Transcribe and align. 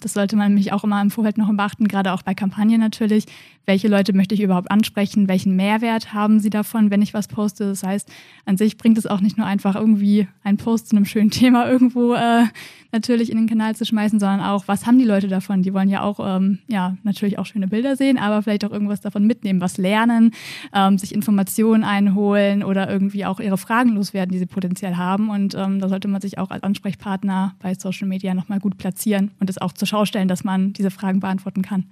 das 0.00 0.14
sollte 0.14 0.36
man 0.36 0.48
nämlich 0.48 0.72
auch 0.72 0.84
immer 0.84 1.00
im 1.00 1.10
Vorfeld 1.10 1.38
noch 1.38 1.50
beachten, 1.52 1.88
gerade 1.88 2.12
auch 2.12 2.22
bei 2.22 2.34
Kampagnen 2.34 2.80
natürlich. 2.80 3.26
Welche 3.66 3.88
Leute 3.88 4.12
möchte 4.12 4.34
ich 4.34 4.40
überhaupt 4.40 4.70
ansprechen? 4.70 5.28
Welchen 5.28 5.54
Mehrwert 5.54 6.12
haben 6.12 6.40
sie 6.40 6.50
davon, 6.50 6.90
wenn 6.90 7.02
ich 7.02 7.14
was 7.14 7.28
poste? 7.28 7.66
Das 7.66 7.82
heißt, 7.82 8.10
an 8.44 8.56
sich 8.56 8.76
bringt 8.76 8.98
es 8.98 9.06
auch 9.06 9.20
nicht 9.20 9.38
nur 9.38 9.46
einfach 9.46 9.76
irgendwie 9.76 10.26
einen 10.42 10.56
Post 10.56 10.88
zu 10.88 10.96
einem 10.96 11.04
schönen 11.04 11.30
Thema 11.30 11.68
irgendwo 11.70 12.14
äh, 12.14 12.46
natürlich 12.92 13.30
in 13.30 13.36
den 13.36 13.48
Kanal 13.48 13.76
zu 13.76 13.84
schmeißen, 13.84 14.18
sondern 14.18 14.40
auch, 14.40 14.66
was 14.66 14.86
haben 14.86 14.98
die 14.98 15.04
Leute 15.04 15.28
davon? 15.28 15.62
Die 15.62 15.72
wollen 15.72 15.88
ja 15.88 16.02
auch, 16.02 16.18
ähm, 16.20 16.58
ja, 16.66 16.96
natürlich 17.02 17.38
auch 17.38 17.46
schöne 17.46 17.68
Bilder 17.68 17.96
sehen, 17.96 18.18
aber 18.18 18.42
vielleicht 18.42 18.64
auch 18.64 18.72
irgendwas 18.72 19.00
davon 19.00 19.26
mitnehmen, 19.26 19.60
was 19.60 19.76
lernen, 19.76 20.32
ähm, 20.74 20.98
sich 20.98 21.14
Informationen 21.14 21.84
einholen 21.84 22.64
oder 22.64 22.90
irgendwie 22.90 23.24
auch 23.24 23.40
ihre 23.40 23.58
Fragen 23.58 23.90
loswerden, 23.90 24.32
die 24.32 24.38
sie 24.38 24.46
potenziell 24.46 24.96
haben. 24.96 25.30
Und 25.30 25.54
ähm, 25.54 25.80
da 25.80 25.88
sollte 25.88 26.08
man 26.08 26.20
sich 26.20 26.38
auch 26.38 26.50
als 26.50 26.62
Ansprechpartner 26.62 27.54
bei 27.60 27.74
Social 27.74 28.08
Media 28.08 28.34
nochmal 28.34 28.58
gut 28.58 28.78
platzieren 28.78 29.30
und 29.38 29.48
es 29.48 29.58
auch 29.58 29.72
zur 29.72 29.86
Schau 29.90 30.04
dass 30.04 30.44
man 30.44 30.72
diese 30.72 30.92
Fragen 30.92 31.18
beantworten 31.18 31.62
kann. 31.62 31.90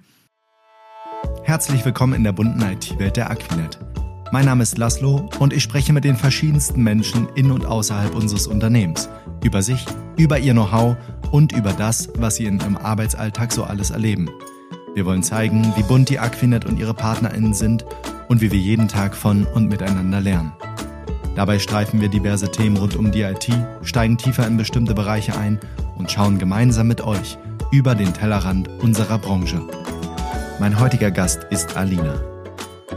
Herzlich 1.43 1.83
willkommen 1.83 2.13
in 2.13 2.23
der 2.23 2.31
bunten 2.31 2.61
IT-Welt 2.61 3.17
der 3.17 3.29
Aquinet. 3.29 3.77
Mein 4.31 4.45
Name 4.45 4.63
ist 4.63 4.77
Laszlo 4.77 5.29
und 5.39 5.51
ich 5.51 5.63
spreche 5.63 5.91
mit 5.91 6.05
den 6.05 6.15
verschiedensten 6.15 6.81
Menschen 6.81 7.27
in 7.35 7.51
und 7.51 7.65
außerhalb 7.65 8.15
unseres 8.15 8.47
Unternehmens 8.47 9.09
über 9.43 9.61
sich, 9.61 9.85
über 10.15 10.39
ihr 10.39 10.53
Know-how 10.53 10.95
und 11.31 11.51
über 11.51 11.73
das, 11.73 12.07
was 12.15 12.37
sie 12.37 12.45
in 12.45 12.61
ihrem 12.61 12.77
Arbeitsalltag 12.77 13.51
so 13.51 13.65
alles 13.65 13.89
erleben. 13.89 14.29
Wir 14.95 15.05
wollen 15.05 15.21
zeigen, 15.21 15.73
wie 15.75 15.83
bunt 15.83 16.07
die 16.07 16.19
Aquinet 16.19 16.63
und 16.63 16.79
ihre 16.79 16.93
PartnerInnen 16.93 17.53
sind 17.53 17.85
und 18.29 18.39
wie 18.39 18.49
wir 18.49 18.59
jeden 18.59 18.87
Tag 18.87 19.13
von 19.13 19.45
und 19.45 19.67
miteinander 19.67 20.21
lernen. 20.21 20.53
Dabei 21.35 21.59
streifen 21.59 21.99
wir 21.99 22.07
diverse 22.07 22.49
Themen 22.49 22.77
rund 22.77 22.95
um 22.95 23.11
die 23.11 23.23
IT, 23.23 23.49
steigen 23.83 24.17
tiefer 24.17 24.47
in 24.47 24.55
bestimmte 24.55 24.93
Bereiche 24.93 25.37
ein 25.37 25.59
und 25.97 26.09
schauen 26.09 26.39
gemeinsam 26.39 26.87
mit 26.87 27.01
euch 27.01 27.37
über 27.71 27.93
den 27.93 28.13
Tellerrand 28.13 28.67
unserer 28.81 29.19
Branche. 29.19 29.61
Mein 30.59 30.79
heutiger 30.79 31.11
Gast 31.11 31.45
ist 31.51 31.77
Alina. 31.77 32.19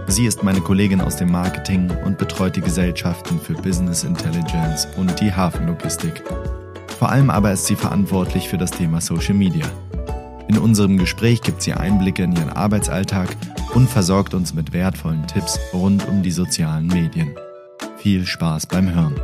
Sie 0.06 0.24
ist 0.24 0.42
meine 0.42 0.60
Kollegin 0.60 1.00
aus 1.00 1.16
dem 1.16 1.30
Marketing 1.30 1.90
und 2.04 2.18
betreut 2.18 2.56
die 2.56 2.60
Gesellschaften 2.60 3.38
für 3.38 3.54
Business 3.54 4.02
Intelligence 4.04 4.88
und 4.96 5.20
die 5.20 5.32
Hafenlogistik. 5.32 6.22
Vor 6.98 7.10
allem 7.10 7.30
aber 7.30 7.52
ist 7.52 7.66
sie 7.66 7.76
verantwortlich 7.76 8.48
für 8.48 8.58
das 8.58 8.70
Thema 8.70 9.00
Social 9.00 9.34
Media. 9.34 9.66
In 10.48 10.58
unserem 10.58 10.98
Gespräch 10.98 11.42
gibt 11.42 11.62
sie 11.62 11.74
Einblicke 11.74 12.22
in 12.22 12.32
ihren 12.32 12.50
Arbeitsalltag 12.50 13.28
und 13.74 13.88
versorgt 13.88 14.34
uns 14.34 14.54
mit 14.54 14.72
wertvollen 14.72 15.26
Tipps 15.26 15.58
rund 15.72 16.06
um 16.08 16.22
die 16.22 16.30
sozialen 16.30 16.86
Medien. 16.86 17.34
Viel 17.98 18.26
Spaß 18.26 18.66
beim 18.66 18.92
Hören. 18.92 19.14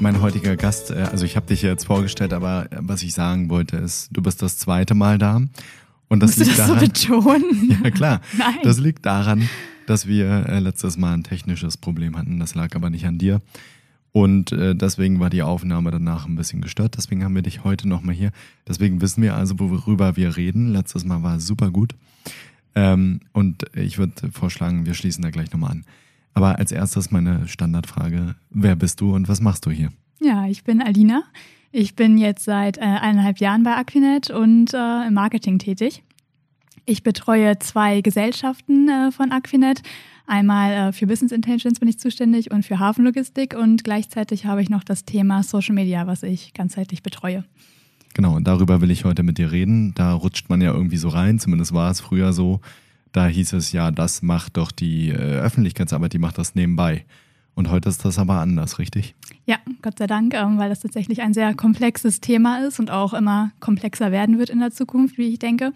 Mein 0.00 0.22
heutiger 0.22 0.56
Gast, 0.56 0.90
äh, 0.90 1.06
also 1.12 1.26
ich 1.26 1.36
habe 1.36 1.46
dich 1.46 1.60
jetzt 1.60 1.84
vorgestellt, 1.84 2.32
aber 2.32 2.68
was 2.74 3.02
ich 3.02 3.12
sagen 3.12 3.50
wollte 3.50 3.76
ist, 3.76 4.08
du 4.10 4.22
bist 4.22 4.40
das 4.40 4.56
zweite 4.56 4.94
Mal 4.94 5.18
da 5.18 5.42
und 6.08 6.20
das 6.20 6.38
Musst 6.38 6.38
liegt 6.38 6.52
du 6.52 6.56
das 6.56 6.66
daran, 6.68 6.80
so 6.80 6.86
betonen? 6.86 7.78
Ja, 7.84 7.90
klar. 7.90 8.20
Nein. 8.38 8.56
Das 8.62 8.78
liegt 8.78 9.04
daran, 9.04 9.48
dass 9.86 10.06
wir 10.06 10.46
äh, 10.48 10.58
letztes 10.58 10.96
Mal 10.96 11.12
ein 11.12 11.22
technisches 11.22 11.76
Problem 11.76 12.16
hatten. 12.16 12.40
Das 12.40 12.54
lag 12.54 12.74
aber 12.74 12.88
nicht 12.88 13.06
an 13.06 13.18
dir. 13.18 13.42
Und 14.12 14.52
äh, 14.52 14.74
deswegen 14.74 15.20
war 15.20 15.28
die 15.28 15.42
Aufnahme 15.42 15.90
danach 15.90 16.26
ein 16.26 16.34
bisschen 16.34 16.62
gestört. 16.62 16.96
Deswegen 16.96 17.22
haben 17.22 17.34
wir 17.34 17.42
dich 17.42 17.62
heute 17.62 17.86
nochmal 17.86 18.14
hier. 18.14 18.32
Deswegen 18.66 19.00
wissen 19.02 19.22
wir 19.22 19.34
also, 19.34 19.58
worüber 19.58 20.16
wir 20.16 20.36
reden. 20.36 20.72
Letztes 20.72 21.04
Mal 21.04 21.22
war 21.22 21.38
super 21.40 21.70
gut. 21.70 21.94
Ähm, 22.74 23.20
und 23.32 23.64
ich 23.76 23.98
würde 23.98 24.32
vorschlagen, 24.32 24.86
wir 24.86 24.94
schließen 24.94 25.22
da 25.22 25.30
gleich 25.30 25.52
nochmal 25.52 25.72
an. 25.72 25.84
Aber 26.34 26.58
als 26.58 26.72
erstes 26.72 27.10
meine 27.10 27.48
Standardfrage: 27.48 28.34
Wer 28.50 28.76
bist 28.76 29.00
du 29.00 29.14
und 29.14 29.28
was 29.28 29.40
machst 29.40 29.66
du 29.66 29.70
hier? 29.70 29.90
Ja, 30.20 30.46
ich 30.46 30.64
bin 30.64 30.82
Alina. 30.82 31.24
Ich 31.72 31.94
bin 31.94 32.18
jetzt 32.18 32.44
seit 32.44 32.78
äh, 32.78 32.82
eineinhalb 32.82 33.38
Jahren 33.38 33.62
bei 33.62 33.76
Aquinet 33.76 34.30
und 34.30 34.74
äh, 34.74 35.06
im 35.06 35.14
Marketing 35.14 35.58
tätig. 35.58 36.02
Ich 36.84 37.02
betreue 37.02 37.58
zwei 37.60 38.00
Gesellschaften 38.00 38.88
äh, 38.88 39.12
von 39.12 39.30
Aquinet. 39.30 39.82
Einmal 40.26 40.72
äh, 40.72 40.92
für 40.92 41.06
Business 41.06 41.32
Intelligence 41.32 41.78
bin 41.78 41.88
ich 41.88 41.98
zuständig 41.98 42.50
und 42.50 42.64
für 42.64 42.78
Hafenlogistik 42.78 43.54
und 43.54 43.84
gleichzeitig 43.84 44.46
habe 44.46 44.62
ich 44.62 44.70
noch 44.70 44.84
das 44.84 45.04
Thema 45.04 45.42
Social 45.42 45.74
Media, 45.74 46.06
was 46.06 46.22
ich 46.22 46.52
ganzheitlich 46.54 47.02
betreue. 47.02 47.44
Genau, 48.14 48.34
und 48.34 48.46
darüber 48.46 48.80
will 48.80 48.90
ich 48.90 49.04
heute 49.04 49.22
mit 49.22 49.38
dir 49.38 49.52
reden. 49.52 49.94
Da 49.94 50.12
rutscht 50.12 50.48
man 50.48 50.60
ja 50.60 50.72
irgendwie 50.72 50.96
so 50.96 51.08
rein, 51.08 51.38
zumindest 51.38 51.72
war 51.72 51.90
es 51.90 52.00
früher 52.00 52.32
so. 52.32 52.60
Da 53.12 53.26
hieß 53.26 53.54
es 53.54 53.72
ja, 53.72 53.90
das 53.90 54.22
macht 54.22 54.56
doch 54.56 54.70
die 54.70 55.10
äh, 55.10 55.14
Öffentlichkeitsarbeit, 55.14 56.12
die 56.12 56.18
macht 56.18 56.38
das 56.38 56.54
nebenbei. 56.54 57.04
Und 57.54 57.70
heute 57.70 57.88
ist 57.88 58.04
das 58.04 58.18
aber 58.18 58.40
anders, 58.40 58.78
richtig? 58.78 59.14
Ja, 59.46 59.56
Gott 59.82 59.98
sei 59.98 60.06
Dank, 60.06 60.34
ähm, 60.34 60.58
weil 60.58 60.68
das 60.68 60.80
tatsächlich 60.80 61.20
ein 61.20 61.34
sehr 61.34 61.54
komplexes 61.54 62.20
Thema 62.20 62.64
ist 62.64 62.78
und 62.78 62.90
auch 62.90 63.12
immer 63.12 63.50
komplexer 63.60 64.12
werden 64.12 64.38
wird 64.38 64.50
in 64.50 64.60
der 64.60 64.70
Zukunft, 64.70 65.18
wie 65.18 65.28
ich 65.28 65.38
denke. 65.38 65.72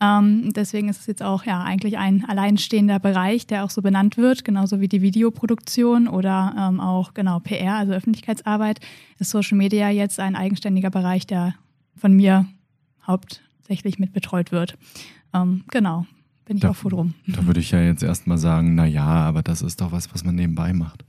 Ähm, 0.00 0.52
deswegen 0.52 0.88
ist 0.88 1.00
es 1.00 1.06
jetzt 1.06 1.22
auch 1.22 1.44
ja 1.44 1.62
eigentlich 1.62 1.98
ein 1.98 2.24
alleinstehender 2.24 2.98
Bereich, 2.98 3.46
der 3.46 3.64
auch 3.64 3.70
so 3.70 3.80
benannt 3.80 4.16
wird, 4.16 4.44
genauso 4.44 4.80
wie 4.80 4.88
die 4.88 5.02
Videoproduktion 5.02 6.08
oder 6.08 6.54
ähm, 6.58 6.80
auch 6.80 7.14
genau 7.14 7.38
PR, 7.38 7.76
also 7.76 7.92
Öffentlichkeitsarbeit, 7.92 8.80
ist 9.18 9.30
Social 9.30 9.56
Media 9.56 9.90
jetzt 9.90 10.18
ein 10.18 10.34
eigenständiger 10.34 10.90
Bereich, 10.90 11.26
der 11.26 11.54
von 11.96 12.12
mir 12.12 12.46
hauptsächlich 13.06 14.00
mit 14.00 14.12
betreut 14.12 14.50
wird. 14.50 14.76
Ähm, 15.32 15.64
genau, 15.70 16.06
bin 16.44 16.56
ich 16.56 16.62
da, 16.62 16.70
auch 16.70 16.76
froh 16.76 16.90
drum. 16.90 17.14
Da 17.26 17.46
würde 17.46 17.60
ich 17.60 17.70
ja 17.70 17.80
jetzt 17.80 18.02
erstmal 18.02 18.38
sagen, 18.38 18.74
na 18.74 18.86
ja, 18.86 19.06
aber 19.06 19.42
das 19.42 19.62
ist 19.62 19.80
doch 19.80 19.92
was, 19.92 20.12
was 20.12 20.24
man 20.24 20.34
nebenbei 20.34 20.72
macht. 20.72 21.04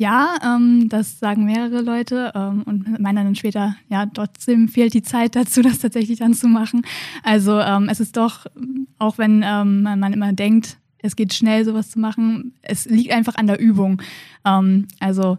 Ja, 0.00 0.36
ähm, 0.44 0.88
das 0.88 1.18
sagen 1.18 1.44
mehrere 1.44 1.80
Leute 1.80 2.30
ähm, 2.36 2.62
und 2.62 3.00
meinen 3.00 3.24
dann 3.24 3.34
später, 3.34 3.74
ja, 3.88 4.06
trotzdem 4.06 4.68
fehlt 4.68 4.94
die 4.94 5.02
Zeit 5.02 5.34
dazu, 5.34 5.60
das 5.62 5.80
tatsächlich 5.80 6.20
dann 6.20 6.34
zu 6.34 6.46
machen. 6.46 6.82
Also 7.24 7.58
ähm, 7.58 7.88
es 7.90 7.98
ist 7.98 8.16
doch, 8.16 8.46
auch 8.98 9.18
wenn 9.18 9.42
ähm, 9.44 9.82
man 9.82 10.12
immer 10.12 10.32
denkt, 10.32 10.78
es 10.98 11.16
geht 11.16 11.34
schnell, 11.34 11.64
sowas 11.64 11.90
zu 11.90 11.98
machen, 11.98 12.54
es 12.62 12.86
liegt 12.86 13.12
einfach 13.12 13.34
an 13.34 13.48
der 13.48 13.58
Übung. 13.58 14.00
Ähm, 14.44 14.86
also 15.00 15.38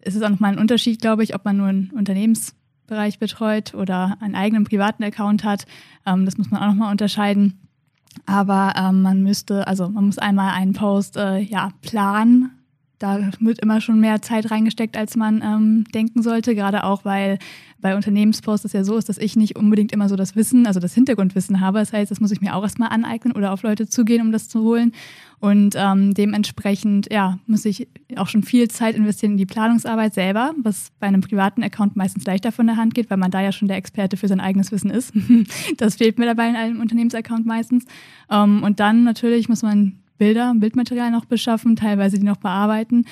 es 0.00 0.14
ist 0.14 0.22
auch 0.22 0.30
nochmal 0.30 0.52
ein 0.52 0.58
Unterschied, 0.58 1.02
glaube 1.02 1.22
ich, 1.22 1.34
ob 1.34 1.44
man 1.44 1.58
nur 1.58 1.66
einen 1.66 1.90
Unternehmensbereich 1.90 3.18
betreut 3.18 3.74
oder 3.74 4.16
einen 4.20 4.34
eigenen 4.34 4.64
privaten 4.64 5.04
Account 5.04 5.44
hat. 5.44 5.66
Ähm, 6.06 6.24
das 6.24 6.38
muss 6.38 6.50
man 6.50 6.62
auch 6.62 6.68
nochmal 6.68 6.92
unterscheiden. 6.92 7.60
Aber 8.26 8.74
ähm, 8.76 9.02
man 9.02 9.22
müsste, 9.22 9.66
also 9.66 9.88
man 9.88 10.06
muss 10.06 10.18
einmal 10.18 10.52
einen 10.54 10.72
Post 10.72 11.16
äh, 11.16 11.38
ja, 11.38 11.70
planen. 11.82 12.57
Da 12.98 13.30
wird 13.38 13.60
immer 13.60 13.80
schon 13.80 14.00
mehr 14.00 14.22
Zeit 14.22 14.50
reingesteckt, 14.50 14.96
als 14.96 15.14
man 15.14 15.40
ähm, 15.42 15.84
denken 15.94 16.22
sollte. 16.22 16.54
Gerade 16.54 16.82
auch, 16.82 17.04
weil 17.04 17.38
bei 17.80 17.94
Unternehmensposts 17.94 18.64
es 18.64 18.72
ja 18.72 18.82
so 18.82 18.96
ist, 18.96 19.08
dass 19.08 19.18
ich 19.18 19.36
nicht 19.36 19.56
unbedingt 19.56 19.92
immer 19.92 20.08
so 20.08 20.16
das 20.16 20.34
Wissen, 20.34 20.66
also 20.66 20.80
das 20.80 20.94
Hintergrundwissen 20.94 21.60
habe. 21.60 21.78
Das 21.78 21.92
heißt, 21.92 22.10
das 22.10 22.18
muss 22.18 22.32
ich 22.32 22.40
mir 22.40 22.56
auch 22.56 22.62
erstmal 22.62 22.88
aneignen 22.88 23.36
oder 23.36 23.52
auf 23.52 23.62
Leute 23.62 23.86
zugehen, 23.86 24.20
um 24.20 24.32
das 24.32 24.48
zu 24.48 24.62
holen. 24.62 24.92
Und 25.38 25.76
ähm, 25.76 26.12
dementsprechend, 26.14 27.12
ja, 27.12 27.38
muss 27.46 27.64
ich 27.64 27.86
auch 28.16 28.26
schon 28.26 28.42
viel 28.42 28.68
Zeit 28.68 28.96
investieren 28.96 29.32
in 29.32 29.38
die 29.38 29.46
Planungsarbeit 29.46 30.14
selber, 30.14 30.52
was 30.60 30.90
bei 30.98 31.06
einem 31.06 31.20
privaten 31.20 31.62
Account 31.62 31.94
meistens 31.94 32.24
leichter 32.24 32.50
von 32.50 32.66
der 32.66 32.76
Hand 32.76 32.94
geht, 32.94 33.10
weil 33.10 33.18
man 33.18 33.30
da 33.30 33.40
ja 33.40 33.52
schon 33.52 33.68
der 33.68 33.76
Experte 33.76 34.16
für 34.16 34.26
sein 34.26 34.40
eigenes 34.40 34.72
Wissen 34.72 34.90
ist. 34.90 35.12
das 35.76 35.96
fehlt 35.96 36.18
mir 36.18 36.26
dabei 36.26 36.48
in 36.48 36.56
einem 36.56 36.80
Unternehmensaccount 36.80 37.46
meistens. 37.46 37.84
Ähm, 38.28 38.64
und 38.64 38.80
dann 38.80 39.04
natürlich 39.04 39.48
muss 39.48 39.62
man 39.62 40.00
Bilder, 40.18 40.52
Bildmaterial 40.56 41.10
noch 41.10 41.24
beschaffen, 41.24 41.76
teilweise 41.76 42.18
die 42.18 42.26
noch 42.26 42.36
bearbeiten. 42.36 43.04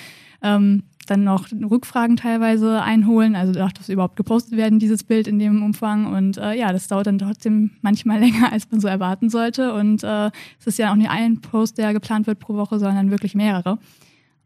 Ähm, 0.42 0.82
dann 1.06 1.24
noch 1.24 1.48
Rückfragen 1.52 2.16
teilweise 2.16 2.82
einholen, 2.82 3.36
also 3.36 3.52
darf 3.52 3.72
das 3.72 3.88
überhaupt 3.88 4.16
gepostet 4.16 4.56
werden, 4.56 4.78
dieses 4.78 5.04
Bild 5.04 5.26
in 5.28 5.38
dem 5.38 5.62
Umfang. 5.62 6.06
Und 6.06 6.36
äh, 6.36 6.54
ja, 6.54 6.72
das 6.72 6.88
dauert 6.88 7.06
dann 7.06 7.18
trotzdem 7.18 7.70
manchmal 7.80 8.18
länger, 8.20 8.52
als 8.52 8.70
man 8.70 8.80
so 8.80 8.88
erwarten 8.88 9.30
sollte. 9.30 9.72
Und 9.72 10.02
äh, 10.02 10.30
es 10.58 10.66
ist 10.66 10.78
ja 10.78 10.90
auch 10.90 10.96
nicht 10.96 11.10
ein 11.10 11.40
Post, 11.40 11.78
der 11.78 11.92
geplant 11.92 12.26
wird 12.26 12.40
pro 12.40 12.54
Woche, 12.54 12.78
sondern 12.78 13.10
wirklich 13.10 13.34
mehrere. 13.34 13.78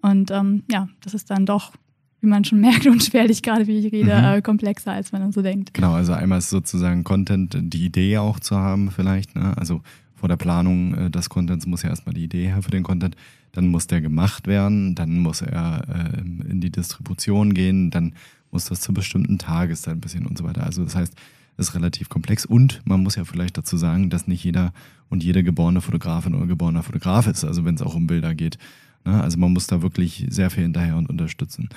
Und 0.02 0.30
ähm, 0.30 0.64
ja, 0.70 0.88
das 1.02 1.14
ist 1.14 1.30
dann 1.30 1.46
doch, 1.46 1.72
wie 2.20 2.26
man 2.26 2.44
schon 2.44 2.60
merkt, 2.60 2.86
unschwerlich, 2.86 3.42
gerade 3.42 3.66
wie 3.66 3.78
ich 3.78 3.92
rede, 3.92 4.14
mhm. 4.14 4.24
äh, 4.24 4.42
komplexer, 4.42 4.92
als 4.92 5.12
man 5.12 5.22
dann 5.22 5.32
so 5.32 5.42
denkt. 5.42 5.74
Genau, 5.74 5.94
also 5.94 6.12
einmal 6.12 6.38
ist 6.38 6.50
sozusagen 6.50 7.04
Content, 7.04 7.56
die 7.58 7.86
Idee 7.86 8.18
auch 8.18 8.38
zu 8.38 8.56
haben 8.56 8.90
vielleicht. 8.90 9.34
Ne? 9.34 9.56
Also 9.56 9.80
vor 10.20 10.28
der 10.28 10.36
Planung 10.36 10.94
äh, 10.94 11.10
des 11.10 11.28
Contents 11.28 11.66
muss 11.66 11.82
ja 11.82 11.88
erstmal 11.88 12.14
die 12.14 12.24
Idee 12.24 12.46
her 12.46 12.62
für 12.62 12.70
den 12.70 12.82
Content 12.82 13.16
dann 13.52 13.68
muss 13.68 13.86
der 13.86 14.00
gemacht 14.00 14.46
werden, 14.46 14.94
dann 14.94 15.18
muss 15.18 15.42
er 15.42 15.82
äh, 15.88 16.20
in 16.20 16.60
die 16.60 16.70
Distribution 16.70 17.54
gehen, 17.54 17.90
dann 17.90 18.14
muss 18.50 18.66
das 18.66 18.80
zu 18.80 18.92
bestimmten 18.92 19.38
Tageszeit 19.38 19.94
ein 19.94 20.00
bisschen 20.00 20.26
und 20.26 20.38
so 20.38 20.44
weiter. 20.44 20.64
Also 20.64 20.84
das 20.84 20.94
heißt, 20.94 21.14
es 21.56 21.68
ist 21.68 21.74
relativ 21.74 22.08
komplex 22.08 22.46
und 22.46 22.80
man 22.84 23.02
muss 23.02 23.16
ja 23.16 23.24
vielleicht 23.24 23.58
dazu 23.58 23.76
sagen, 23.76 24.10
dass 24.10 24.26
nicht 24.26 24.44
jeder 24.44 24.72
und 25.08 25.22
jede 25.22 25.42
geborene 25.42 25.80
Fotografin 25.80 26.34
oder 26.34 26.46
geborener 26.46 26.82
Fotograf 26.82 27.26
ist, 27.26 27.44
also 27.44 27.64
wenn 27.64 27.74
es 27.74 27.82
auch 27.82 27.94
um 27.94 28.06
Bilder 28.06 28.34
geht. 28.34 28.58
Ne? 29.04 29.20
Also 29.20 29.38
man 29.38 29.52
muss 29.52 29.66
da 29.66 29.82
wirklich 29.82 30.26
sehr 30.30 30.50
viel 30.50 30.62
hinterher 30.62 30.96
und 30.96 31.08
unterstützen. 31.08 31.68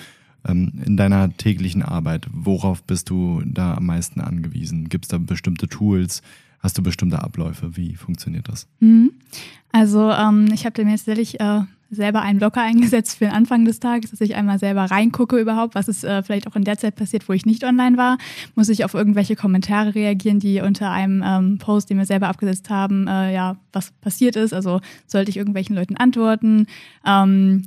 Ähm, 0.46 0.74
in 0.86 0.98
deiner 0.98 1.36
täglichen 1.36 1.82
Arbeit, 1.82 2.28
worauf 2.32 2.84
bist 2.84 3.10
du 3.10 3.42
da 3.46 3.76
am 3.76 3.86
meisten 3.86 4.22
angewiesen? 4.22 4.90
Gibt 4.90 5.06
es 5.06 5.10
da 5.10 5.18
bestimmte 5.18 5.68
Tools? 5.68 6.22
Hast 6.64 6.78
du 6.78 6.82
bestimmte 6.82 7.22
Abläufe? 7.22 7.76
Wie 7.76 7.96
funktioniert 7.96 8.48
das? 8.48 8.68
Mhm. 8.80 9.12
Also 9.74 10.10
ähm, 10.10 10.50
ich 10.54 10.66
habe 10.66 10.86
mir 10.86 10.92
jetzt 10.92 11.06
tatsächlich 11.06 11.42
äh, 11.42 11.62
selber 11.92 12.22
einen 12.22 12.40
Blocker 12.40 12.62
eingesetzt 12.62 13.18
für 13.18 13.26
den 13.26 13.34
Anfang 13.34 13.66
des 13.66 13.82
Tages, 13.82 14.12
dass 14.12 14.22
ich 14.22 14.36
einmal 14.36 14.60
selber 14.60 14.86
reingucke 14.86 15.38
überhaupt, 15.38 15.76
was 15.76 15.90
ist 15.90 16.06
äh, 16.06 16.24
vielleicht 16.24 16.48
auch 16.48 16.56
in 16.56 16.64
der 16.64 16.78
Zeit 16.78 16.96
passiert, 16.96 17.28
wo 17.28 17.34
ich 17.34 17.46
nicht 17.46 17.66
online 17.66 17.98
war. 17.98 18.18
Muss 18.56 18.70
ich 18.70 18.86
auf 18.86 18.94
irgendwelche 18.94 19.36
Kommentare 19.36 19.94
reagieren, 19.94 20.40
die 20.40 20.62
unter 20.62 20.90
einem 20.90 21.22
ähm, 21.26 21.58
Post, 21.58 21.90
den 21.90 21.98
wir 21.98 22.06
selber 22.06 22.30
abgesetzt 22.30 22.70
haben, 22.70 23.08
äh, 23.08 23.34
ja, 23.34 23.58
was 23.74 23.92
passiert 23.92 24.38
ist. 24.38 24.54
Also 24.54 24.80
sollte 25.06 25.32
ich 25.32 25.38
irgendwelchen 25.38 25.76
Leuten 25.76 25.98
antworten. 25.98 26.68
Ähm, 27.06 27.64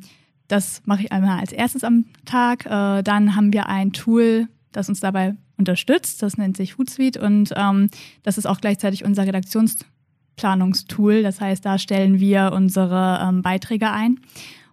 das 0.48 0.80
mache 0.86 1.02
ich 1.02 1.12
einmal 1.12 1.38
als 1.40 1.52
erstes 1.52 1.84
am 1.84 2.06
Tag. 2.24 2.64
Äh, 2.64 3.02
dann 3.02 3.36
haben 3.36 3.52
wir 3.52 3.68
ein 3.68 3.92
Tool, 3.92 4.48
das 4.76 4.88
uns 4.88 5.00
dabei 5.00 5.34
unterstützt. 5.56 6.22
Das 6.22 6.36
nennt 6.36 6.56
sich 6.56 6.78
Hootsuite 6.78 7.20
und 7.20 7.52
ähm, 7.56 7.88
das 8.22 8.38
ist 8.38 8.46
auch 8.46 8.60
gleichzeitig 8.60 9.04
unser 9.04 9.26
Redaktionsplanungstool. 9.26 11.22
Das 11.22 11.40
heißt, 11.40 11.64
da 11.64 11.78
stellen 11.78 12.20
wir 12.20 12.52
unsere 12.52 13.18
ähm, 13.22 13.42
Beiträge 13.42 13.90
ein 13.90 14.20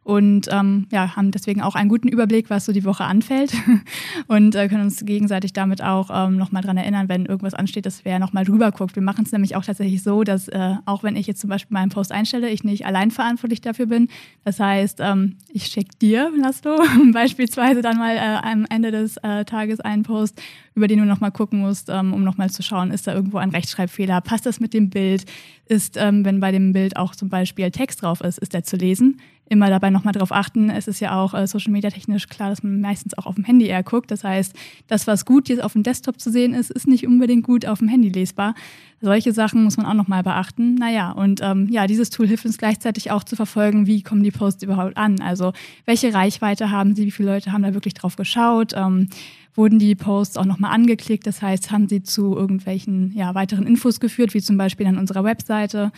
und 0.04 0.50
ähm, 0.52 0.88
ja, 0.92 1.16
haben 1.16 1.32
deswegen 1.32 1.62
auch 1.62 1.76
einen 1.76 1.90
guten 1.90 2.10
Überblick, 2.10 2.50
was 2.50 2.66
so 2.66 2.74
die 2.74 2.84
Woche 2.84 3.06
anfällt 3.06 3.54
und 4.28 4.54
äh, 4.54 4.68
können 4.68 4.84
uns 4.84 5.06
gegenseitig 5.06 5.54
damit 5.54 5.82
auch 5.82 6.10
ähm, 6.14 6.36
nochmal 6.36 6.62
dran 6.62 6.76
erinnern, 6.76 7.08
wenn 7.08 7.26
irgendwas 7.26 7.54
ansteht, 7.54 7.86
dass 7.86 8.04
wer 8.04 8.20
nochmal 8.20 8.44
drüber 8.44 8.72
guckt. 8.72 8.96
Wir 8.96 9.04
machen 9.04 9.24
es 9.26 9.32
nämlich 9.32 9.56
auch 9.56 9.64
tatsächlich 9.64 10.04
so, 10.04 10.24
dass 10.24 10.50
äh, 10.50 10.76
auch 10.86 11.04
wenn 11.04 11.16
ich 11.16 11.28
jetzt 11.28 11.40
zum 11.40 11.50
Beispiel 11.50 11.74
meinen 11.74 11.90
Post 11.90 12.12
einstelle, 12.12 12.50
ich 12.50 12.64
nicht 12.64 12.86
allein 12.86 13.12
verantwortlich 13.12 13.62
dafür 13.62 13.86
bin. 13.86 14.10
Das 14.44 14.60
heißt, 14.60 15.00
ähm, 15.00 15.38
ich 15.50 15.68
schicke 15.68 15.98
dir, 16.02 16.32
Laszlo, 16.38 16.78
beispielsweise 17.14 17.82
dann 17.82 17.98
mal 17.98 18.16
äh, 18.16 18.48
am 18.52 18.66
Ende 18.70 18.92
des 18.92 19.16
äh, 19.18 19.46
Tages 19.46 19.80
einen 19.80 20.04
Post, 20.04 20.42
über 20.76 20.88
den 20.88 21.00
du 21.00 21.06
nochmal 21.06 21.32
gucken 21.32 21.60
musst, 21.60 21.90
ähm, 21.90 22.14
um 22.14 22.24
nochmal 22.24 22.50
zu 22.50 22.62
schauen, 22.62 22.92
ist 22.92 23.08
da 23.08 23.14
irgendwo 23.14 23.38
ein 23.38 23.52
Rechtschreibfehler, 23.52 24.20
passt 24.22 24.46
das 24.46 24.60
mit 24.60 24.74
dem 24.74 24.90
Bild, 24.90 25.26
ist, 25.68 25.96
ähm, 25.98 26.26
wenn 26.26 26.40
bei 26.40 26.52
dem 26.52 26.74
Bild 26.74 26.98
auch 26.98 27.16
zum 27.16 27.30
Beispiel 27.30 27.72
Text 27.72 28.02
drauf 28.02 28.22
ist, 28.22 28.38
ist 28.38 28.54
der 28.54 28.64
zu 28.64 28.76
lesen? 28.76 29.22
Immer 29.54 29.70
dabei 29.70 29.90
nochmal 29.90 30.14
drauf 30.14 30.32
achten. 30.32 30.70
Es 30.70 30.88
ist 30.88 31.00
ja 31.00 31.18
auch 31.18 31.34
äh, 31.34 31.48
Social 31.48 31.72
Media 31.72 31.90
technisch 31.90 32.28
klar, 32.28 32.50
dass 32.50 32.64
man 32.64 32.82
meistens 32.82 33.18
auch 33.18 33.26
auf 33.26 33.36
dem 33.36 33.46
Handy 33.46 33.68
eher 33.68 33.84
guckt. 33.84 34.12
Das 34.12 34.24
heißt, 34.24 34.54
das, 34.88 35.08
was 35.08 35.24
gut 35.24 35.48
jetzt 35.48 35.64
auf 35.64 35.74
dem 35.74 35.84
Desktop 35.84 36.20
zu 36.20 36.32
sehen 36.32 36.54
ist, 36.54 36.72
ist 36.72 36.88
nicht 36.88 37.08
unbedingt 37.08 37.46
gut 37.46 37.66
auf 37.66 37.80
dem 37.80 37.88
Handy 37.88 38.10
lesbar. 38.10 38.56
Solche 39.00 39.34
Sachen 39.34 39.64
muss 39.64 39.78
man 39.78 39.86
auch 39.86 39.94
nochmal 39.94 40.24
beachten. 40.24 40.76
Naja, 40.76 41.12
und 41.12 41.42
ähm, 41.42 41.68
ja, 41.70 41.88
dieses 41.88 42.10
Tool 42.10 42.28
hilft 42.28 42.46
uns 42.46 42.58
gleichzeitig 42.58 43.12
auch 43.12 43.24
zu 43.24 43.36
verfolgen, 43.36 43.86
wie 43.86 44.02
kommen 44.02 44.24
die 44.24 44.32
Posts 44.32 44.64
überhaupt 44.64 44.98
an. 44.98 45.22
Also 45.22 45.54
welche 45.86 46.14
Reichweite 46.14 46.72
haben 46.72 46.96
sie, 46.96 47.06
wie 47.06 47.12
viele 47.12 47.34
Leute 47.34 47.52
haben 47.52 47.64
da 47.64 47.74
wirklich 47.74 47.94
drauf 47.94 48.16
geschaut. 48.16 48.74
Ähm, 48.76 49.10
wurden 49.56 49.80
die 49.80 49.96
Posts 49.96 50.38
auch 50.38 50.46
nochmal 50.46 50.72
angeklickt. 50.72 51.28
Das 51.28 51.42
heißt, 51.42 51.72
haben 51.72 51.88
sie 51.88 52.04
zu 52.04 52.36
irgendwelchen 52.36 53.14
ja, 53.16 53.36
weiteren 53.36 53.68
Infos 53.68 54.00
geführt, 54.00 54.34
wie 54.34 54.42
zum 54.42 54.58
Beispiel 54.58 54.88
an 54.88 54.98
unserer 54.98 55.24
Webseite. 55.24 55.92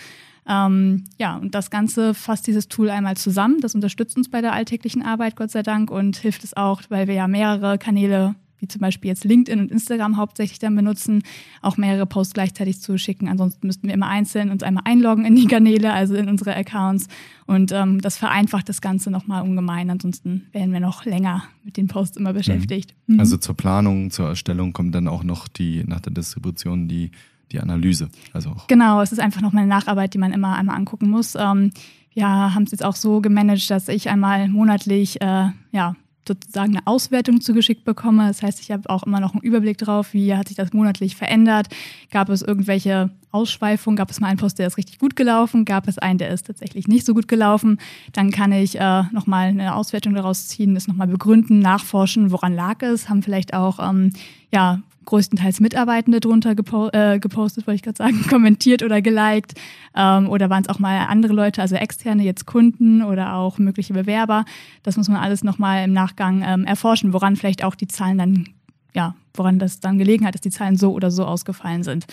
Ähm, 0.47 1.05
ja, 1.19 1.37
und 1.37 1.55
das 1.55 1.69
Ganze 1.69 2.13
fasst 2.13 2.47
dieses 2.47 2.67
Tool 2.67 2.89
einmal 2.89 3.17
zusammen. 3.17 3.61
Das 3.61 3.75
unterstützt 3.75 4.17
uns 4.17 4.29
bei 4.29 4.41
der 4.41 4.53
alltäglichen 4.53 5.01
Arbeit, 5.01 5.35
Gott 5.35 5.51
sei 5.51 5.63
Dank, 5.63 5.89
und 5.89 6.17
hilft 6.17 6.43
es 6.43 6.55
auch, 6.55 6.81
weil 6.89 7.07
wir 7.07 7.15
ja 7.15 7.27
mehrere 7.27 7.77
Kanäle 7.77 8.35
wie 8.59 8.67
zum 8.67 8.81
Beispiel 8.81 9.09
jetzt 9.09 9.23
LinkedIn 9.23 9.59
und 9.59 9.71
Instagram 9.71 10.17
hauptsächlich 10.17 10.59
dann 10.59 10.75
benutzen, 10.75 11.23
auch 11.61 11.77
mehrere 11.77 12.05
Posts 12.05 12.33
gleichzeitig 12.33 12.81
zu 12.81 12.97
schicken. 12.97 13.27
Ansonsten 13.27 13.67
müssten 13.67 13.87
wir 13.87 13.93
immer 13.93 14.07
einzeln 14.07 14.49
uns 14.49 14.63
einmal 14.63 14.83
einloggen 14.85 15.25
in 15.25 15.35
die 15.35 15.47
Kanäle, 15.47 15.93
also 15.93 16.15
in 16.15 16.27
unsere 16.29 16.55
Accounts. 16.55 17.07
Und 17.45 17.71
ähm, 17.71 18.01
das 18.01 18.17
vereinfacht 18.17 18.69
das 18.69 18.81
Ganze 18.81 19.11
nochmal 19.11 19.43
ungemein. 19.43 19.89
Ansonsten 19.89 20.47
wären 20.51 20.71
wir 20.71 20.79
noch 20.79 21.05
länger 21.05 21.43
mit 21.63 21.77
den 21.77 21.87
Posts 21.87 22.17
immer 22.17 22.33
beschäftigt. 22.33 22.95
Mhm. 23.07 23.19
Also 23.19 23.37
zur 23.37 23.55
Planung, 23.55 24.09
zur 24.11 24.29
Erstellung 24.29 24.73
kommt 24.73 24.95
dann 24.95 25.07
auch 25.07 25.23
noch 25.23 25.47
die 25.47 25.83
nach 25.85 25.99
der 25.99 26.13
Distribution 26.13 26.87
die 26.87 27.11
die 27.51 27.59
Analyse. 27.59 28.09
Also 28.33 28.49
auch. 28.51 28.67
Genau, 28.67 29.01
es 29.01 29.11
ist 29.11 29.19
einfach 29.19 29.41
nochmal 29.41 29.63
eine 29.63 29.69
Nacharbeit, 29.69 30.13
die 30.13 30.17
man 30.17 30.33
immer 30.33 30.55
einmal 30.55 30.75
angucken 30.75 31.09
muss. 31.09 31.35
Ähm, 31.35 31.71
wir 32.13 32.27
haben 32.27 32.63
es 32.63 32.71
jetzt 32.71 32.83
auch 32.83 32.95
so 32.95 33.21
gemanagt, 33.21 33.69
dass 33.69 33.87
ich 33.89 34.09
einmal 34.09 34.47
monatlich 34.47 35.21
äh, 35.21 35.49
ja, 35.71 35.95
sozusagen 36.27 36.75
eine 36.75 36.87
Auswertung 36.87 37.41
zugeschickt 37.41 37.85
bekomme. 37.85 38.27
Das 38.27 38.41
heißt, 38.41 38.59
ich 38.61 38.71
habe 38.71 38.89
auch 38.89 39.03
immer 39.03 39.19
noch 39.19 39.33
einen 39.33 39.43
Überblick 39.43 39.77
drauf, 39.77 40.13
wie 40.13 40.33
hat 40.33 40.47
sich 40.47 40.57
das 40.57 40.73
monatlich 40.73 41.15
verändert. 41.15 41.67
Gab 42.11 42.29
es 42.29 42.41
irgendwelche 42.41 43.11
Ausschweifungen? 43.31 43.97
Gab 43.97 44.09
es 44.09 44.19
mal 44.19 44.27
einen 44.27 44.39
Post, 44.39 44.59
der 44.59 44.67
ist 44.67 44.77
richtig 44.77 44.99
gut 44.99 45.15
gelaufen? 45.15 45.65
Gab 45.65 45.87
es 45.87 45.97
einen, 45.97 46.17
der 46.17 46.29
ist 46.29 46.47
tatsächlich 46.47 46.87
nicht 46.87 47.05
so 47.05 47.13
gut 47.13 47.27
gelaufen? 47.27 47.79
Dann 48.13 48.31
kann 48.31 48.51
ich 48.51 48.79
äh, 48.79 49.03
nochmal 49.11 49.49
eine 49.49 49.75
Auswertung 49.75 50.13
daraus 50.13 50.47
ziehen, 50.47 50.73
das 50.73 50.87
nochmal 50.87 51.07
begründen, 51.07 51.59
nachforschen, 51.59 52.31
woran 52.31 52.55
lag 52.55 52.81
es? 52.81 53.09
Haben 53.09 53.21
vielleicht 53.21 53.53
auch 53.53 53.79
ähm, 53.79 54.11
ja, 54.51 54.81
größtenteils 55.05 55.59
Mitarbeitende 55.59 56.19
drunter 56.19 56.55
gepo 56.55 56.89
äh, 56.89 57.19
gepostet, 57.19 57.67
wollte 57.67 57.75
ich 57.75 57.81
gerade 57.83 57.97
sagen, 57.97 58.25
kommentiert 58.29 58.83
oder 58.83 59.01
geliked. 59.01 59.53
Ähm, 59.95 60.29
oder 60.29 60.49
waren 60.49 60.63
es 60.63 60.69
auch 60.69 60.79
mal 60.79 61.05
andere 61.07 61.33
Leute, 61.33 61.61
also 61.61 61.75
externe, 61.75 62.23
jetzt 62.23 62.45
Kunden 62.45 63.01
oder 63.01 63.35
auch 63.35 63.57
mögliche 63.57 63.93
Bewerber. 63.93 64.45
Das 64.83 64.97
muss 64.97 65.07
man 65.07 65.17
alles 65.17 65.43
nochmal 65.43 65.85
im 65.85 65.93
Nachgang 65.93 66.43
ähm, 66.45 66.65
erforschen, 66.65 67.13
woran 67.13 67.35
vielleicht 67.35 67.63
auch 67.63 67.75
die 67.75 67.87
Zahlen 67.87 68.17
dann, 68.17 68.49
ja, 68.93 69.15
woran 69.33 69.59
das 69.59 69.79
dann 69.79 69.97
gelegen 69.97 70.25
hat, 70.25 70.33
dass 70.33 70.41
die 70.41 70.51
Zahlen 70.51 70.77
so 70.77 70.93
oder 70.93 71.11
so 71.11 71.25
ausgefallen 71.25 71.83
sind. 71.83 72.05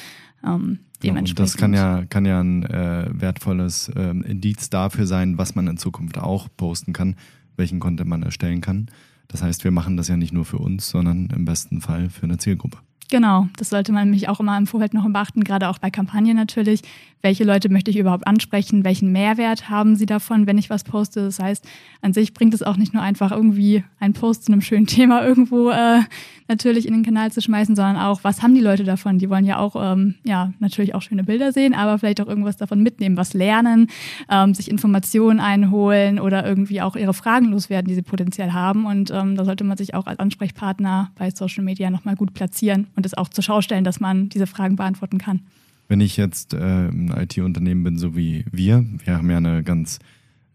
Ähm, 0.44 0.80
dementsprechend. 1.02 1.38
Ja, 1.38 1.44
das 1.44 1.56
kann 1.56 1.74
ja, 1.74 2.04
kann 2.08 2.24
ja 2.24 2.40
ein 2.40 2.64
äh, 2.64 3.08
wertvolles 3.12 3.88
äh, 3.88 4.10
Indiz 4.10 4.70
dafür 4.70 5.06
sein, 5.06 5.38
was 5.38 5.54
man 5.54 5.66
in 5.66 5.76
Zukunft 5.76 6.18
auch 6.18 6.48
posten 6.56 6.92
kann, 6.92 7.16
welchen 7.56 7.80
Content 7.80 8.08
man 8.08 8.22
erstellen 8.22 8.60
kann. 8.60 8.88
Das 9.32 9.42
heißt, 9.42 9.64
wir 9.64 9.70
machen 9.70 9.96
das 9.96 10.08
ja 10.08 10.16
nicht 10.16 10.32
nur 10.32 10.44
für 10.44 10.58
uns, 10.58 10.88
sondern 10.88 11.28
im 11.34 11.44
besten 11.44 11.80
Fall 11.80 12.10
für 12.10 12.24
eine 12.24 12.38
Zielgruppe. 12.38 12.78
Genau, 13.12 13.46
das 13.58 13.68
sollte 13.68 13.92
man 13.92 14.04
nämlich 14.04 14.30
auch 14.30 14.40
immer 14.40 14.56
im 14.56 14.66
Vorfeld 14.66 14.94
noch 14.94 15.06
beachten, 15.06 15.44
gerade 15.44 15.68
auch 15.68 15.76
bei 15.76 15.90
Kampagnen 15.90 16.34
natürlich. 16.34 16.80
Welche 17.20 17.44
Leute 17.44 17.68
möchte 17.68 17.90
ich 17.90 17.98
überhaupt 17.98 18.26
ansprechen? 18.26 18.84
Welchen 18.84 19.12
Mehrwert 19.12 19.68
haben 19.68 19.96
sie 19.96 20.06
davon, 20.06 20.46
wenn 20.46 20.56
ich 20.56 20.70
was 20.70 20.82
poste? 20.82 21.22
Das 21.22 21.38
heißt, 21.38 21.64
an 22.00 22.14
sich 22.14 22.32
bringt 22.32 22.54
es 22.54 22.62
auch 22.62 22.76
nicht 22.76 22.94
nur 22.94 23.02
einfach 23.02 23.30
irgendwie 23.30 23.84
einen 24.00 24.14
Post 24.14 24.46
zu 24.46 24.52
einem 24.52 24.62
schönen 24.62 24.86
Thema 24.88 25.22
irgendwo 25.24 25.68
äh, 25.68 26.00
natürlich 26.48 26.86
in 26.86 26.94
den 26.94 27.04
Kanal 27.04 27.30
zu 27.30 27.40
schmeißen, 27.40 27.76
sondern 27.76 27.96
auch, 27.96 28.24
was 28.24 28.42
haben 28.42 28.54
die 28.54 28.60
Leute 28.60 28.82
davon? 28.82 29.18
Die 29.18 29.30
wollen 29.30 29.44
ja 29.44 29.58
auch, 29.58 29.76
ähm, 29.76 30.16
ja, 30.24 30.52
natürlich 30.58 30.94
auch 30.94 31.02
schöne 31.02 31.22
Bilder 31.22 31.52
sehen, 31.52 31.74
aber 31.74 31.98
vielleicht 31.98 32.20
auch 32.20 32.26
irgendwas 32.26 32.56
davon 32.56 32.82
mitnehmen, 32.82 33.16
was 33.16 33.34
lernen, 33.34 33.86
ähm, 34.28 34.52
sich 34.52 34.70
Informationen 34.70 35.38
einholen 35.38 36.18
oder 36.18 36.44
irgendwie 36.44 36.82
auch 36.82 36.96
ihre 36.96 37.14
Fragen 37.14 37.46
loswerden, 37.46 37.88
die 37.88 37.94
sie 37.94 38.02
potenziell 38.02 38.52
haben. 38.52 38.84
Und 38.84 39.12
ähm, 39.12 39.36
da 39.36 39.44
sollte 39.44 39.64
man 39.64 39.76
sich 39.76 39.94
auch 39.94 40.06
als 40.06 40.18
Ansprechpartner 40.18 41.12
bei 41.16 41.30
Social 41.30 41.62
Media 41.62 41.90
nochmal 41.90 42.16
gut 42.16 42.34
platzieren 42.34 42.88
und 42.96 43.01
es 43.06 43.14
auch 43.14 43.28
zur 43.28 43.44
Schau 43.44 43.60
stellen, 43.60 43.84
dass 43.84 44.00
man 44.00 44.28
diese 44.28 44.46
Fragen 44.46 44.76
beantworten 44.76 45.18
kann. 45.18 45.40
Wenn 45.88 46.00
ich 46.00 46.16
jetzt 46.16 46.54
äh, 46.54 46.88
ein 46.88 47.12
IT-Unternehmen 47.16 47.84
bin, 47.84 47.98
so 47.98 48.16
wie 48.16 48.44
wir, 48.50 48.84
wir 49.04 49.16
haben 49.16 49.30
ja 49.30 49.36
eine 49.36 49.62
ganz 49.62 49.98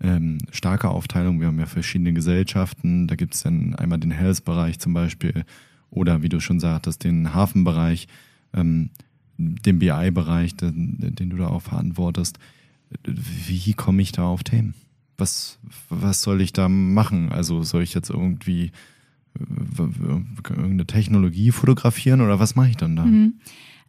ähm, 0.02 0.38
starke 0.52 0.90
Aufteilung. 0.90 1.40
Wir 1.40 1.48
haben 1.48 1.60
ja 1.60 1.66
verschiedene 1.66 2.14
Gesellschaften. 2.14 3.08
Da 3.08 3.16
gibt 3.16 3.36
es 3.36 3.44
dann 3.44 3.76
einmal 3.76 4.00
den 4.00 4.12
Health-Bereich 4.12 4.80
zum 4.80 4.94
Beispiel 4.94 5.46
oder 5.90 6.22
wie 6.22 6.30
du 6.30 6.40
schon 6.40 6.60
sagtest, 6.60 7.04
den 7.04 7.34
Hafenbereich, 7.34 8.08
ähm, 8.54 8.90
den 9.38 9.80
BI-Bereich, 9.80 10.56
den, 10.56 11.16
den, 11.16 11.30
du 11.30 11.38
da 11.38 11.48
auch 11.48 11.62
verantwortest. 11.62 12.40
Wie 13.06 13.74
komme 13.74 14.02
ich 14.02 14.12
da 14.12 14.24
auf 14.24 14.44
Themen? 14.44 14.74
Was, 15.18 15.60
was 15.90 16.22
soll 16.22 16.42
ich 16.42 16.54
da 16.54 16.70
machen? 16.70 17.32
Also 17.32 17.64
soll 17.64 17.84
ich 17.84 17.94
jetzt 17.94 18.10
irgendwie 18.10 18.72
irgendeine 19.78 20.86
Technologie 20.86 21.52
fotografieren 21.52 22.22
oder 22.22 22.40
was 22.40 22.56
mache 22.56 22.70
ich 22.70 22.78
dann 22.78 22.96
da? 22.96 23.06
Mhm. 23.06 23.34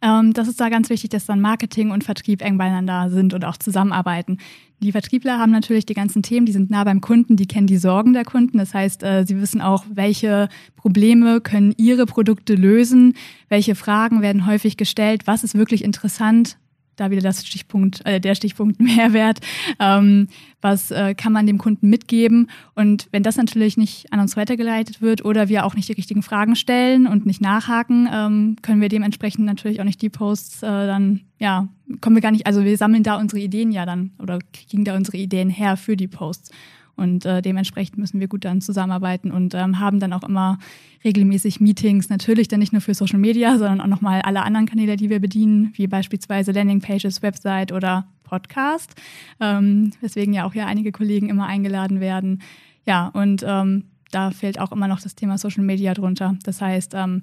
Ähm, 0.01 0.33
das 0.33 0.47
ist 0.47 0.59
da 0.59 0.69
ganz 0.69 0.89
wichtig, 0.89 1.09
dass 1.09 1.25
dann 1.25 1.41
Marketing 1.41 1.91
und 1.91 2.03
Vertrieb 2.03 2.41
eng 2.41 2.57
beieinander 2.57 3.09
sind 3.09 3.33
und 3.33 3.43
auch 3.45 3.57
zusammenarbeiten. 3.57 4.37
Die 4.81 4.93
Vertriebler 4.93 5.39
haben 5.39 5.51
natürlich 5.51 5.85
die 5.85 5.93
ganzen 5.93 6.23
Themen, 6.23 6.45
die 6.45 6.53
sind 6.53 6.69
nah 6.69 6.85
beim 6.85 7.01
Kunden, 7.01 7.35
die 7.35 7.47
kennen 7.47 7.67
die 7.67 7.77
Sorgen 7.77 8.13
der 8.13 8.23
Kunden. 8.23 8.57
Das 8.57 8.73
heißt, 8.73 9.03
äh, 9.03 9.25
sie 9.25 9.41
wissen 9.41 9.61
auch, 9.61 9.83
welche 9.93 10.47
Probleme 10.77 11.41
können 11.41 11.73
ihre 11.77 12.05
Produkte 12.05 12.55
lösen, 12.55 13.13
welche 13.49 13.75
Fragen 13.75 14.21
werden 14.21 14.45
häufig 14.45 14.77
gestellt, 14.77 15.23
was 15.25 15.43
ist 15.43 15.55
wirklich 15.55 15.83
interessant, 15.83 16.57
da 16.99 17.11
wieder 17.11 17.21
das 17.21 17.45
Stichpunkt, 17.45 18.05
äh, 18.05 18.19
der 18.19 18.35
Stichpunkt 18.35 18.79
Mehrwert. 18.79 19.39
Ähm, 19.79 20.27
was 20.61 20.91
äh, 20.91 21.15
kann 21.15 21.31
man 21.31 21.47
dem 21.47 21.57
Kunden 21.57 21.89
mitgeben? 21.89 22.49
Und 22.75 23.07
wenn 23.11 23.23
das 23.23 23.37
natürlich 23.37 23.77
nicht 23.77 24.11
an 24.11 24.19
uns 24.19 24.35
weitergeleitet 24.35 25.01
wird 25.01 25.23
oder 25.23 25.47
wir 25.49 25.65
auch 25.65 25.75
nicht 25.75 25.87
die 25.87 25.93
richtigen 25.93 26.21
Fragen 26.21 26.55
stellen 26.55 27.07
und 27.07 27.25
nicht 27.25 27.41
nachhaken, 27.41 28.09
ähm, 28.11 28.55
können 28.61 28.81
wir 28.81 28.89
dementsprechend 28.89 29.45
natürlich 29.45 29.79
auch 29.79 29.85
nicht 29.85 30.01
die 30.01 30.09
Posts 30.09 30.63
äh, 30.63 30.67
dann, 30.67 31.21
ja, 31.39 31.69
kommen 32.01 32.15
wir 32.15 32.21
gar 32.21 32.31
nicht, 32.31 32.45
also 32.45 32.63
wir 32.63 32.77
sammeln 32.77 33.03
da 33.03 33.17
unsere 33.17 33.41
Ideen 33.41 33.71
ja 33.71 33.85
dann 33.85 34.11
oder 34.19 34.39
kriegen 34.53 34.83
da 34.83 34.95
unsere 34.95 35.17
Ideen 35.17 35.49
her 35.49 35.77
für 35.77 35.95
die 35.95 36.07
Posts. 36.07 36.51
Und 36.99 37.25
äh, 37.25 37.41
dementsprechend 37.41 37.97
müssen 37.97 38.19
wir 38.19 38.27
gut 38.27 38.45
dann 38.45 38.61
zusammenarbeiten 38.61 39.31
und 39.31 39.53
ähm, 39.53 39.79
haben 39.79 39.99
dann 39.99 40.13
auch 40.13 40.23
immer 40.23 40.59
regelmäßig 41.03 41.59
Meetings, 41.61 42.09
natürlich 42.09 42.47
dann 42.47 42.59
nicht 42.59 42.73
nur 42.73 42.81
für 42.81 42.93
Social 42.93 43.19
Media, 43.19 43.57
sondern 43.57 43.81
auch 43.81 43.87
nochmal 43.87 44.21
alle 44.21 44.43
anderen 44.43 44.65
Kanäle, 44.65 44.97
die 44.97 45.09
wir 45.09 45.19
bedienen, 45.19 45.71
wie 45.75 45.87
beispielsweise 45.87 46.51
Landingpages, 46.51 47.21
Website 47.21 47.71
oder 47.71 48.05
Podcast, 48.23 48.95
ähm, 49.39 49.91
weswegen 50.01 50.33
ja 50.33 50.45
auch 50.45 50.53
ja 50.53 50.65
einige 50.67 50.91
Kollegen 50.91 51.29
immer 51.29 51.47
eingeladen 51.47 51.99
werden. 51.99 52.41
Ja, 52.85 53.07
und 53.07 53.43
ähm, 53.47 53.85
da 54.11 54.31
fällt 54.31 54.59
auch 54.59 54.71
immer 54.71 54.87
noch 54.87 55.01
das 55.01 55.15
Thema 55.15 55.37
Social 55.37 55.63
Media 55.63 55.93
drunter. 55.93 56.35
Das 56.43 56.61
heißt, 56.61 56.93
ähm, 56.95 57.21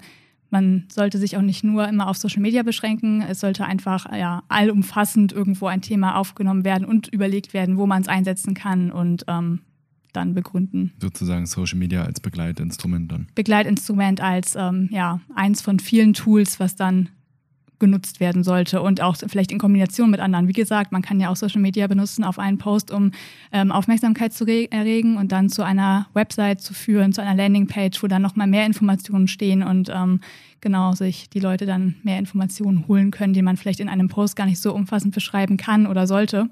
man 0.50 0.84
sollte 0.88 1.18
sich 1.18 1.36
auch 1.36 1.42
nicht 1.42 1.64
nur 1.64 1.88
immer 1.88 2.08
auf 2.08 2.16
Social 2.16 2.40
Media 2.40 2.62
beschränken. 2.62 3.22
Es 3.22 3.40
sollte 3.40 3.64
einfach 3.64 4.12
ja, 4.12 4.42
allumfassend 4.48 5.32
irgendwo 5.32 5.66
ein 5.66 5.82
Thema 5.82 6.16
aufgenommen 6.16 6.64
werden 6.64 6.86
und 6.86 7.08
überlegt 7.08 7.52
werden, 7.52 7.76
wo 7.76 7.86
man 7.86 8.02
es 8.02 8.08
einsetzen 8.08 8.54
kann 8.54 8.90
und 8.90 9.24
ähm, 9.28 9.60
dann 10.12 10.34
begründen. 10.34 10.92
Sozusagen 11.00 11.46
Social 11.46 11.78
Media 11.78 12.02
als 12.02 12.20
Begleitinstrument 12.20 13.12
dann. 13.12 13.26
Begleitinstrument 13.34 14.20
als 14.20 14.54
ähm, 14.56 14.88
ja, 14.90 15.20
eins 15.34 15.60
von 15.60 15.78
vielen 15.78 16.14
Tools, 16.14 16.58
was 16.58 16.76
dann 16.76 17.10
genutzt 17.78 18.20
werden 18.20 18.42
sollte 18.42 18.80
und 18.80 19.00
auch 19.00 19.16
vielleicht 19.16 19.52
in 19.52 19.58
Kombination 19.58 20.10
mit 20.10 20.20
anderen. 20.20 20.48
Wie 20.48 20.52
gesagt, 20.52 20.92
man 20.92 21.02
kann 21.02 21.20
ja 21.20 21.30
auch 21.30 21.36
Social 21.36 21.60
Media 21.60 21.86
benutzen 21.86 22.24
auf 22.24 22.38
einen 22.38 22.58
Post, 22.58 22.90
um 22.90 23.10
ähm, 23.52 23.70
Aufmerksamkeit 23.72 24.32
zu 24.32 24.46
erregen 24.46 25.16
und 25.16 25.32
dann 25.32 25.48
zu 25.48 25.62
einer 25.62 26.06
Website 26.14 26.60
zu 26.60 26.74
führen, 26.74 27.12
zu 27.12 27.20
einer 27.20 27.34
Landingpage, 27.34 28.02
wo 28.02 28.06
dann 28.06 28.22
nochmal 28.22 28.46
mehr 28.46 28.66
Informationen 28.66 29.28
stehen 29.28 29.62
und 29.62 29.90
ähm, 29.92 30.20
genau 30.60 30.92
sich 30.92 31.28
die 31.28 31.40
Leute 31.40 31.66
dann 31.66 31.96
mehr 32.02 32.18
Informationen 32.18 32.88
holen 32.88 33.10
können, 33.10 33.34
die 33.34 33.42
man 33.42 33.56
vielleicht 33.56 33.80
in 33.80 33.88
einem 33.88 34.08
Post 34.08 34.36
gar 34.36 34.46
nicht 34.46 34.60
so 34.60 34.74
umfassend 34.74 35.14
beschreiben 35.14 35.56
kann 35.56 35.86
oder 35.86 36.06
sollte. 36.06 36.48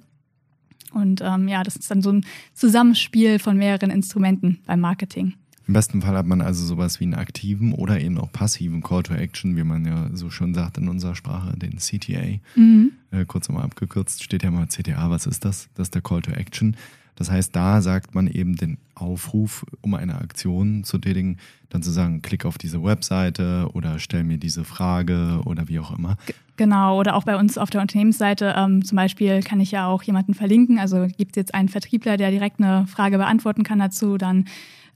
Und 0.93 1.21
ähm, 1.23 1.49
ja, 1.49 1.62
das 1.62 1.76
ist 1.76 1.90
dann 1.90 2.02
so 2.02 2.11
ein 2.11 2.25
Zusammenspiel 2.52 3.38
von 3.38 3.57
mehreren 3.57 3.90
Instrumenten 3.90 4.61
beim 4.66 4.81
Marketing. 4.81 5.35
Im 5.66 5.73
besten 5.73 6.02
Fall 6.02 6.16
hat 6.16 6.26
man 6.26 6.42
also 6.42 6.64
sowas 6.64 7.00
wie 7.00 7.04
einen 7.04 7.14
aktiven 7.14 7.73
oder 7.73 8.00
eben 8.00 8.18
auch 8.18 8.30
passiven 8.30 8.83
Call 8.83 9.02
to 9.02 9.14
Action, 9.14 9.56
wie 9.56 9.64
man 9.64 9.87
ja 9.87 10.11
so 10.12 10.28
schon 10.28 10.52
sagt 10.52 10.76
in 10.78 10.88
unserer 10.88 11.14
Sprache, 11.14 11.56
den 11.56 11.78
CTA. 11.78 12.38
Mhm. 12.54 12.92
Äh, 13.11 13.25
kurz 13.25 13.49
nochmal 13.49 13.64
abgekürzt 13.64 14.23
steht 14.23 14.42
ja 14.42 14.50
mal 14.50 14.66
CTA, 14.66 15.11
was 15.11 15.26
ist 15.26 15.44
das? 15.44 15.68
Das 15.75 15.87
ist 15.87 15.94
der 15.94 16.02
Call 16.02 16.21
to 16.21 16.33
Action. 16.33 16.76
Das 17.16 17.30
heißt, 17.30 17.54
da 17.54 17.80
sagt 17.80 18.14
man 18.14 18.26
eben 18.26 18.56
den 18.56 18.78
Aufruf, 18.94 19.64
um 19.83 19.94
eine 19.94 20.16
Aktion 20.16 20.85
zu 20.85 20.99
tätigen, 20.99 21.38
dann 21.71 21.83
zu 21.83 21.90
sagen, 21.90 22.23
klick 22.23 22.44
auf 22.44 22.59
diese 22.59 22.83
Webseite 22.83 23.68
oder 23.73 23.99
stell 23.99 24.25
mir 24.25 24.38
diese 24.38 24.64
Frage 24.64 25.40
oder 25.44 25.68
wie 25.68 25.78
auch 25.78 25.97
immer. 25.97 26.16
Genau, 26.56 26.99
oder 26.99 27.14
auch 27.16 27.25
bei 27.25 27.37
uns 27.37 27.56
auf 27.59 27.71
der 27.71 27.80
Unternehmensseite 27.80 28.54
ähm, 28.56 28.85
zum 28.85 28.97
Beispiel 28.97 29.40
kann 29.42 29.61
ich 29.61 29.71
ja 29.71 29.87
auch 29.87 30.02
jemanden 30.02 30.35
verlinken. 30.35 30.78
Also 30.78 31.06
gibt 31.16 31.33
es 31.33 31.37
jetzt 31.37 31.54
einen 31.54 31.68
Vertriebler, 31.68 32.16
der 32.16 32.30
direkt 32.30 32.61
eine 32.61 32.87
Frage 32.87 33.18
beantworten 33.18 33.62
kann 33.62 33.78
dazu, 33.78 34.18
dann 34.18 34.47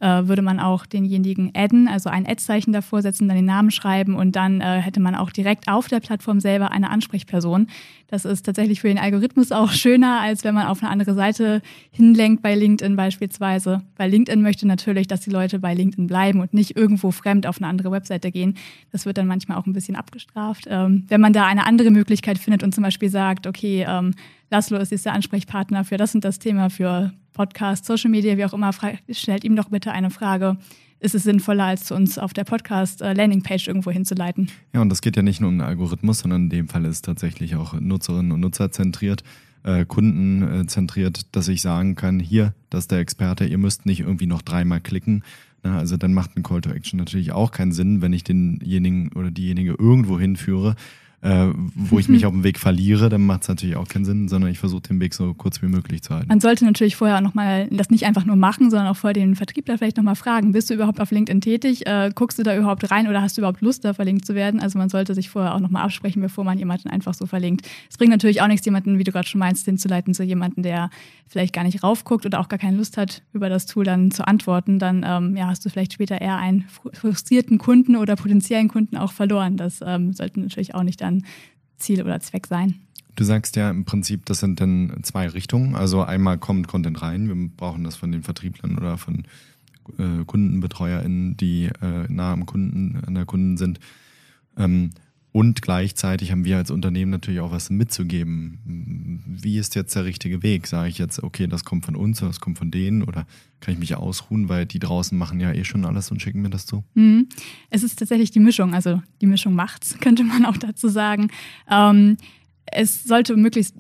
äh, 0.00 0.26
würde 0.26 0.43
man 0.43 0.61
auch 0.61 0.87
denjenigen 0.87 1.52
adden, 1.55 1.88
also 1.88 2.11
ein 2.11 2.26
Ad-Zeichen 2.26 2.73
davor 2.73 3.02
setzen, 3.02 3.28
dann 3.28 3.37
den 3.37 3.47
Namen 3.47 3.71
schreiben 3.71 4.14
und 4.14 4.37
dann 4.37 4.61
äh, 4.61 4.81
hätte 4.81 5.00
man 5.00 5.14
auch 5.14 5.31
direkt 5.31 5.69
auf 5.69 5.88
der 5.88 6.00
Plattform 6.00 6.40
selber 6.40 6.71
eine 6.71 6.90
Ansprechperson. 6.90 7.67
Das 8.09 8.25
ist 8.25 8.47
tatsächlich 8.47 8.81
für 8.81 8.88
den 8.88 8.99
Algorithmus 8.99 9.52
auch 9.52 9.71
schöner, 9.71 10.21
als 10.21 10.43
wenn 10.43 10.55
man 10.55 10.67
auf 10.67 10.83
eine 10.83 10.90
andere 10.90 11.14
Seite 11.14 11.61
hinlenkt 11.90 12.43
bei 12.43 12.55
LinkedIn 12.55 12.97
beispielsweise. 12.97 13.83
Weil 13.97 14.11
LinkedIn 14.11 14.40
möchte 14.40 14.67
natürlich, 14.67 15.07
dass 15.09 15.21
die 15.21 15.31
Leute 15.31 15.59
bei 15.59 15.75
LinkedIn 15.75 16.07
bleiben 16.07 16.40
und 16.40 16.55
nicht 16.55 16.76
irgendwo 16.76 17.11
fremd 17.11 17.47
auf 17.47 17.59
eine 17.59 17.67
andere 17.67 17.90
Webseite 17.90 18.31
gehen. 18.31 18.55
Das 18.93 19.05
wird 19.05 19.19
dann 19.19 19.26
manchmal 19.26 19.59
auch 19.59 19.67
ein 19.67 19.75
bisschen 19.75 19.95
abgestraft. 19.95 20.67
Ähm, 20.71 21.05
wenn 21.09 21.21
man 21.21 21.35
da 21.35 21.47
eine 21.47 21.67
andere 21.67 21.90
Möglichkeit 21.90 22.38
findet 22.38 22.62
und 22.62 22.75
zum 22.75 22.83
Beispiel 22.83 23.11
sagt, 23.11 23.47
okay, 23.47 23.85
ähm, 23.87 24.14
Laszlo 24.50 24.78
ist 24.78 24.93
jetzt 24.93 25.05
der 25.05 25.12
Ansprechpartner 25.12 25.85
für 25.85 25.99
das 25.99 26.14
und 26.14 26.25
das 26.25 26.38
Thema, 26.38 26.71
für 26.71 27.12
Podcast, 27.35 27.85
Social 27.85 28.11
Media, 28.11 28.37
wie 28.38 28.45
auch 28.47 28.55
immer, 28.55 28.71
stellt 29.11 29.45
ihm 29.45 29.57
doch 29.57 29.69
bitte 29.69 29.93
eine 29.93 30.11
Frage. 30.11 30.57
Ist 31.00 31.14
es 31.14 31.25
sinnvoller, 31.25 31.64
als 31.64 31.85
zu 31.85 31.95
uns 31.95 32.19
auf 32.19 32.33
der 32.33 32.45
Podcast-Landingpage 32.45 33.69
irgendwo 33.69 33.90
hinzuleiten? 33.90 34.50
Ja, 34.73 34.81
und 34.81 34.88
das 34.88 35.02
geht 35.02 35.17
ja 35.17 35.23
nicht 35.23 35.40
nur 35.40 35.50
um 35.50 35.59
den 35.59 35.67
Algorithmus, 35.67 36.21
sondern 36.21 36.45
in 36.45 36.50
dem 36.50 36.69
Fall 36.69 36.85
ist 36.87 36.97
es 36.97 37.02
tatsächlich 37.02 37.57
auch 37.57 37.78
Nutzerinnen 37.78 38.33
und 38.33 38.40
Nutzer 38.40 38.73
zentriert, 38.73 39.23
äh, 39.64 39.85
Kunden 39.85 40.67
zentriert, 40.67 41.37
dass 41.37 41.47
ich 41.49 41.61
sagen 41.61 41.95
kann, 41.95 42.19
hier, 42.19 42.55
das 42.71 42.85
ist 42.85 42.90
der 42.90 42.99
Experte, 42.99 43.45
ihr 43.45 43.59
müsst 43.59 43.87
nicht 43.87 44.00
irgendwie 44.00 44.26
noch 44.26 44.43
dreimal 44.43 44.81
klicken. 44.81 45.23
Na, 45.62 45.78
also 45.78 45.97
dann 45.97 46.14
macht 46.14 46.37
ein 46.37 46.43
Call 46.43 46.62
to 46.62 46.71
Action 46.71 46.99
natürlich 46.99 47.33
auch 47.33 47.50
keinen 47.50 47.73
Sinn, 47.73 48.00
wenn 48.00 48.12
ich 48.12 48.25
denjenigen 48.25 49.12
oder 49.12 49.31
diejenige 49.31 49.76
irgendwo 49.78 50.19
hinführe 50.19 50.75
äh, 51.20 51.48
wo 51.75 51.98
ich 51.98 52.08
mich 52.08 52.26
auf 52.26 52.32
dem 52.32 52.44
Weg 52.44 52.58
verliere, 52.58 53.08
dann 53.08 53.26
macht 53.26 53.42
es 53.42 53.48
natürlich 53.48 53.76
auch 53.76 53.88
keinen 53.88 54.04
Sinn, 54.04 54.28
sondern 54.28 54.50
ich 54.50 54.58
versuche 54.60 54.82
den 54.82 55.00
Weg 55.00 55.14
so 55.14 55.34
kurz 55.34 55.60
wie 55.62 55.66
möglich 55.66 56.02
zu 56.02 56.14
halten. 56.14 56.28
Man 56.28 56.38
sollte 56.38 56.64
natürlich 56.64 56.94
vorher 56.94 57.16
auch 57.16 57.22
nochmal 57.22 57.66
das 57.72 57.90
nicht 57.90 58.06
einfach 58.06 58.25
nur 58.25 58.37
machen, 58.37 58.70
sondern 58.70 58.87
auch 58.88 58.96
vorher 58.96 59.14
den 59.14 59.34
Vertriebler 59.34 59.78
vielleicht 59.78 59.96
nochmal 59.96 60.14
fragen, 60.14 60.52
bist 60.52 60.70
du 60.70 60.75
überhaupt 60.75 61.00
auf 61.00 61.10
LinkedIn 61.10 61.40
tätig? 61.40 61.87
Äh, 61.87 62.12
guckst 62.14 62.38
du 62.38 62.44
da 62.44 62.56
überhaupt 62.56 62.88
rein 62.90 63.08
oder 63.08 63.20
hast 63.20 63.37
du 63.37 63.40
überhaupt 63.40 63.62
Lust, 63.62 63.84
da 63.84 63.94
verlinkt 63.94 64.26
zu 64.26 64.37
werden? 64.37 64.60
Also 64.60 64.78
man 64.78 64.88
sollte 64.88 65.14
sich 65.14 65.28
vorher 65.28 65.54
auch 65.54 65.60
nochmal 65.60 65.82
absprechen, 65.82 66.22
bevor 66.22 66.44
man 66.44 66.56
jemanden 66.56 66.88
einfach 66.88 67.14
so 67.14 67.26
verlinkt. 67.26 67.66
Es 67.90 67.98
bringt 67.98 68.12
natürlich 68.12 68.40
auch 68.40 68.48
nichts, 68.48 68.64
jemanden, 68.64 68.98
wie 68.98 69.04
du 69.04 69.10
gerade 69.10 69.26
schon 69.26 69.40
meinst, 69.40 69.64
hinzuleiten 69.64 70.14
zu 70.14 70.22
jemanden, 70.22 70.62
der 70.62 70.90
vielleicht 71.26 71.52
gar 71.52 71.64
nicht 71.64 71.82
raufguckt 71.82 72.26
oder 72.26 72.38
auch 72.40 72.48
gar 72.48 72.58
keine 72.58 72.76
Lust 72.76 72.96
hat, 72.96 73.22
über 73.32 73.48
das 73.48 73.66
Tool 73.66 73.84
dann 73.84 74.12
zu 74.12 74.26
antworten. 74.26 74.78
Dann 74.78 75.04
ähm, 75.06 75.37
ja, 75.37 75.48
hast 75.48 75.64
du 75.64 75.68
vielleicht 75.68 75.92
später 75.92 76.20
eher 76.20 76.37
einen 76.37 76.64
frustrierten 76.92 77.58
Kunden 77.58 77.96
oder 77.96 78.14
potenziellen 78.16 78.68
Kunden 78.68 78.96
auch 78.96 79.12
verloren. 79.12 79.56
Das 79.56 79.80
ähm, 79.84 80.12
sollte 80.12 80.40
natürlich 80.40 80.75
auch 80.75 80.84
nicht 80.84 81.02
dann 81.09 81.25
Ziel 81.79 82.03
oder 82.03 82.21
Zweck 82.21 82.47
sein. 82.47 82.75
Du 83.17 83.25
sagst 83.25 83.57
ja 83.57 83.71
im 83.71 83.85
Prinzip, 83.85 84.27
das 84.27 84.41
sind 84.41 84.61
dann 84.61 85.00
zwei 85.03 85.29
Richtungen. 85.29 85.75
Also 85.75 86.03
einmal 86.03 86.38
kommt 86.38 86.69
Content 86.69 87.03
rein, 87.03 87.29
wir 87.29 87.50
brauchen 87.57 87.83
das 87.83 87.97
von 87.97 88.12
den 88.12 88.23
Vertrieblern 88.23 88.79
oder 88.79 88.97
von 88.97 89.25
äh, 89.99 90.25
KundenbetreuerInnen, 90.25 91.37
die 91.37 91.67
äh, 91.83 92.07
nah 92.09 92.33
am 92.33 92.47
Kunden, 92.47 93.03
an 93.05 93.15
der 93.15 93.25
Kunden 93.25 93.57
sind. 93.57 93.81
Ähm, 94.57 94.91
und 95.30 95.61
gleichzeitig 95.61 96.32
haben 96.32 96.44
wir 96.44 96.56
als 96.56 96.70
Unternehmen 96.70 97.11
natürlich 97.11 97.40
auch 97.40 97.52
was 97.52 97.68
mitzugeben. 97.68 98.58
Wie 99.26 99.58
ist 99.58 99.75
jetzt 99.75 99.94
der 99.94 100.04
richtige 100.04 100.42
Weg? 100.42 100.66
Sage 100.66 100.88
ich 100.88 100.99
jetzt, 100.99 101.23
okay, 101.23 101.47
das 101.47 101.64
kommt 101.64 101.85
von 101.85 101.97
uns 101.97 102.23
oder 102.23 102.30
das 102.30 102.40
kommt 102.40 102.58
von 102.58 102.70
denen? 102.70 103.02
Oder 103.02 103.26
kann 103.61 103.75
ich 103.75 103.80
mich 103.80 103.94
ausruhen, 103.94 104.49
weil 104.49 104.64
die 104.64 104.78
draußen 104.78 105.16
machen 105.16 105.38
ja 105.38 105.52
eh 105.52 105.64
schon 105.64 105.85
alles 105.85 106.11
und 106.11 106.23
schicken 106.23 106.40
mir 106.40 106.50
das 106.50 106.64
zu? 106.66 106.82
Mhm. 106.94 107.28
Es 107.68 107.82
ist 107.82 107.99
tatsächlich 107.99 108.30
die 108.30 108.40
Mischung. 108.40 108.75
Also 108.75 109.02
die 109.20 109.26
Mischung 109.26 109.54
macht's, 109.54 109.99
könnte 110.00 110.25
man 110.25 110.47
auch 110.47 110.56
dazu 110.56 110.88
sagen. 110.88 111.28
Ähm, 111.70 112.16
es 112.72 113.04
sollte 113.04 113.37
möglichst 113.37 113.76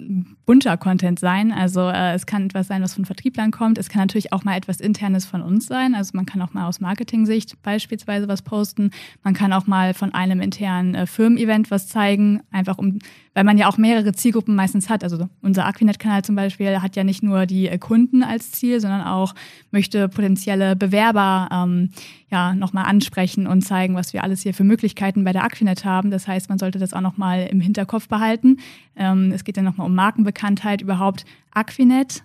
bunter 0.46 0.76
Content 0.76 1.18
sein. 1.18 1.52
Also 1.52 1.88
äh, 1.88 2.14
es 2.14 2.26
kann 2.26 2.46
etwas 2.46 2.68
sein, 2.68 2.82
was 2.82 2.94
von 2.94 3.04
Vertrieblern 3.04 3.50
kommt. 3.50 3.78
Es 3.78 3.88
kann 3.88 4.00
natürlich 4.00 4.32
auch 4.32 4.44
mal 4.44 4.56
etwas 4.56 4.80
Internes 4.80 5.26
von 5.26 5.42
uns 5.42 5.66
sein. 5.66 5.94
Also 5.94 6.12
man 6.14 6.26
kann 6.26 6.40
auch 6.42 6.52
mal 6.54 6.66
aus 6.66 6.80
Marketing-Sicht 6.80 7.62
beispielsweise 7.62 8.28
was 8.28 8.42
posten. 8.42 8.90
Man 9.22 9.34
kann 9.34 9.52
auch 9.52 9.66
mal 9.66 9.94
von 9.94 10.14
einem 10.14 10.40
internen 10.40 10.94
äh, 10.94 11.06
Firmen-Event 11.06 11.70
was 11.70 11.88
zeigen, 11.88 12.40
einfach 12.50 12.78
um 12.78 12.98
weil 13.38 13.44
man 13.44 13.56
ja 13.56 13.68
auch 13.68 13.78
mehrere 13.78 14.12
Zielgruppen 14.12 14.56
meistens 14.56 14.90
hat. 14.90 15.04
Also 15.04 15.28
unser 15.42 15.64
Aquinet-Kanal 15.64 16.24
zum 16.24 16.34
Beispiel 16.34 16.82
hat 16.82 16.96
ja 16.96 17.04
nicht 17.04 17.22
nur 17.22 17.46
die 17.46 17.68
äh, 17.68 17.78
Kunden 17.78 18.24
als 18.24 18.50
Ziel, 18.50 18.80
sondern 18.80 19.02
auch 19.02 19.32
möchte 19.70 20.08
potenzielle 20.08 20.74
Bewerber 20.74 21.48
ähm, 21.52 21.90
ja 22.32 22.52
nochmal 22.56 22.86
ansprechen 22.86 23.46
und 23.46 23.62
zeigen, 23.62 23.94
was 23.94 24.12
wir 24.12 24.24
alles 24.24 24.42
hier 24.42 24.54
für 24.54 24.64
Möglichkeiten 24.64 25.22
bei 25.22 25.32
der 25.32 25.44
Aquinet 25.44 25.84
haben. 25.84 26.10
Das 26.10 26.26
heißt, 26.26 26.48
man 26.48 26.58
sollte 26.58 26.80
das 26.80 26.92
auch 26.92 27.00
nochmal 27.00 27.46
im 27.48 27.60
Hinterkopf 27.60 28.08
behalten. 28.08 28.56
Ähm, 28.96 29.32
es 29.32 29.44
geht 29.44 29.56
dann 29.56 29.64
nochmal 29.64 29.86
um 29.86 29.94
Markenbekanntheit 29.94 30.80
überhaupt. 30.80 31.24
Aquinet, 31.52 32.24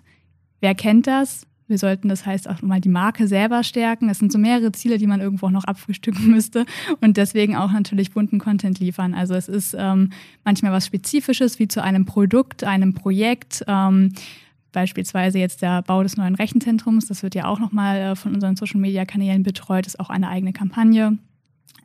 wer 0.60 0.74
kennt 0.74 1.06
das? 1.06 1.46
Wir 1.66 1.78
sollten 1.78 2.08
das 2.08 2.26
heißt 2.26 2.48
auch 2.48 2.60
mal 2.60 2.80
die 2.80 2.90
Marke 2.90 3.26
selber 3.26 3.62
stärken. 3.62 4.10
Es 4.10 4.18
sind 4.18 4.30
so 4.30 4.38
mehrere 4.38 4.72
Ziele, 4.72 4.98
die 4.98 5.06
man 5.06 5.20
irgendwo 5.20 5.46
auch 5.46 5.50
noch 5.50 5.64
abfrühstücken 5.64 6.26
müsste 6.30 6.66
und 7.00 7.16
deswegen 7.16 7.56
auch 7.56 7.72
natürlich 7.72 8.12
bunten 8.12 8.38
Content 8.38 8.80
liefern. 8.80 9.14
Also 9.14 9.34
es 9.34 9.48
ist 9.48 9.74
ähm, 9.78 10.10
manchmal 10.44 10.72
was 10.72 10.86
Spezifisches 10.86 11.58
wie 11.58 11.68
zu 11.68 11.82
einem 11.82 12.04
Produkt, 12.04 12.64
einem 12.64 12.92
Projekt. 12.92 13.64
Ähm, 13.66 14.12
beispielsweise 14.72 15.38
jetzt 15.38 15.62
der 15.62 15.80
Bau 15.82 16.02
des 16.02 16.18
neuen 16.18 16.34
Rechenzentrums. 16.34 17.06
Das 17.06 17.22
wird 17.22 17.34
ja 17.34 17.46
auch 17.46 17.60
nochmal 17.60 17.96
äh, 17.96 18.16
von 18.16 18.34
unseren 18.34 18.56
Social-Media-Kanälen 18.56 19.42
betreut. 19.42 19.86
Ist 19.86 20.00
auch 20.00 20.10
eine 20.10 20.28
eigene 20.28 20.52
Kampagne. 20.52 21.16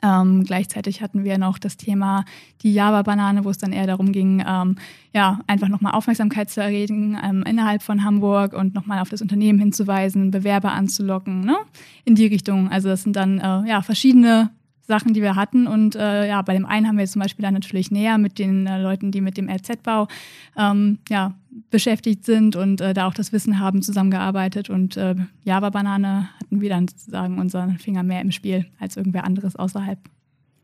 Ähm, 0.04 0.44
gleichzeitig 0.44 1.02
hatten 1.02 1.24
wir 1.24 1.38
noch 1.38 1.58
das 1.58 1.78
Thema 1.78 2.26
die 2.62 2.74
Java-Banane, 2.74 3.46
wo 3.46 3.50
es 3.50 3.58
dann 3.58 3.74
eher 3.74 3.88
darum 3.88 4.12
ging, 4.12 4.44
ähm, 4.48 4.76
ja, 5.14 5.40
einfach 5.48 5.68
nochmal 5.68 5.94
Aufmerksamkeit 5.94 6.50
zu 6.50 6.62
erregen 6.62 7.18
ähm, 7.24 7.44
innerhalb 7.44 7.82
von 7.82 8.04
Hamburg 8.04 8.54
und 8.54 8.76
nochmal 8.76 9.00
auf 9.00 9.10
das 9.10 9.22
Unternehmen 9.22 9.60
hinzuweisen, 9.60 10.32
Bewerber 10.32 10.72
anzulocken, 10.72 11.42
ne? 11.42 11.58
in 12.06 12.16
die 12.16 12.28
Richtung. 12.28 12.70
Also 12.70 12.90
das 12.90 13.04
sind 13.04 13.16
dann 13.16 13.40
äh, 13.40 13.70
ja, 13.70 13.82
verschiedene 13.82 14.52
Sachen, 14.90 15.14
die 15.14 15.22
wir 15.22 15.36
hatten. 15.36 15.68
Und 15.68 15.96
äh, 15.96 16.28
ja, 16.28 16.42
bei 16.42 16.54
dem 16.54 16.66
einen 16.66 16.88
haben 16.88 16.98
wir 16.98 17.06
zum 17.06 17.22
Beispiel 17.22 17.44
dann 17.44 17.54
natürlich 17.54 17.92
näher 17.92 18.18
mit 18.18 18.38
den 18.40 18.68
äh, 18.68 18.82
Leuten, 18.82 19.12
die 19.12 19.22
mit 19.22 19.38
dem 19.38 19.50
RZ-Bau 19.50 20.10
ähm, 20.58 20.98
ja, 21.08 21.36
beschäftigt 21.70 22.26
sind 22.26 22.58
und 22.58 22.82
äh, 22.82 22.94
da 22.94 23.08
auch 23.08 23.14
das 23.14 23.32
Wissen 23.32 23.60
haben, 23.60 23.82
zusammengearbeitet. 23.82 24.70
Und 24.70 24.98
äh, 24.98 25.16
Java 25.46 25.70
Banane 25.70 26.30
hatten 26.42 26.60
wir 26.60 26.70
dann 26.70 26.88
sozusagen 26.88 27.40
unseren 27.40 27.78
Finger 27.78 28.04
mehr 28.04 28.20
im 28.20 28.32
Spiel 28.32 28.66
als 28.80 28.98
irgendwer 28.98 29.24
anderes 29.24 29.56
außerhalb. 29.56 30.00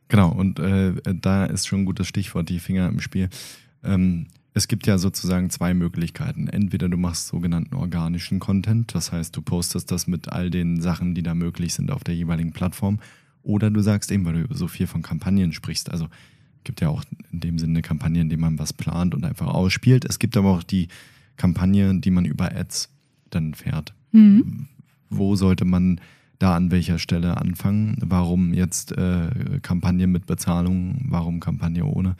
Genau, 0.09 0.29
und 0.29 0.59
äh, 0.59 0.93
da 1.21 1.45
ist 1.45 1.67
schon 1.67 1.81
ein 1.81 1.85
gutes 1.85 2.07
Stichwort, 2.07 2.49
die 2.49 2.59
Finger 2.59 2.89
im 2.89 2.99
Spiel. 2.99 3.29
Ähm, 3.83 4.27
es 4.53 4.67
gibt 4.67 4.87
ja 4.87 4.97
sozusagen 4.97 5.49
zwei 5.49 5.73
Möglichkeiten. 5.73 6.47
Entweder 6.47 6.87
du 6.87 6.97
machst 6.97 7.27
sogenannten 7.27 7.75
organischen 7.75 8.39
Content, 8.39 8.95
das 8.95 9.11
heißt, 9.11 9.35
du 9.35 9.41
postest 9.41 9.91
das 9.91 10.07
mit 10.07 10.29
all 10.29 10.49
den 10.49 10.81
Sachen, 10.81 11.13
die 11.13 11.23
da 11.23 11.33
möglich 11.33 11.73
sind 11.73 11.91
auf 11.91 12.03
der 12.03 12.15
jeweiligen 12.15 12.53
Plattform. 12.53 12.99
Oder 13.45 13.69
du 13.69 13.81
sagst 13.81 14.11
eben, 14.11 14.25
weil 14.25 14.43
du 14.43 14.53
so 14.53 14.67
viel 14.67 14.87
von 14.87 15.03
Kampagnen 15.03 15.53
sprichst. 15.53 15.91
Also 15.91 16.07
gibt 16.63 16.81
ja 16.81 16.89
auch 16.89 17.03
in 17.31 17.39
dem 17.39 17.59
Sinne 17.59 17.81
Kampagnen, 17.81 18.23
in 18.23 18.29
denen 18.29 18.41
man 18.41 18.59
was 18.59 18.73
plant 18.73 19.13
und 19.13 19.23
einfach 19.23 19.47
ausspielt. 19.47 20.03
Es 20.03 20.19
gibt 20.19 20.35
aber 20.35 20.49
auch 20.49 20.63
die 20.63 20.89
Kampagne, 21.37 21.99
die 21.99 22.11
man 22.11 22.25
über 22.25 22.53
Ads 22.53 22.89
dann 23.29 23.53
fährt. 23.53 23.93
Mhm. 24.11 24.67
Wo 25.09 25.35
sollte 25.35 25.63
man 25.63 26.01
da 26.39 26.55
an 26.55 26.71
welcher 26.71 26.97
Stelle 26.97 27.37
anfangen? 27.37 27.97
Warum 28.01 28.53
jetzt 28.53 28.91
äh, 28.93 29.29
Kampagne 29.61 30.07
mit 30.07 30.25
Bezahlung? 30.25 31.05
Warum 31.07 31.39
Kampagne 31.39 31.85
ohne? 31.85 32.15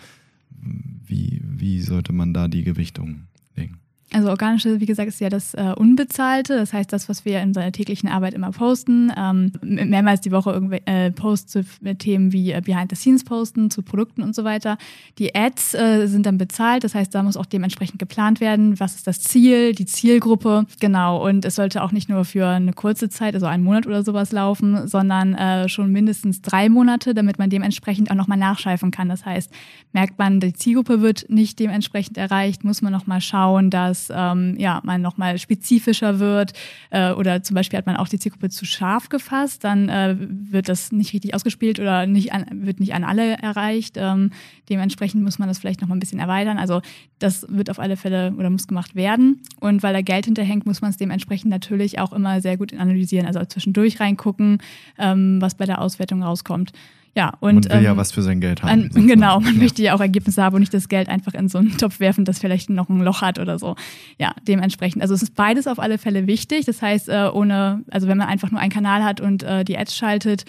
Wie, 0.52 1.42
wie 1.44 1.82
sollte 1.82 2.14
man 2.14 2.34
da 2.34 2.48
die 2.48 2.64
Gewichtung 2.64 3.24
legen? 3.56 3.80
Also 4.14 4.30
organische, 4.30 4.80
wie 4.80 4.86
gesagt, 4.86 5.10
ist 5.10 5.20
ja 5.20 5.30
das 5.30 5.56
äh, 5.56 5.74
Unbezahlte. 5.76 6.56
Das 6.56 6.74
heißt, 6.74 6.94
das, 6.94 7.10
was 7.10 7.26
wir 7.26 7.42
in 7.42 7.54
seiner 7.54 7.72
täglichen 7.72 8.08
Arbeit 8.08 8.36
immer 8.36 8.52
posten. 8.52 9.12
Ähm, 9.18 9.52
mehrmals 9.62 10.22
die 10.22 10.32
Woche 10.32 10.52
irgendwelche 10.52 10.86
äh, 10.86 11.12
Posts 11.12 11.52
zu 11.52 11.66
Themen 11.98 12.32
wie 12.32 12.52
äh, 12.52 12.62
Behind 12.64 12.92
the 12.92 12.96
Scenes 12.96 13.24
posten, 13.24 13.72
zu 13.72 13.82
Produkten 13.82 14.22
und 14.22 14.36
so 14.36 14.44
weiter. 14.44 14.78
Die 15.18 15.34
Ads 15.34 15.74
äh, 15.74 16.08
sind 16.08 16.28
dann 16.28 16.38
bezahlt. 16.38 16.84
Das 16.84 16.94
heißt, 16.94 17.14
da 17.16 17.24
muss 17.24 17.36
auch 17.36 17.48
dementsprechend 17.48 17.98
geplant 17.98 18.40
werden. 18.40 18.80
Was 18.80 18.96
ist 18.96 19.08
das 19.08 19.22
Ziel, 19.22 19.74
die 19.74 19.86
Zielgruppe? 19.86 20.66
Genau. 20.80 21.28
Und 21.28 21.44
es 21.44 21.56
sollte 21.56 21.84
auch 21.84 21.92
nicht 21.92 22.08
nur 22.08 22.26
für 22.26 22.48
eine 22.48 22.74
kurze 22.74 23.10
Zeit, 23.10 23.34
also 23.34 23.48
einen 23.48 23.64
Monat 23.64 23.88
oder 23.88 24.04
sowas 24.04 24.32
laufen, 24.32 24.88
sondern 24.88 25.34
äh, 25.34 25.68
schon 25.68 25.92
mindestens 25.92 26.42
drei 26.42 26.70
Monate, 26.70 27.16
damit 27.16 27.40
man 27.40 27.50
dementsprechend 27.50 28.12
auch 28.12 28.16
nochmal 28.16 28.38
nachschleifen 28.38 28.92
kann. 28.92 29.10
Das 29.10 29.26
heißt, 29.26 29.52
merkt 29.94 30.20
man, 30.20 30.40
die 30.40 30.54
Zielgruppe 30.54 31.02
wird 31.02 31.26
nicht 31.28 31.60
dementsprechend 31.60 32.18
erreicht, 32.18 32.64
muss 32.64 32.84
man 32.84 32.94
nochmal 32.94 33.20
schauen, 33.20 33.72
dass 33.96 34.12
ähm, 34.14 34.56
ja, 34.58 34.82
man 34.84 35.02
nochmal 35.02 35.38
spezifischer 35.38 36.20
wird 36.20 36.54
äh, 36.90 37.12
oder 37.12 37.44
zum 37.44 37.56
Beispiel 37.56 37.78
hat 37.78 37.86
man 37.86 37.96
auch 37.96 38.08
die 38.08 38.20
Zielgruppe 38.20 38.50
zu 38.50 38.66
scharf 38.66 39.10
gefasst, 39.10 39.64
dann 39.64 39.90
äh, 39.90 40.16
wird 40.20 40.68
das 40.68 40.92
nicht 40.92 41.14
richtig 41.14 41.34
ausgespielt 41.34 41.80
oder 41.80 42.06
nicht 42.06 42.34
an, 42.34 42.46
wird 42.66 42.80
nicht 42.80 42.94
an 42.94 43.04
alle 43.04 43.38
erreicht. 43.38 43.96
Ähm, 43.98 44.32
dementsprechend 44.70 45.24
muss 45.24 45.40
man 45.40 45.48
das 45.48 45.60
vielleicht 45.60 45.82
nochmal 45.82 45.98
ein 45.98 46.02
bisschen 46.02 46.20
erweitern. 46.20 46.58
Also 46.58 46.82
das 47.20 47.46
wird 47.50 47.70
auf 47.70 47.80
alle 47.80 47.96
Fälle 47.96 48.34
oder 48.38 48.50
muss 48.50 48.68
gemacht 48.68 48.96
werden. 48.96 49.42
Und 49.60 49.82
weil 49.84 49.94
da 49.94 50.02
Geld 50.02 50.26
hinterhängt, 50.26 50.66
muss 50.66 50.82
man 50.82 50.92
es 50.92 50.98
dementsprechend 50.98 51.50
natürlich 51.50 52.00
auch 52.00 52.12
immer 52.12 52.42
sehr 52.42 52.58
gut 52.58 52.74
analysieren. 52.74 53.28
Also 53.28 53.44
zwischendurch 53.46 54.00
reingucken, 54.00 54.60
ähm, 54.98 55.42
was 55.42 55.56
bei 55.56 55.66
der 55.66 55.82
Auswertung 55.82 56.22
rauskommt. 56.22 56.74
Ja, 57.16 57.34
und, 57.40 57.56
man 57.56 57.64
will 57.64 57.72
ähm, 57.72 57.84
ja 57.84 57.98
was 57.98 58.12
für 58.12 58.22
sein 58.22 58.42
Geld 58.42 58.62
haben. 58.62 58.92
An, 58.94 59.08
genau, 59.08 59.40
man 59.40 59.56
ja. 59.56 59.60
möchte 59.62 59.82
ja 59.82 59.96
auch 59.96 60.02
Ergebnisse 60.02 60.44
haben 60.44 60.56
und 60.56 60.60
nicht 60.60 60.74
das 60.74 60.90
Geld 60.90 61.08
einfach 61.08 61.34
in 61.34 61.48
so 61.48 61.60
einen 61.60 61.78
Topf 61.78 62.02
werfen, 62.02 62.26
das 62.26 62.40
vielleicht 62.40 62.70
noch 62.70 62.90
ein 62.90 63.02
Loch 63.02 63.22
hat 63.22 63.40
oder 63.40 63.58
so. 63.58 63.76
Ja, 64.20 64.36
dementsprechend. 64.46 65.02
Also 65.02 65.14
es 65.14 65.24
ist 65.24 65.34
beides 65.34 65.66
auf 65.66 65.80
alle 65.80 65.98
Fälle 65.98 66.28
wichtig. 66.28 66.66
Das 66.66 66.82
heißt, 66.82 67.08
äh, 67.08 67.30
ohne, 67.34 67.84
also 67.90 68.10
wenn 68.10 68.18
man 68.18 68.28
einfach 68.28 68.52
nur 68.52 68.60
einen 68.60 68.72
Kanal 68.72 69.04
hat 69.04 69.22
und 69.22 69.44
äh, 69.44 69.64
die 69.64 69.78
Ads 69.78 69.96
schaltet, 69.96 70.44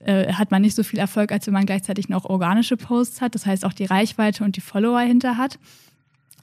äh, 0.00 0.32
hat 0.32 0.50
man 0.50 0.62
nicht 0.62 0.74
so 0.74 0.82
viel 0.82 0.98
Erfolg, 0.98 1.30
als 1.30 1.46
wenn 1.46 1.54
man 1.54 1.66
gleichzeitig 1.66 2.08
noch 2.08 2.24
organische 2.24 2.78
Posts 2.78 3.20
hat. 3.20 3.34
Das 3.34 3.44
heißt 3.44 3.66
auch 3.66 3.74
die 3.74 3.84
Reichweite 3.84 4.44
und 4.44 4.56
die 4.56 4.62
Follower 4.62 5.00
hinter 5.00 5.36
hat. 5.36 5.58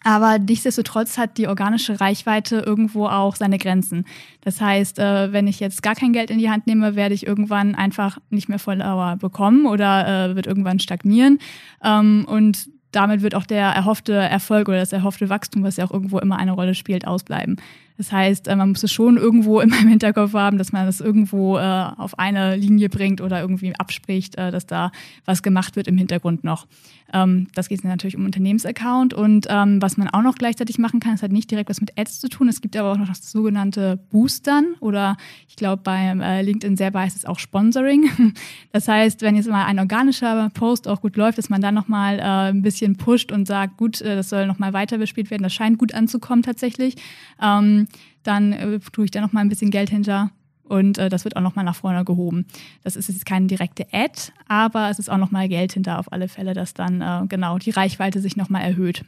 Aber 0.06 0.38
nichtsdestotrotz 0.38 1.18
hat 1.18 1.40
die 1.40 1.48
organische 1.48 2.00
Reichweite 2.00 2.58
irgendwo 2.58 3.08
auch 3.08 3.36
seine 3.36 3.58
Grenzen. 3.58 4.06
Das 4.42 4.62
heißt, 4.62 5.00
äh, 5.00 5.34
wenn 5.34 5.48
ich 5.48 5.60
jetzt 5.60 5.82
gar 5.82 5.96
kein 5.96 6.14
Geld 6.14 6.30
in 6.30 6.38
die 6.38 6.52
Hand 6.52 6.68
nehme, 6.68 6.96
werde 6.96 7.16
ich 7.16 7.26
irgendwann 7.26 7.74
einfach 7.74 8.20
nicht 8.30 8.48
mehr 8.48 8.60
Follower 8.60 9.16
bekommen 9.16 9.66
oder 9.66 10.30
äh, 10.30 10.36
wird 10.36 10.46
irgendwann 10.46 10.80
stagnieren. 10.80 11.40
Ähm, 11.84 12.24
und 12.30 12.70
damit 12.92 13.24
wird 13.24 13.34
auch 13.34 13.48
der 13.48 13.66
erhoffte 13.66 14.14
Erfolg 14.14 14.70
oder 14.70 14.78
das 14.78 14.94
erhoffte 14.94 15.28
Wachstum, 15.30 15.64
was 15.64 15.78
ja 15.78 15.86
auch 15.86 15.92
irgendwo 15.92 16.20
immer 16.20 16.38
eine 16.38 16.52
Rolle 16.52 16.76
spielt, 16.76 17.08
ausbleiben. 17.08 17.58
Das 17.98 18.12
heißt, 18.12 18.48
äh, 18.48 18.56
man 18.56 18.70
muss 18.70 18.84
es 18.84 18.92
schon 18.92 19.18
irgendwo 19.18 19.60
immer 19.62 19.80
im 19.80 19.88
Hinterkopf 19.88 20.34
haben, 20.34 20.58
dass 20.58 20.72
man 20.72 20.86
das 20.86 21.00
irgendwo 21.00 21.58
äh, 21.58 21.62
auf 21.62 22.18
eine 22.20 22.56
Linie 22.56 22.90
bringt 22.90 23.22
oder 23.22 23.42
irgendwie 23.42 23.74
abspricht, 23.76 24.38
äh, 24.38 24.52
dass 24.52 24.66
da 24.66 24.92
was 25.26 25.44
gemacht 25.44 25.76
wird 25.76 25.88
im 25.88 25.98
Hintergrund 25.98 26.44
noch. 26.44 26.68
Ähm, 27.14 27.48
das 27.54 27.70
geht 27.70 27.84
natürlich 27.84 28.18
um 28.18 28.26
Unternehmensaccount 28.26 29.14
und 29.14 29.46
ähm, 29.50 29.82
was 29.82 29.96
man 29.98 30.10
auch 30.10 30.24
noch 30.24 30.36
gleichzeitig 30.36 30.80
machen 30.80 31.00
kann, 31.00 31.14
das 31.14 31.22
hat 31.24 31.32
nicht 31.32 31.52
direkt 31.52 31.70
was 31.70 31.80
mit 31.80 31.98
Ads 31.98 32.20
zu 32.20 32.30
tun. 32.30 32.50
Es 32.50 32.62
gibt 32.62 32.76
aber 32.76 32.92
auch 32.92 32.98
noch 32.98 33.14
sogenannte 33.14 34.00
Boostern 34.10 34.76
oder 34.80 35.16
ich 35.48 35.56
glaube 35.56 35.84
bei 35.84 36.08
äh, 36.08 36.42
LinkedIn 36.42 36.78
selber 36.78 37.02
heißt 37.02 37.16
es 37.16 37.26
auch 37.26 37.40
Sponsoring. 37.40 38.10
Das 38.72 38.90
heißt, 38.90 39.22
wenn 39.22 39.38
jetzt 39.38 39.48
mal 39.48 39.66
ein 39.66 39.80
organischer 39.80 40.50
Post 40.50 40.88
auch 40.88 41.00
gut 41.00 41.16
läuft, 41.16 41.38
dass 41.38 41.50
man 41.50 41.62
dann 41.62 41.74
nochmal 41.74 42.20
äh, 42.20 42.50
ein 42.50 42.62
bisschen 42.62 42.98
pusht 42.98 43.32
und 43.32 43.48
sagt, 43.48 43.78
gut, 43.78 44.02
äh, 44.02 44.16
das 44.16 44.30
soll 44.30 44.48
nochmal 44.48 44.74
weiter 44.74 44.98
bespielt 44.98 45.32
werden, 45.32 45.44
das 45.44 45.54
scheint 45.54 45.78
gut 45.78 45.94
anzukommen 45.94 46.44
tatsächlich. 46.44 46.96
Ähm, 47.42 47.85
dann 48.24 48.54
äh, 48.54 48.80
tue 48.80 49.06
ich 49.06 49.12
da 49.12 49.22
noch 49.22 49.34
mal 49.34 49.42
ein 49.42 49.50
bisschen 49.50 49.72
Geld 49.72 49.90
hinter 49.90 50.32
und 50.64 50.98
äh, 50.98 51.10
das 51.10 51.24
wird 51.24 51.36
auch 51.36 51.42
noch 51.42 51.56
mal 51.56 51.64
nach 51.64 51.76
vorne 51.76 52.04
gehoben. 52.04 52.46
Das 52.84 52.96
ist 52.96 53.08
jetzt 53.08 53.26
keine 53.26 53.48
direkte 53.48 53.86
Ad, 53.92 54.32
aber 54.48 54.90
es 54.90 55.00
ist 55.00 55.10
auch 55.10 55.18
noch 55.18 55.32
mal 55.32 55.48
Geld 55.48 55.74
hinter 55.74 56.00
auf 56.00 56.12
alle 56.12 56.28
Fälle, 56.28 56.54
dass 56.54 56.74
dann 56.74 57.02
äh, 57.02 57.28
genau 57.28 57.58
die 57.58 57.72
Reichweite 57.72 58.20
sich 58.20 58.36
noch 58.36 58.50
mal 58.50 58.62
erhöht. 58.62 59.06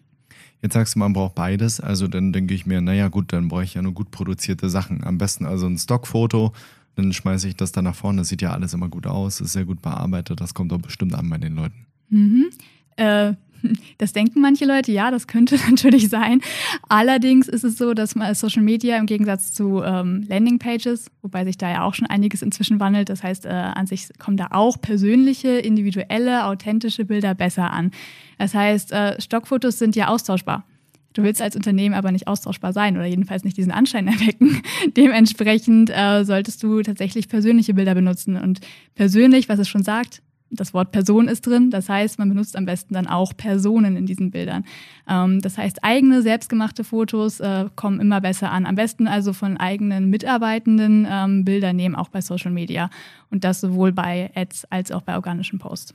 Jetzt 0.62 0.74
sagst 0.74 0.96
du, 0.96 1.00
man 1.00 1.14
braucht 1.14 1.36
beides. 1.36 1.80
Also 1.80 2.08
dann 2.08 2.34
denke 2.34 2.54
ich 2.54 2.66
mir, 2.66 2.82
naja 2.82 3.10
gut, 3.10 3.34
dann 3.34 3.48
brauche 3.48 3.63
ich 3.63 3.76
ja 3.76 3.82
nur 3.82 3.94
gut 3.94 4.12
produzierte 4.12 4.70
Sachen. 4.70 5.04
Am 5.04 5.18
besten 5.18 5.46
also 5.46 5.68
ein 5.68 5.78
Stockfoto, 5.78 6.54
dann 6.96 7.13
schmeiße 7.13 7.48
ich 7.48 7.56
das 7.56 7.72
da 7.72 7.82
nach 7.82 7.96
vorne. 7.96 8.22
Das 8.22 8.30
sieht 8.30 8.42
ja 8.42 8.52
alles 8.52 8.74
immer 8.74 8.90
gut 8.90 9.06
aus, 9.06 9.40
ist 9.40 9.54
sehr 9.54 9.66
gut 9.66 9.82
bearbeitet. 9.82 10.42
Das 10.42 10.54
kommt 10.54 10.72
doch 10.72 10.80
bestimmt 10.80 11.13
an 11.13 11.30
bei 11.30 11.38
den 11.38 11.56
Leuten. 11.56 11.87
Mhm. 12.10 12.50
Äh, 12.96 13.34
das 13.98 14.13
denken 14.13 14.41
manche 14.41 14.65
Leute, 14.65 14.91
ja, 14.91 15.12
das 15.12 15.28
könnte 15.28 15.58
natürlich 15.70 16.10
sein. 16.10 16.41
Allerdings 16.88 17.48
ist 17.48 17.63
es 17.63 17.78
so, 17.78 17.93
dass 17.93 18.15
man 18.15 18.34
Social 18.36 18.63
Media 18.63 18.98
im 18.98 19.06
Gegensatz 19.06 19.54
zu 19.54 19.82
ähm, 19.84 20.26
Landingpages, 20.28 21.12
wobei 21.22 21.46
sich 21.46 21.58
da 21.58 21.70
ja 21.70 21.84
auch 21.84 21.93
schon 21.93 22.08
einiges 22.08 22.41
inzwischen 22.41 22.80
wandelt, 22.80 23.10
das 23.10 23.24
heißt, 23.24 23.46
äh, 23.46 23.50
an 23.50 23.88
sich 23.88 24.10
kommen 24.20 24.38
da 24.38 24.48
auch 24.52 24.80
persönliche, 24.82 25.50
individuelle, 25.50 26.46
authentische 26.46 27.06
Bilder 27.06 27.36
besser 27.36 27.72
an. 27.72 27.91
Das 28.38 28.54
heißt, 28.54 28.91
äh, 28.91 29.20
Stockfotos 29.22 29.80
sind 29.80 29.96
ja 29.96 30.08
austauschbar. 30.08 30.65
Du 31.13 31.24
willst 31.24 31.41
als 31.41 31.56
Unternehmen 31.56 31.96
aber 31.96 32.12
nicht 32.12 32.28
austauschbar 32.28 32.74
sein 32.74 32.96
oder 32.96 33.08
jedenfalls 33.08 33.43
nicht 33.43 33.58
diesen 33.58 33.72
Anschein 33.72 34.08
erwecken. 34.08 34.62
Dementsprechend 34.96 35.89
äh, 35.89 36.24
solltest 36.24 36.62
du 36.62 36.84
tatsächlich 36.84 37.28
persönliche 37.28 37.74
Bilder 37.74 37.96
benutzen. 37.96 38.36
Und 38.38 38.60
persönlich, 38.93 39.50
was 39.50 39.58
es 39.58 39.67
schon 39.67 39.84
sagt, 39.84 40.22
das 40.50 40.74
Wort 40.74 40.92
Person 40.92 41.28
ist 41.28 41.46
drin. 41.46 41.72
Das 41.72 41.90
heißt, 41.90 42.20
man 42.20 42.30
benutzt 42.30 42.56
am 42.56 42.66
besten 42.66 42.94
dann 42.94 43.08
auch 43.08 43.36
Personen 43.36 43.98
in 43.98 44.06
diesen 44.06 44.32
Bildern. 44.32 44.66
Ähm, 45.08 45.42
das 45.42 45.58
heißt, 45.58 45.84
eigene, 45.84 46.22
selbstgemachte 46.22 46.84
Fotos 46.84 47.40
äh, 47.40 47.66
kommen 47.76 48.00
immer 48.00 48.22
besser 48.22 48.52
an. 48.52 48.66
Am 48.66 48.76
besten 48.76 49.08
also 49.08 49.34
von 49.34 49.58
eigenen 49.58 50.10
Mitarbeitenden 50.10 51.08
ähm, 51.10 51.46
Bilder 51.46 51.74
nehmen, 51.74 51.96
auch 51.96 52.10
bei 52.10 52.22
Social 52.22 52.52
Media. 52.52 52.90
Und 53.30 53.44
das 53.44 53.62
sowohl 53.62 53.92
bei 53.92 54.32
Ads 54.36 54.66
als 54.72 54.92
auch 54.92 55.02
bei 55.02 55.16
organischen 55.16 55.60
Posts. 55.60 55.94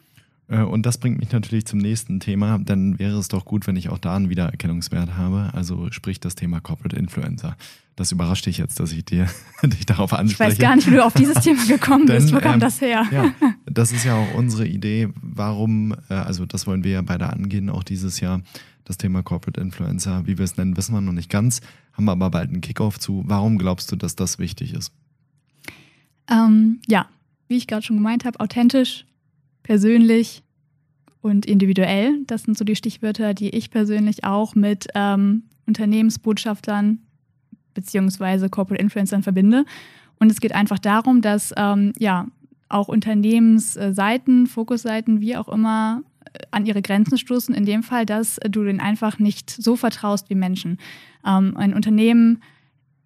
Äh, 0.53 0.63
und 0.63 0.85
das 0.87 0.99
bringt 0.99 1.19
mich 1.19 1.33
natürlich 1.33 1.65
zum 1.65 1.79
nächsten 1.79 2.21
Thema. 2.21 2.59
Dann 2.59 2.99
wäre 2.99 3.19
es 3.19 3.29
doch 3.29 3.45
gut, 3.45 3.67
wenn 3.67 3.77
ich 3.77 3.89
auch 3.89 3.99
da 3.99 4.15
einen 4.15 4.29
Wiedererkennungswert 4.29 5.17
habe. 5.17 5.51
Also 5.55 5.91
sprich 5.91 6.21
das 6.21 6.35
Thema 6.35 6.61
Corporate 6.61 6.95
Influencer. 6.97 7.57
Das 7.97 8.13
überrascht 8.13 8.47
dich 8.47 8.59
jetzt, 8.59 8.81
dass 8.81 8.93
ich 8.93 9.05
dir 9.05 9.29
dich 9.63 9.87
darauf 9.87 10.13
anspreche. 10.13 10.53
Ich 10.53 10.59
weiß 10.59 10.63
gar 10.63 10.77
nicht, 10.77 10.91
wie 10.91 10.95
du 10.95 11.05
auf 11.05 11.15
dieses 11.15 11.43
Thema 11.43 11.65
gekommen 11.67 12.07
bist. 12.07 12.33
Wo 12.33 12.39
kam 12.39 12.55
ähm, 12.55 12.61
das 12.61 12.81
her? 12.81 13.07
Ja, 13.11 13.33
das 13.67 13.93
ist 13.93 14.05
ja 14.05 14.15
auch 14.15 14.35
unsere 14.35 14.67
Idee. 14.67 15.09
Warum, 15.21 15.95
äh, 16.09 16.15
also 16.15 16.47
das 16.47 16.67
wollen 16.67 16.85
wir 16.85 16.93
ja 16.93 17.03
beide 17.03 17.29
angehen, 17.31 17.71
auch 17.71 17.83
dieses 17.83 18.21
Jahr. 18.21 18.43
Das 18.85 18.99
Thema 18.99 19.23
Corporate 19.23 19.61
Influencer, 19.61 20.27
wie 20.27 20.39
wir 20.39 20.45
es 20.45 20.57
nennen, 20.57 20.77
wissen 20.77 20.93
wir 20.93 21.01
noch 21.01 21.13
nicht 21.13 21.31
ganz, 21.31 21.61
haben 21.93 22.09
aber 22.09 22.31
bald 22.31 22.51
einen 22.51 22.63
Kickoff 22.63 22.99
zu. 22.99 23.23
Warum 23.27 23.57
glaubst 23.57 23.93
du, 23.93 23.97
dass 23.97 24.17
das 24.17 24.41
wichtig 24.41 24.75
ist? 24.75 24.93
Ähm, 26.29 26.81
ja, 26.89 27.07
wie 27.47 27.57
ich 27.57 27.69
gerade 27.69 27.83
schon 27.87 27.97
gemeint 27.97 28.25
habe, 28.25 28.41
authentisch, 28.41 29.07
persönlich 29.63 30.43
und 31.21 31.47
individuell. 31.47 32.19
Das 32.27 32.43
sind 32.43 32.59
so 32.59 32.65
die 32.65 32.77
Stichwörter, 32.77 33.35
die 33.35 33.51
ich 33.51 33.71
persönlich 33.71 34.25
auch 34.25 34.55
mit 34.55 34.89
ähm, 34.95 35.45
Unternehmensbotschaftern 35.67 36.99
beziehungsweise 37.75 38.51
Corporate 38.51 38.83
Influencern 38.83 39.23
verbinde. 39.23 39.65
Und 40.19 40.31
es 40.31 40.41
geht 40.41 40.55
einfach 40.55 40.79
darum, 40.79 41.23
dass 41.23 41.53
ähm, 41.57 41.93
ja 41.99 42.27
auch 42.69 42.89
Unternehmensseiten, 42.89 44.47
Fokusseiten, 44.47 45.21
wie 45.21 45.37
auch 45.37 45.49
immer, 45.49 46.03
äh, 46.33 46.39
an 46.51 46.67
ihre 46.67 46.83
Grenzen 46.83 47.19
stoßen. 47.19 47.55
In 47.55 47.65
dem 47.65 47.83
Fall, 47.83 48.07
dass 48.07 48.39
du 48.49 48.65
denen 48.65 48.81
einfach 48.81 49.19
nicht 49.19 49.51
so 49.51 49.77
vertraust 49.77 50.31
wie 50.31 50.35
Menschen. 50.35 50.79
Ähm, 51.27 51.57
ein 51.57 51.75
Unternehmen 51.75 52.43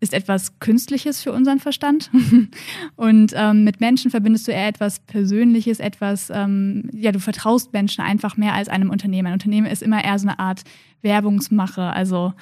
ist 0.01 0.13
etwas 0.13 0.59
Künstliches 0.61 1.23
für 1.23 1.33
unseren 1.33 1.59
Verstand. 1.59 2.11
und 2.97 3.33
ähm, 3.35 3.65
mit 3.65 3.81
Menschen 3.81 4.11
verbindest 4.11 4.47
du 4.47 4.53
eher 4.53 4.69
etwas 4.69 5.01
Persönliches, 5.01 5.81
etwas, 5.81 6.31
ähm, 6.31 6.91
ja, 6.93 7.13
du 7.13 7.21
vertraust 7.21 7.73
Menschen 7.73 8.03
einfach 8.03 8.37
mehr 8.37 8.53
als 8.53 8.69
einem 8.69 8.91
Unternehmen. 8.91 9.29
Ein 9.29 9.33
Unternehmen 9.35 9.67
ist 9.67 9.83
immer 9.83 10.05
eher 10.05 10.19
so 10.19 10.29
eine 10.29 10.39
Art 10.39 10.63
Werbungsmache. 11.03 11.83
Also 11.83 12.35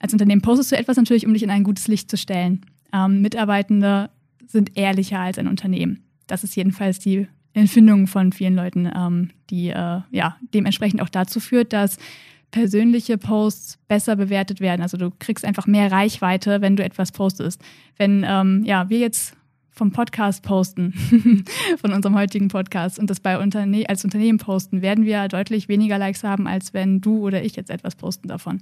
als 0.00 0.12
Unternehmen 0.12 0.42
postest 0.42 0.72
du 0.72 0.76
etwas 0.76 0.96
natürlich, 0.96 1.26
um 1.26 1.34
dich 1.34 1.42
in 1.42 1.50
ein 1.50 1.64
gutes 1.64 1.88
Licht 1.88 2.10
zu 2.10 2.16
stellen. 2.16 2.62
Ähm, 2.92 3.20
Mitarbeitende 3.20 4.10
sind 4.46 4.76
ehrlicher 4.76 5.18
als 5.18 5.38
ein 5.38 5.48
Unternehmen. 5.48 6.04
Das 6.26 6.42
ist 6.42 6.56
jedenfalls 6.56 6.98
die 6.98 7.28
Empfindung 7.52 8.06
von 8.06 8.32
vielen 8.32 8.54
Leuten, 8.54 8.90
ähm, 8.94 9.30
die 9.50 9.68
äh, 9.68 10.00
ja 10.10 10.36
dementsprechend 10.54 11.02
auch 11.02 11.08
dazu 11.08 11.40
führt, 11.40 11.72
dass 11.72 11.98
persönliche 12.50 13.18
Posts 13.18 13.78
besser 13.88 14.16
bewertet 14.16 14.60
werden. 14.60 14.82
Also 14.82 14.96
du 14.96 15.10
kriegst 15.18 15.44
einfach 15.44 15.66
mehr 15.66 15.92
Reichweite, 15.92 16.60
wenn 16.60 16.76
du 16.76 16.84
etwas 16.84 17.12
postest. 17.12 17.62
Wenn 17.96 18.24
ähm, 18.26 18.64
ja, 18.64 18.88
wir 18.88 18.98
jetzt 18.98 19.34
vom 19.70 19.92
Podcast 19.92 20.42
posten, 20.42 20.92
von 21.80 21.92
unserem 21.92 22.16
heutigen 22.16 22.48
Podcast 22.48 22.98
und 22.98 23.08
das 23.08 23.20
bei 23.20 23.38
Unterne 23.38 23.88
als 23.88 24.04
Unternehmen 24.04 24.38
posten, 24.38 24.82
werden 24.82 25.04
wir 25.04 25.28
deutlich 25.28 25.68
weniger 25.68 25.98
Likes 25.98 26.24
haben, 26.24 26.46
als 26.46 26.74
wenn 26.74 27.00
du 27.00 27.20
oder 27.20 27.42
ich 27.42 27.54
jetzt 27.54 27.70
etwas 27.70 27.94
posten 27.94 28.28
davon. 28.28 28.60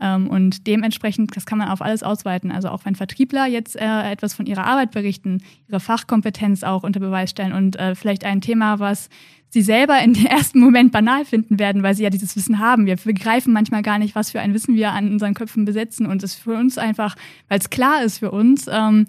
Ähm, 0.00 0.28
und 0.28 0.66
dementsprechend, 0.66 1.36
das 1.36 1.46
kann 1.46 1.58
man 1.58 1.68
auf 1.68 1.82
alles 1.82 2.02
ausweiten. 2.02 2.50
Also 2.50 2.68
auch 2.68 2.84
wenn 2.84 2.94
Vertriebler 2.94 3.46
jetzt 3.46 3.76
äh, 3.76 4.10
etwas 4.10 4.34
von 4.34 4.46
ihrer 4.46 4.66
Arbeit 4.66 4.90
berichten, 4.90 5.42
ihre 5.68 5.80
Fachkompetenz 5.80 6.62
auch 6.62 6.82
unter 6.82 7.00
Beweis 7.00 7.30
stellen 7.30 7.52
und 7.52 7.76
äh, 7.76 7.94
vielleicht 7.94 8.24
ein 8.24 8.40
Thema, 8.40 8.78
was 8.78 9.08
sie 9.54 9.62
selber 9.62 9.98
in 10.02 10.12
dem 10.12 10.26
ersten 10.26 10.60
Moment 10.60 10.92
banal 10.92 11.24
finden 11.24 11.58
werden, 11.58 11.82
weil 11.82 11.94
sie 11.94 12.02
ja 12.02 12.10
dieses 12.10 12.36
Wissen 12.36 12.58
haben. 12.58 12.86
Wir 12.86 12.96
begreifen 12.96 13.52
manchmal 13.52 13.82
gar 13.82 13.98
nicht, 13.98 14.14
was 14.14 14.32
für 14.32 14.40
ein 14.40 14.52
Wissen 14.52 14.74
wir 14.74 14.92
an 14.92 15.10
unseren 15.10 15.34
Köpfen 15.34 15.64
besetzen 15.64 16.06
und 16.06 16.22
es 16.22 16.34
für 16.34 16.54
uns 16.54 16.76
einfach, 16.76 17.16
weil 17.48 17.58
es 17.58 17.70
klar 17.70 18.02
ist 18.02 18.18
für 18.18 18.30
uns, 18.30 18.66
ähm, 18.70 19.06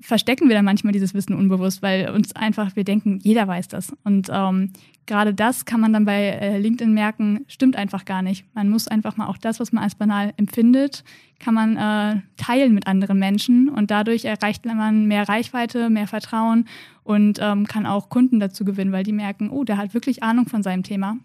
verstecken 0.00 0.48
wir 0.48 0.56
dann 0.56 0.64
manchmal 0.64 0.92
dieses 0.92 1.14
Wissen 1.14 1.34
unbewusst, 1.34 1.82
weil 1.82 2.10
uns 2.10 2.34
einfach, 2.34 2.76
wir 2.76 2.84
denken, 2.84 3.18
jeder 3.22 3.46
weiß 3.46 3.68
das. 3.68 3.92
Und 4.04 4.28
ähm, 4.32 4.72
gerade 5.06 5.34
das 5.34 5.64
kann 5.64 5.80
man 5.80 5.92
dann 5.92 6.04
bei 6.04 6.28
äh, 6.28 6.58
LinkedIn 6.58 6.92
merken, 6.92 7.44
stimmt 7.48 7.76
einfach 7.76 8.04
gar 8.04 8.22
nicht. 8.22 8.44
Man 8.54 8.68
muss 8.68 8.88
einfach 8.88 9.16
mal 9.16 9.26
auch 9.26 9.38
das, 9.38 9.60
was 9.60 9.72
man 9.72 9.84
als 9.84 9.94
banal 9.94 10.32
empfindet, 10.36 11.04
kann 11.38 11.54
man 11.54 11.76
äh, 11.76 12.20
teilen 12.36 12.74
mit 12.74 12.86
anderen 12.86 13.18
Menschen 13.18 13.68
und 13.68 13.90
dadurch 13.90 14.24
erreicht 14.24 14.64
man 14.64 15.06
mehr 15.06 15.28
Reichweite, 15.28 15.90
mehr 15.90 16.06
Vertrauen 16.06 16.66
und 17.04 17.38
ähm, 17.40 17.66
kann 17.66 17.86
auch 17.86 18.08
Kunden 18.08 18.40
dazu 18.40 18.64
gewinnen, 18.64 18.92
weil 18.92 19.04
die 19.04 19.12
merken, 19.12 19.50
oh, 19.50 19.64
der 19.64 19.76
hat 19.76 19.94
wirklich 19.94 20.22
Ahnung 20.22 20.46
von 20.46 20.62
seinem 20.62 20.82
Thema. 20.82 21.18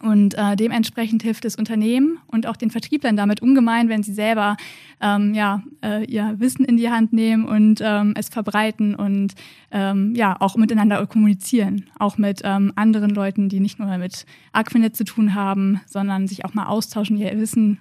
Und 0.00 0.34
äh, 0.34 0.54
dementsprechend 0.54 1.22
hilft 1.24 1.44
es 1.44 1.56
Unternehmen 1.56 2.18
und 2.28 2.46
auch 2.46 2.56
den 2.56 2.70
Vertrieblern 2.70 3.16
damit 3.16 3.42
ungemein, 3.42 3.88
wenn 3.88 4.04
sie 4.04 4.12
selber 4.12 4.56
ähm, 5.00 5.34
ja, 5.34 5.62
äh, 5.82 6.04
ihr 6.04 6.36
Wissen 6.38 6.64
in 6.64 6.76
die 6.76 6.88
Hand 6.88 7.12
nehmen 7.12 7.44
und 7.46 7.80
ähm, 7.82 8.14
es 8.16 8.28
verbreiten 8.28 8.94
und 8.94 9.34
ähm, 9.72 10.14
ja 10.14 10.36
auch 10.38 10.56
miteinander 10.56 11.04
kommunizieren, 11.06 11.86
auch 11.98 12.16
mit 12.16 12.42
ähm, 12.44 12.72
anderen 12.76 13.10
Leuten, 13.10 13.48
die 13.48 13.58
nicht 13.58 13.80
nur 13.80 13.98
mit 13.98 14.24
Aquinet 14.52 14.94
zu 14.94 15.02
tun 15.02 15.34
haben, 15.34 15.80
sondern 15.86 16.28
sich 16.28 16.44
auch 16.44 16.54
mal 16.54 16.66
austauschen, 16.66 17.16
ihr 17.16 17.36
Wissen 17.36 17.80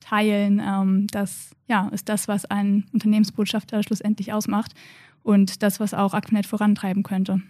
teilen. 0.00 0.62
Ähm, 0.64 1.06
das 1.10 1.50
ja, 1.66 1.88
ist 1.88 2.08
das, 2.08 2.28
was 2.28 2.46
ein 2.46 2.84
Unternehmensbotschafter 2.94 3.82
schlussendlich 3.82 4.32
ausmacht 4.32 4.72
und 5.22 5.62
das, 5.62 5.80
was 5.80 5.92
auch 5.92 6.14
Aquinet 6.14 6.46
vorantreiben 6.46 7.02
könnte. 7.02 7.42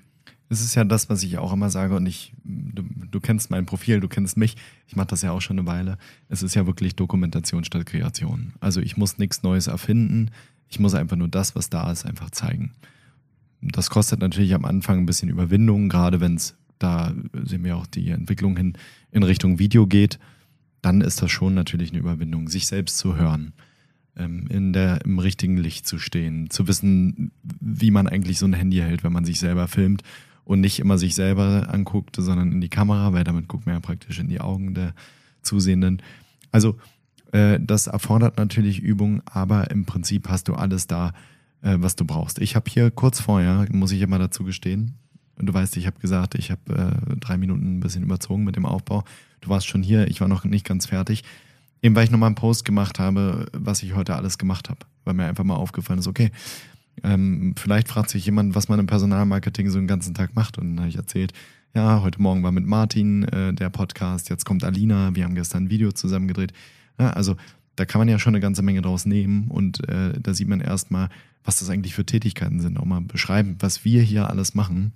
Es 0.50 0.62
ist 0.62 0.74
ja 0.74 0.84
das, 0.84 1.11
was 1.11 1.22
ich 1.22 1.38
auch 1.38 1.52
immer 1.52 1.68
sage 1.68 1.94
und 1.94 2.06
ich, 2.06 2.32
du, 2.44 2.82
du 2.82 3.20
kennst 3.20 3.50
mein 3.50 3.66
Profil, 3.66 4.00
du 4.00 4.08
kennst 4.08 4.37
mich, 4.37 4.56
ich 4.87 4.96
mache 4.96 5.08
das 5.08 5.22
ja 5.22 5.32
auch 5.32 5.42
schon 5.42 5.58
eine 5.58 5.68
Weile. 5.68 5.98
Es 6.28 6.42
ist 6.42 6.54
ja 6.54 6.66
wirklich 6.66 6.96
Dokumentation 6.96 7.64
statt 7.64 7.84
Kreation. 7.84 8.54
Also 8.61 8.80
ich 8.80 8.96
muss 8.96 9.18
nichts 9.18 9.42
Neues 9.42 9.66
erfinden, 9.66 10.30
ich 10.70 10.78
muss 10.78 10.94
einfach 10.94 11.16
nur 11.16 11.28
das, 11.28 11.54
was 11.54 11.70
da 11.70 11.90
ist, 11.90 12.06
einfach 12.06 12.30
zeigen. 12.30 12.72
Das 13.61 13.90
kostet 13.90 14.20
natürlich 14.20 14.54
am 14.54 14.64
Anfang 14.64 14.98
ein 14.98 15.06
bisschen 15.06 15.28
Überwindung, 15.28 15.88
gerade 15.88 16.20
wenn 16.20 16.37
es, 16.37 16.56
da 16.78 17.12
sehen 17.44 17.64
wir 17.64 17.76
auch 17.76 17.87
die 17.87 18.11
Entwicklung 18.11 18.56
hin, 18.56 18.74
in 19.11 19.22
Richtung 19.22 19.58
Video 19.58 19.87
geht, 19.87 20.18
dann 20.80 21.00
ist 21.00 21.20
das 21.20 21.30
schon 21.30 21.54
natürlich 21.54 21.90
eine 21.90 21.98
Überwindung, 21.98 22.48
sich 22.48 22.66
selbst 22.66 22.98
zu 22.98 23.16
hören, 23.16 23.52
ähm, 24.16 24.46
in 24.48 24.72
der, 24.72 25.04
im 25.04 25.18
richtigen 25.18 25.56
Licht 25.56 25.87
zu 25.87 25.98
stehen, 25.98 26.50
zu 26.50 26.68
wissen, 26.68 27.32
wie 27.42 27.90
man 27.90 28.06
eigentlich 28.06 28.38
so 28.38 28.46
ein 28.46 28.52
Handy 28.52 28.78
hält, 28.78 29.02
wenn 29.02 29.12
man 29.12 29.24
sich 29.24 29.40
selber 29.40 29.68
filmt 29.68 30.02
und 30.48 30.62
nicht 30.62 30.78
immer 30.78 30.96
sich 30.96 31.14
selber 31.14 31.66
anguckt, 31.68 32.16
sondern 32.16 32.50
in 32.52 32.62
die 32.62 32.70
Kamera, 32.70 33.12
weil 33.12 33.22
damit 33.22 33.48
guckt 33.48 33.66
man 33.66 33.74
ja 33.74 33.80
praktisch 33.80 34.18
in 34.18 34.28
die 34.28 34.40
Augen 34.40 34.72
der 34.72 34.94
Zusehenden. 35.42 36.00
Also 36.50 36.78
äh, 37.32 37.61
das 37.61 37.87
erfordert 37.87 38.38
natürlich 38.38 38.80
Übung, 38.80 39.20
aber 39.26 39.70
im 39.70 39.84
Prinzip 39.84 40.30
hast 40.30 40.48
du 40.48 40.54
alles 40.54 40.87
da, 40.87 41.12
äh, 41.61 41.76
was 41.78 41.96
du 41.96 42.06
brauchst. 42.06 42.40
Ich 42.40 42.56
habe 42.56 42.70
hier 42.70 42.90
kurz 42.90 43.20
vorher, 43.20 43.66
muss 43.72 43.92
ich 43.92 44.00
immer 44.00 44.18
dazu 44.18 44.42
gestehen, 44.42 44.94
und 45.37 45.46
du 45.46 45.54
weißt, 45.54 45.76
ich 45.76 45.87
habe 45.87 46.00
gesagt, 46.00 46.34
ich 46.34 46.50
habe 46.50 46.96
äh, 47.12 47.16
drei 47.16 47.37
Minuten 47.37 47.76
ein 47.76 47.80
bisschen 47.80 48.02
überzogen 48.02 48.42
mit 48.42 48.56
dem 48.56 48.66
Aufbau. 48.66 49.04
Du 49.40 49.50
warst 49.50 49.68
schon 49.68 49.84
hier, 49.84 50.08
ich 50.08 50.20
war 50.20 50.26
noch 50.26 50.44
nicht 50.44 50.66
ganz 50.66 50.87
fertig. 50.87 51.22
Eben 51.80 51.94
weil 51.94 52.04
ich 52.04 52.11
nochmal 52.11 52.28
einen 52.28 52.34
Post 52.34 52.64
gemacht 52.64 52.98
habe, 52.98 53.46
was 53.52 53.84
ich 53.84 53.94
heute 53.94 54.16
alles 54.16 54.38
gemacht 54.38 54.68
habe, 54.68 54.80
weil 55.04 55.14
mir 55.14 55.26
einfach 55.26 55.44
mal 55.44 55.54
aufgefallen 55.54 56.00
ist, 56.00 56.08
okay, 56.08 56.32
ähm, 57.02 57.54
vielleicht 57.56 57.88
fragt 57.88 58.11
sich 58.11 58.24
jemand, 58.24 58.54
was 58.54 58.68
man 58.68 58.78
im 58.78 58.87
Personalmarketing 58.87 59.70
so 59.70 59.78
einen 59.78 59.87
ganzen 59.87 60.14
Tag 60.14 60.34
macht. 60.34 60.58
Und 60.58 60.70
dann 60.70 60.80
habe 60.80 60.88
ich 60.88 60.96
erzählt, 60.96 61.32
ja, 61.74 62.02
heute 62.02 62.20
Morgen 62.20 62.42
war 62.42 62.52
mit 62.52 62.66
Martin 62.66 63.24
äh, 63.24 63.52
der 63.52 63.70
Podcast, 63.70 64.30
jetzt 64.30 64.44
kommt 64.44 64.64
Alina, 64.64 65.14
wir 65.14 65.24
haben 65.24 65.34
gestern 65.34 65.64
ein 65.64 65.70
Video 65.70 65.92
zusammen 65.92 66.28
gedreht. 66.28 66.52
Ja, 66.98 67.11
also 67.11 67.37
da 67.76 67.84
kann 67.84 68.00
man 68.00 68.08
ja 68.08 68.18
schon 68.18 68.34
eine 68.34 68.40
ganze 68.40 68.62
Menge 68.62 68.82
draus 68.82 69.06
nehmen 69.06 69.48
und 69.48 69.88
äh, 69.88 70.18
da 70.20 70.34
sieht 70.34 70.48
man 70.48 70.61
erstmal, 70.61 71.11
was 71.44 71.61
das 71.61 71.70
eigentlich 71.70 71.94
für 71.94 72.04
Tätigkeiten 72.04 72.61
sind. 72.61 72.78
Auch 72.78 72.84
mal 72.84 73.00
beschreiben, 73.00 73.56
was 73.61 73.84
wir 73.84 74.02
hier 74.02 74.28
alles 74.28 74.54
machen. 74.54 74.92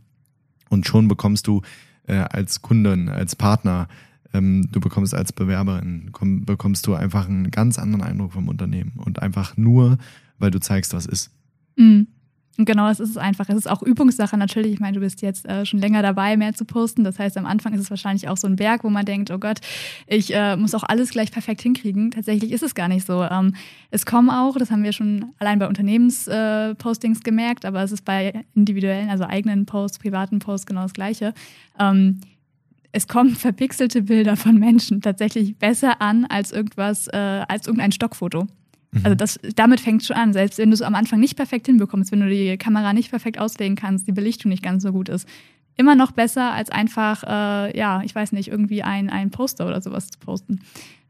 Und 0.69 0.87
schon 0.87 1.07
bekommst 1.07 1.47
du 1.47 1.63
äh, 2.07 2.17
als 2.17 2.63
Kundin, 2.63 3.09
als 3.09 3.37
Partner, 3.37 3.89
ähm, 4.35 4.69
du 4.73 4.81
bekommst 4.81 5.15
als 5.15 5.33
Bewerberin, 5.33 6.09
komm, 6.13 6.45
bekommst 6.45 6.87
du 6.87 6.95
einfach 6.95 7.29
einen 7.29 7.51
ganz 7.51 7.79
anderen 7.79 8.03
Eindruck 8.03 8.33
vom 8.33 8.49
Unternehmen. 8.49 8.93
Und 8.97 9.23
einfach 9.23 9.57
nur, 9.57 9.99
weil 10.39 10.51
du 10.51 10.59
zeigst, 10.59 10.95
was 10.95 11.07
ist. 11.07 11.31
Mhm. 11.77 12.07
Genau, 12.59 12.89
es 12.91 13.01
ist 13.01 13.17
einfach. 13.17 13.49
Es 13.49 13.57
ist 13.57 13.71
auch 13.71 13.83
Übungssache 13.83 14.37
natürlich. 14.37 14.75
Ich 14.75 14.81
meine, 14.81 14.95
du 14.95 15.01
bist 15.01 15.23
jetzt 15.23 15.47
äh, 15.49 15.65
schon 15.65 15.81
länger 15.81 16.03
dabei, 16.03 16.37
mehr 16.37 16.53
zu 16.53 16.67
posten. 16.67 17.03
Das 17.03 17.19
heißt, 17.19 17.39
am 17.39 17.47
Anfang 17.47 17.73
ist 17.73 17.81
es 17.81 17.91
wahrscheinlich 17.91 18.29
auch 18.29 18.37
so 18.37 18.47
ein 18.47 18.57
Berg, 18.57 18.85
wo 18.85 18.91
man 18.91 19.07
denkt, 19.07 19.31
oh 19.31 19.39
Gott, 19.39 19.61
ich 20.07 20.35
äh, 20.35 20.57
muss 20.57 20.75
auch 20.75 20.83
alles 20.83 21.11
gleich 21.11 21.33
perfekt 21.33 21.63
hinkriegen. 21.63 22.11
Tatsächlich 22.11 22.53
ist 22.53 22.63
es 22.63 22.75
gar 22.75 22.89
nicht 22.89 23.07
so. 23.07 23.23
Ähm, 23.23 23.55
es 23.91 24.05
kommen 24.05 24.29
auch, 24.29 24.57
das 24.59 24.71
haben 24.71 24.85
wir 24.85 24.93
schon 24.93 25.33
allein 25.39 25.59
bei 25.59 25.67
Unternehmenspostings 25.67 27.21
äh, 27.21 27.23
gemerkt, 27.23 27.65
aber 27.65 27.83
es 27.83 27.91
ist 27.91 28.05
bei 28.05 28.45
individuellen, 28.55 29.09
also 29.09 29.25
eigenen 29.25 29.65
Posts, 29.65 29.99
privaten 29.99 30.39
Posts 30.39 30.67
genau 30.67 30.83
das 30.83 30.93
Gleiche. 30.93 31.33
Ähm, 31.79 32.21
es 32.93 33.09
kommen 33.09 33.31
verpixelte 33.35 34.03
Bilder 34.03 34.37
von 34.37 34.59
Menschen 34.59 35.01
tatsächlich 35.01 35.57
besser 35.57 36.03
an 36.03 36.27
als 36.27 36.53
irgendwas, 36.53 37.09
äh, 37.09 37.17
als 37.49 37.67
irgendein 37.67 37.93
Stockfoto. 37.93 38.47
Also 38.97 39.11
mhm. 39.11 39.17
das, 39.17 39.41
damit 39.57 39.81
fängt 39.81 40.03
es 40.03 40.09
schon 40.09 40.17
an. 40.17 40.33
Selbst 40.33 40.59
wenn 40.59 40.71
du 40.71 40.75
es 40.75 40.83
am 40.83 40.95
Anfang 40.95 41.21
nicht 41.21 41.37
perfekt 41.37 41.67
hinbekommst, 41.67 42.13
wenn 42.13 42.21
du 42.21 42.29
die 42.29 42.57
Kamera 42.59 42.93
nicht 42.93 43.11
perfekt 43.11 43.39
auslegen 43.39 43.77
kannst, 43.77 44.07
die 44.07 44.13
Belichtung 44.13 44.51
nicht 44.51 44.63
ganz 44.63 44.83
so 44.83 44.93
gut 44.93 45.09
ist, 45.09 45.27
immer 45.77 45.95
noch 45.95 46.13
besser 46.13 46.53
als 46.53 46.71
einfach, 46.71 47.23
äh, 47.25 47.77
ja, 47.77 48.03
ich 48.05 48.15
weiß 48.15 48.33
nicht, 48.33 48.49
irgendwie 48.49 48.83
ein, 48.83 49.09
ein 49.09 49.31
Poster 49.31 49.67
oder 49.67 49.81
sowas 49.81 50.09
zu 50.09 50.19
posten. 50.19 50.61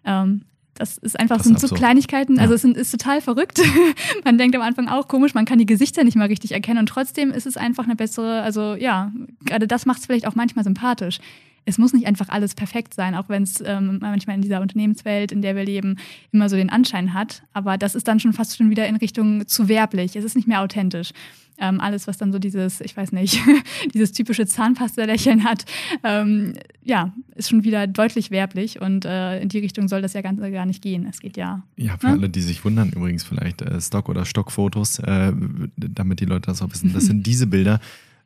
Ähm, 0.05 0.43
das 0.75 0.97
ist 0.97 1.19
einfach, 1.21 1.37
das 1.37 1.47
sind 1.47 1.61
so 1.61 1.69
Kleinigkeiten, 1.69 2.39
also 2.39 2.55
es 2.55 2.63
sind, 2.63 2.77
ist 2.77 2.91
total 2.91 3.21
verrückt. 3.21 3.61
man 4.25 4.39
denkt 4.39 4.57
am 4.57 4.63
Anfang 4.63 4.89
auch 4.89 5.07
komisch, 5.07 5.35
man 5.35 5.45
kann 5.45 5.59
die 5.59 5.67
Gesichter 5.67 6.03
nicht 6.03 6.17
mal 6.17 6.29
richtig 6.29 6.53
erkennen 6.53 6.79
und 6.79 6.89
trotzdem 6.89 7.31
ist 7.31 7.47
es 7.47 7.57
einfach 7.57 7.85
eine 7.85 7.95
bessere, 7.95 8.43
also 8.43 8.75
ja, 8.75 9.13
gerade 9.45 9.67
das 9.67 9.85
macht 9.85 10.01
es 10.01 10.07
vielleicht 10.07 10.27
auch 10.27 10.35
manchmal 10.35 10.65
sympathisch 10.65 11.19
es 11.65 11.79
muss 11.79 11.93
nicht 11.93 12.07
einfach 12.07 12.29
alles 12.29 12.55
perfekt 12.55 12.95
sein, 12.95 13.15
auch 13.15 13.29
wenn 13.29 13.45
es 13.45 13.63
ähm, 13.65 13.99
manchmal 14.01 14.37
in 14.37 14.43
dieser 14.43 14.61
Unternehmenswelt, 14.61 15.33
in 15.33 15.43
der 15.43 15.55
wir 15.57 15.65
leben, 15.65 15.97
immer 16.33 16.49
so 16.49 16.57
den 16.57 16.71
Anschein 16.71 17.15
hat. 17.15 17.43
Aber 17.53 17.79
das 17.79 17.95
ist 17.95 18.09
dann 18.09 18.21
schon 18.21 18.33
fast 18.33 18.57
schon 18.57 18.71
wieder 18.71 18.87
in 18.89 18.97
Richtung 18.97 19.47
zu 19.47 19.69
werblich. 19.69 20.17
Es 20.17 20.25
ist 20.25 20.37
nicht 20.37 20.49
mehr 20.49 20.61
authentisch. 20.63 21.13
Ähm, 21.59 21.81
alles, 21.81 22.09
was 22.09 22.17
dann 22.17 22.33
so 22.33 22.39
dieses, 22.39 22.81
ich 22.81 22.97
weiß 22.97 23.13
nicht, 23.13 23.39
dieses 23.95 24.13
typische 24.13 24.47
Zahnpasta-Lächeln 24.47 25.45
hat, 25.45 25.65
ähm, 26.03 26.55
ja, 26.83 27.13
ist 27.37 27.51
schon 27.51 27.63
wieder 27.63 27.87
deutlich 27.87 28.31
werblich 28.31 28.81
und 28.81 29.05
äh, 29.05 29.41
in 29.41 29.49
die 29.49 29.59
Richtung 29.59 29.87
soll 29.87 30.03
das 30.03 30.15
ja 30.15 30.23
ganz, 30.23 30.41
gar 30.41 30.67
nicht 30.67 30.83
gehen. 30.83 31.07
Es 31.09 31.21
geht 31.21 31.37
ja. 31.37 31.63
Ja, 31.77 31.99
für 31.99 32.09
ne? 32.09 32.13
alle, 32.15 32.29
die 32.31 32.41
sich 32.41 32.65
wundern, 32.65 32.91
übrigens 32.91 33.23
vielleicht 33.23 33.63
äh, 33.63 33.81
Stock- 33.81 34.09
oder 34.09 34.25
Stockfotos, 34.25 34.99
äh, 35.01 35.33
damit 35.77 36.21
die 36.21 36.25
Leute 36.25 36.47
das 36.47 36.63
auch 36.63 36.73
wissen, 36.73 36.93
das 36.93 37.05
sind 37.05 37.27
diese 37.27 37.47
Bilder, 37.47 37.81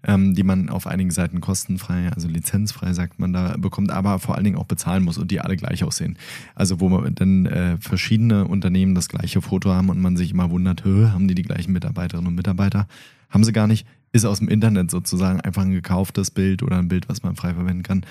ähm, 0.07 0.35
die 0.35 0.45
man 0.45 0.69
auf 0.69 0.87
einigen 0.87 1.11
Seiten 1.11 1.41
kostenfrei, 1.41 2.11
also 2.15 2.29
lizenzfrei, 2.29 2.93
sagt 2.93 3.19
man 3.19 3.33
da, 3.33 3.57
bekommt, 3.59 3.91
aber 3.91 4.19
vor 4.19 4.37
allen 4.37 4.45
Dingen 4.45 4.57
auch 4.57 4.67
bezahlen 4.67 5.05
muss 5.05 5.19
und 5.19 5.31
die 5.31 5.41
alle 5.41 5.57
gleich 5.57 5.85
aussehen. 5.85 6.17
Also 6.55 6.81
wo 6.81 6.89
man 6.89 7.15
dann 7.15 7.47
äh, 7.47 7.77
verschiedene 7.79 8.47
Unternehmen 8.47 8.95
das 8.95 9.09
gleiche 9.09 9.43
Foto 9.43 9.71
haben 9.71 9.91
und 9.91 10.01
man 10.01 10.17
sich 10.17 10.31
immer 10.31 10.51
wundert, 10.51 10.85
haben 10.85 11.27
die 11.27 11.35
die 11.35 11.43
gleichen 11.43 11.73
Mitarbeiterinnen 11.73 12.29
und 12.29 12.35
Mitarbeiter? 12.37 12.87
Haben 13.29 13.45
sie 13.45 13.53
gar 13.53 13.67
nicht. 13.67 13.87
Ist 14.13 14.25
aus 14.25 14.39
dem 14.39 14.49
Internet 14.49 14.91
sozusagen 14.91 15.41
einfach 15.41 15.63
ein 15.63 15.73
gekauftes 15.73 16.31
Bild 16.31 16.63
oder 16.63 16.79
ein 16.79 16.89
Bild, 16.89 17.09
was 17.09 17.23
man 17.23 17.35
frei 17.35 17.55
verwenden 17.55 17.83
kann. 17.83 18.07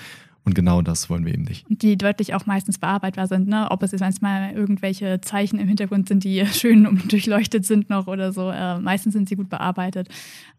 Und 0.46 0.54
genau 0.54 0.80
das 0.80 1.10
wollen 1.10 1.26
wir 1.26 1.34
eben 1.34 1.42
nicht. 1.42 1.66
Die 1.68 1.98
deutlich 1.98 2.32
auch 2.32 2.46
meistens 2.46 2.78
bearbeitbar 2.78 3.26
sind, 3.26 3.48
ne? 3.48 3.66
Ob 3.70 3.82
es 3.82 3.90
jetzt 3.90 4.00
manchmal 4.00 4.52
irgendwelche 4.52 5.20
Zeichen 5.20 5.58
im 5.58 5.66
Hintergrund 5.66 6.06
sind, 6.06 6.22
die 6.22 6.46
schön 6.52 7.02
durchleuchtet 7.08 7.66
sind 7.66 7.90
noch 7.90 8.06
oder 8.06 8.32
so. 8.32 8.50
Äh, 8.50 8.78
meistens 8.78 9.12
sind 9.14 9.28
sie 9.28 9.34
gut 9.34 9.50
bearbeitet. 9.50 10.08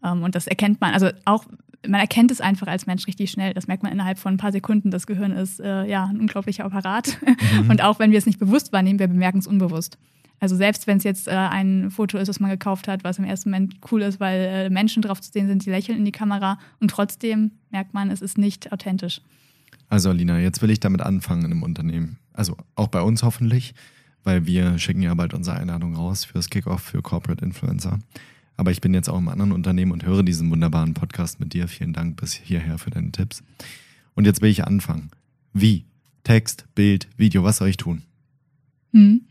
Ähm, 0.04 0.22
und 0.22 0.34
das 0.34 0.46
erkennt 0.46 0.82
man, 0.82 0.92
also 0.92 1.08
auch, 1.24 1.46
man 1.86 2.00
erkennt 2.00 2.30
es 2.30 2.42
einfach 2.42 2.66
als 2.66 2.86
Mensch 2.86 3.06
richtig 3.06 3.30
schnell. 3.30 3.54
Das 3.54 3.66
merkt 3.66 3.82
man 3.82 3.90
innerhalb 3.90 4.18
von 4.18 4.34
ein 4.34 4.36
paar 4.36 4.52
Sekunden. 4.52 4.90
Das 4.90 5.06
Gehirn 5.06 5.32
ist 5.32 5.58
äh, 5.58 5.86
ja 5.86 6.04
ein 6.04 6.20
unglaublicher 6.20 6.64
Apparat. 6.64 7.18
Mhm. 7.62 7.70
Und 7.70 7.82
auch 7.82 7.98
wenn 7.98 8.10
wir 8.10 8.18
es 8.18 8.26
nicht 8.26 8.38
bewusst 8.38 8.72
wahrnehmen, 8.72 8.98
wir 8.98 9.06
bemerken 9.06 9.38
es 9.38 9.46
unbewusst. 9.46 9.96
Also 10.40 10.54
selbst 10.56 10.86
wenn 10.86 10.98
es 10.98 11.04
jetzt 11.04 11.28
äh, 11.28 11.32
ein 11.32 11.90
Foto 11.90 12.18
ist, 12.18 12.28
was 12.28 12.40
man 12.40 12.50
gekauft 12.50 12.88
hat, 12.88 13.04
was 13.04 13.18
im 13.18 13.24
ersten 13.24 13.50
Moment 13.50 13.76
cool 13.90 14.02
ist, 14.02 14.20
weil 14.20 14.40
äh, 14.40 14.70
Menschen 14.70 15.02
drauf 15.02 15.20
zu 15.20 15.30
sehen 15.32 15.46
sind, 15.46 15.64
die 15.64 15.70
lächeln 15.70 15.96
in 15.96 16.04
die 16.04 16.12
Kamera 16.12 16.58
und 16.80 16.90
trotzdem 16.90 17.52
merkt 17.70 17.94
man, 17.94 18.10
es 18.10 18.20
ist 18.20 18.38
nicht 18.38 18.70
authentisch. 18.72 19.20
Also 19.88 20.10
Alina, 20.10 20.38
jetzt 20.38 20.62
will 20.62 20.70
ich 20.70 20.80
damit 20.80 21.00
anfangen 21.00 21.50
im 21.50 21.62
Unternehmen. 21.62 22.18
Also 22.32 22.56
auch 22.74 22.88
bei 22.88 23.00
uns 23.00 23.22
hoffentlich, 23.22 23.74
weil 24.22 24.46
wir 24.46 24.78
schicken 24.78 25.02
ja 25.02 25.14
bald 25.14 25.34
unsere 25.34 25.56
Einladung 25.56 25.96
raus 25.96 26.24
fürs 26.24 26.50
Kickoff 26.50 26.82
für 26.82 27.02
Corporate 27.02 27.44
Influencer. 27.44 27.98
Aber 28.56 28.70
ich 28.70 28.80
bin 28.80 28.92
jetzt 28.92 29.08
auch 29.08 29.18
im 29.18 29.28
anderen 29.28 29.52
Unternehmen 29.52 29.92
und 29.92 30.04
höre 30.04 30.22
diesen 30.22 30.50
wunderbaren 30.50 30.92
Podcast 30.92 31.40
mit 31.40 31.52
dir. 31.54 31.68
Vielen 31.68 31.92
Dank 31.92 32.20
bis 32.20 32.34
hierher 32.34 32.76
für 32.76 32.90
deine 32.90 33.12
Tipps. 33.12 33.42
Und 34.14 34.26
jetzt 34.26 34.42
will 34.42 34.50
ich 34.50 34.64
anfangen. 34.64 35.10
Wie? 35.52 35.84
Text, 36.24 36.66
Bild, 36.74 37.08
Video, 37.16 37.44
was 37.44 37.58
soll 37.58 37.68
ich 37.68 37.76
tun? 37.76 38.02
Hm. 38.92 39.22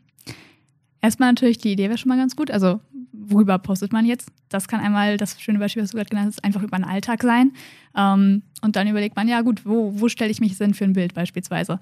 erstmal 1.02 1.30
natürlich, 1.30 1.58
die 1.58 1.74
Idee 1.74 1.90
wäre 1.90 1.98
schon 1.98 2.10
mal 2.10 2.18
ganz 2.18 2.36
gut. 2.36 2.50
Also, 2.50 2.80
worüber 3.20 3.58
postet 3.58 3.92
man 3.94 4.06
jetzt? 4.06 4.30
Das 4.50 4.68
kann 4.68 4.80
einmal, 4.80 5.18
das 5.18 5.42
schöne 5.42 5.60
Beispiel, 5.60 5.84
was 5.84 5.92
du 5.92 5.98
gerade 5.98 6.10
genannt 6.10 6.28
hast, 6.28 6.44
einfach 6.44 6.64
über 6.64 6.78
den 6.78 6.86
Alltag 6.86 7.24
sein. 7.24 7.52
Ähm, 7.96 8.44
und 8.62 8.76
dann 8.76 8.88
überlegt 8.88 9.16
man, 9.16 9.28
ja 9.28 9.42
gut, 9.42 9.66
wo, 9.66 10.00
wo 10.00 10.10
stelle 10.10 10.32
ich 10.32 10.40
mich 10.40 10.58
denn 10.58 10.74
für 10.74 10.86
ein 10.86 10.94
Bild 10.94 11.14
beispielsweise? 11.14 11.80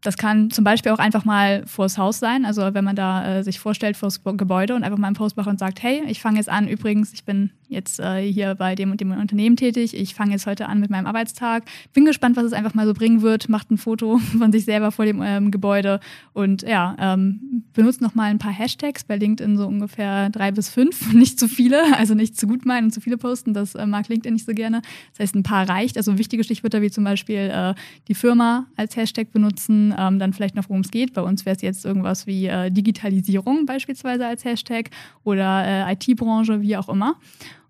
Das 0.00 0.16
kann 0.16 0.50
zum 0.50 0.64
Beispiel 0.64 0.92
auch 0.92 0.98
einfach 0.98 1.24
mal 1.24 1.66
vors 1.66 1.98
Haus 1.98 2.18
sein. 2.18 2.44
Also 2.44 2.72
wenn 2.72 2.84
man 2.84 2.96
da 2.96 3.38
äh, 3.38 3.44
sich 3.44 3.58
vorstellt 3.58 3.96
vors 3.96 4.22
Gebäude 4.22 4.74
und 4.74 4.84
einfach 4.84 4.98
mal 4.98 5.08
einen 5.08 5.16
Post 5.16 5.36
macht 5.36 5.48
und 5.48 5.58
sagt, 5.58 5.82
hey, 5.82 6.02
ich 6.06 6.20
fange 6.20 6.36
jetzt 6.36 6.48
an, 6.48 6.68
übrigens, 6.68 7.12
ich 7.12 7.24
bin 7.24 7.50
jetzt 7.68 8.00
äh, 8.00 8.20
hier 8.20 8.54
bei 8.54 8.74
dem 8.74 8.90
und 8.90 9.00
dem 9.00 9.12
Unternehmen 9.12 9.56
tätig, 9.56 9.94
ich 9.94 10.14
fange 10.14 10.32
jetzt 10.32 10.46
heute 10.46 10.68
an 10.68 10.80
mit 10.80 10.90
meinem 10.90 11.06
Arbeitstag, 11.06 11.64
bin 11.92 12.04
gespannt, 12.04 12.36
was 12.36 12.44
es 12.44 12.52
einfach 12.52 12.74
mal 12.74 12.86
so 12.86 12.94
bringen 12.94 13.22
wird, 13.22 13.48
macht 13.48 13.70
ein 13.70 13.78
Foto 13.78 14.18
von 14.38 14.52
sich 14.52 14.64
selber 14.64 14.90
vor 14.90 15.04
dem 15.04 15.22
ähm, 15.22 15.50
Gebäude 15.50 16.00
und 16.32 16.62
ja, 16.62 16.96
ähm, 16.98 17.64
benutzt 17.72 18.00
nochmal 18.00 18.30
ein 18.30 18.38
paar 18.38 18.52
Hashtags 18.52 19.04
bei 19.04 19.16
LinkedIn 19.16 19.56
so 19.56 19.66
ungefähr 19.66 20.30
drei 20.30 20.50
bis 20.50 20.68
fünf, 20.68 21.12
nicht 21.12 21.38
zu 21.38 21.48
viele, 21.48 21.96
also 21.96 22.14
nicht 22.14 22.38
zu 22.38 22.46
gut 22.46 22.64
meinen 22.64 22.86
und 22.86 22.90
zu 22.92 23.00
viele 23.00 23.18
posten, 23.18 23.54
das 23.54 23.74
äh, 23.74 23.86
mag 23.86 24.08
LinkedIn 24.08 24.34
nicht 24.34 24.46
so 24.46 24.52
gerne. 24.52 24.82
Das 25.12 25.20
heißt, 25.20 25.34
ein 25.34 25.42
paar 25.42 25.68
reicht. 25.68 25.96
Also 25.96 26.18
wichtige 26.18 26.44
Stichwörter 26.44 26.82
wie 26.82 26.90
zum 26.90 27.04
Beispiel 27.04 27.50
äh, 27.52 27.74
die 28.08 28.14
Firma 28.14 28.66
als 28.76 28.96
Hashtag 28.96 29.32
benutzen, 29.32 29.94
ähm, 29.96 30.18
dann 30.18 30.32
vielleicht 30.32 30.54
noch, 30.54 30.68
worum 30.68 30.82
es 30.82 30.90
geht. 30.90 31.14
Bei 31.14 31.22
uns 31.22 31.46
wäre 31.46 31.56
es 31.56 31.62
jetzt 31.62 31.84
irgendwas 31.84 32.26
wie 32.26 32.46
äh, 32.46 32.70
Digitalisierung 32.70 33.66
beispielsweise 33.66 34.26
als 34.26 34.44
Hashtag 34.44 34.90
oder 35.24 35.88
äh, 35.88 35.92
IT-Branche, 35.92 36.60
wie 36.60 36.76
auch 36.76 36.88
immer. 36.88 37.16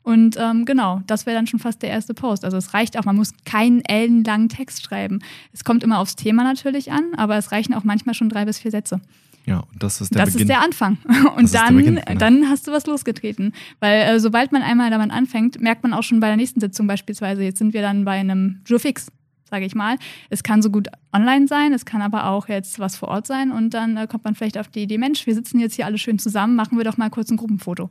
Und 0.08 0.38
ähm, 0.38 0.64
genau, 0.64 1.02
das 1.06 1.26
wäre 1.26 1.36
dann 1.36 1.46
schon 1.46 1.60
fast 1.60 1.82
der 1.82 1.90
erste 1.90 2.14
Post. 2.14 2.42
Also 2.42 2.56
es 2.56 2.72
reicht 2.72 2.98
auch, 2.98 3.04
man 3.04 3.16
muss 3.16 3.34
keinen 3.44 3.82
ellenlangen 3.84 4.48
Text 4.48 4.82
schreiben. 4.82 5.18
Es 5.52 5.64
kommt 5.64 5.84
immer 5.84 5.98
aufs 5.98 6.16
Thema 6.16 6.44
natürlich 6.44 6.90
an, 6.90 7.12
aber 7.18 7.36
es 7.36 7.52
reichen 7.52 7.74
auch 7.74 7.84
manchmal 7.84 8.14
schon 8.14 8.30
drei 8.30 8.46
bis 8.46 8.58
vier 8.58 8.70
Sätze. 8.70 9.02
Ja, 9.44 9.58
und 9.70 9.82
das 9.82 10.00
ist 10.00 10.14
der 10.14 10.24
das 10.24 10.32
Beginn. 10.32 10.40
ist 10.48 10.48
der 10.48 10.62
Anfang. 10.62 10.96
Und 11.36 11.54
dann, 11.54 11.76
Beginn, 11.76 11.96
genau. 11.96 12.18
dann 12.18 12.48
hast 12.48 12.66
du 12.66 12.72
was 12.72 12.86
losgetreten. 12.86 13.52
Weil 13.80 14.00
äh, 14.00 14.18
sobald 14.18 14.50
man 14.50 14.62
einmal 14.62 14.88
damit 14.88 15.10
anfängt, 15.10 15.60
merkt 15.60 15.82
man 15.82 15.92
auch 15.92 16.02
schon 16.02 16.20
bei 16.20 16.28
der 16.28 16.38
nächsten 16.38 16.60
Sitzung 16.60 16.86
beispielsweise, 16.86 17.42
jetzt 17.42 17.58
sind 17.58 17.74
wir 17.74 17.82
dann 17.82 18.06
bei 18.06 18.12
einem 18.12 18.62
Jurfix 18.66 19.08
sage 19.50 19.66
ich 19.66 19.74
mal. 19.74 19.96
Es 20.30 20.42
kann 20.42 20.60
so 20.60 20.70
gut 20.70 20.88
online 21.10 21.48
sein, 21.48 21.74
es 21.74 21.86
kann 21.86 22.02
aber 22.02 22.26
auch 22.26 22.48
jetzt 22.48 22.78
was 22.78 22.96
vor 22.96 23.08
Ort 23.08 23.26
sein 23.26 23.50
und 23.50 23.72
dann 23.72 23.96
äh, 23.96 24.06
kommt 24.06 24.24
man 24.24 24.34
vielleicht 24.34 24.58
auf 24.58 24.68
die 24.68 24.82
Idee, 24.82 24.98
Mensch, 24.98 25.26
wir 25.26 25.34
sitzen 25.34 25.58
jetzt 25.58 25.74
hier 25.74 25.86
alle 25.86 25.96
schön 25.96 26.18
zusammen, 26.18 26.54
machen 26.54 26.76
wir 26.76 26.84
doch 26.84 26.98
mal 26.98 27.08
kurz 27.08 27.30
ein 27.30 27.38
Gruppenfoto. 27.38 27.88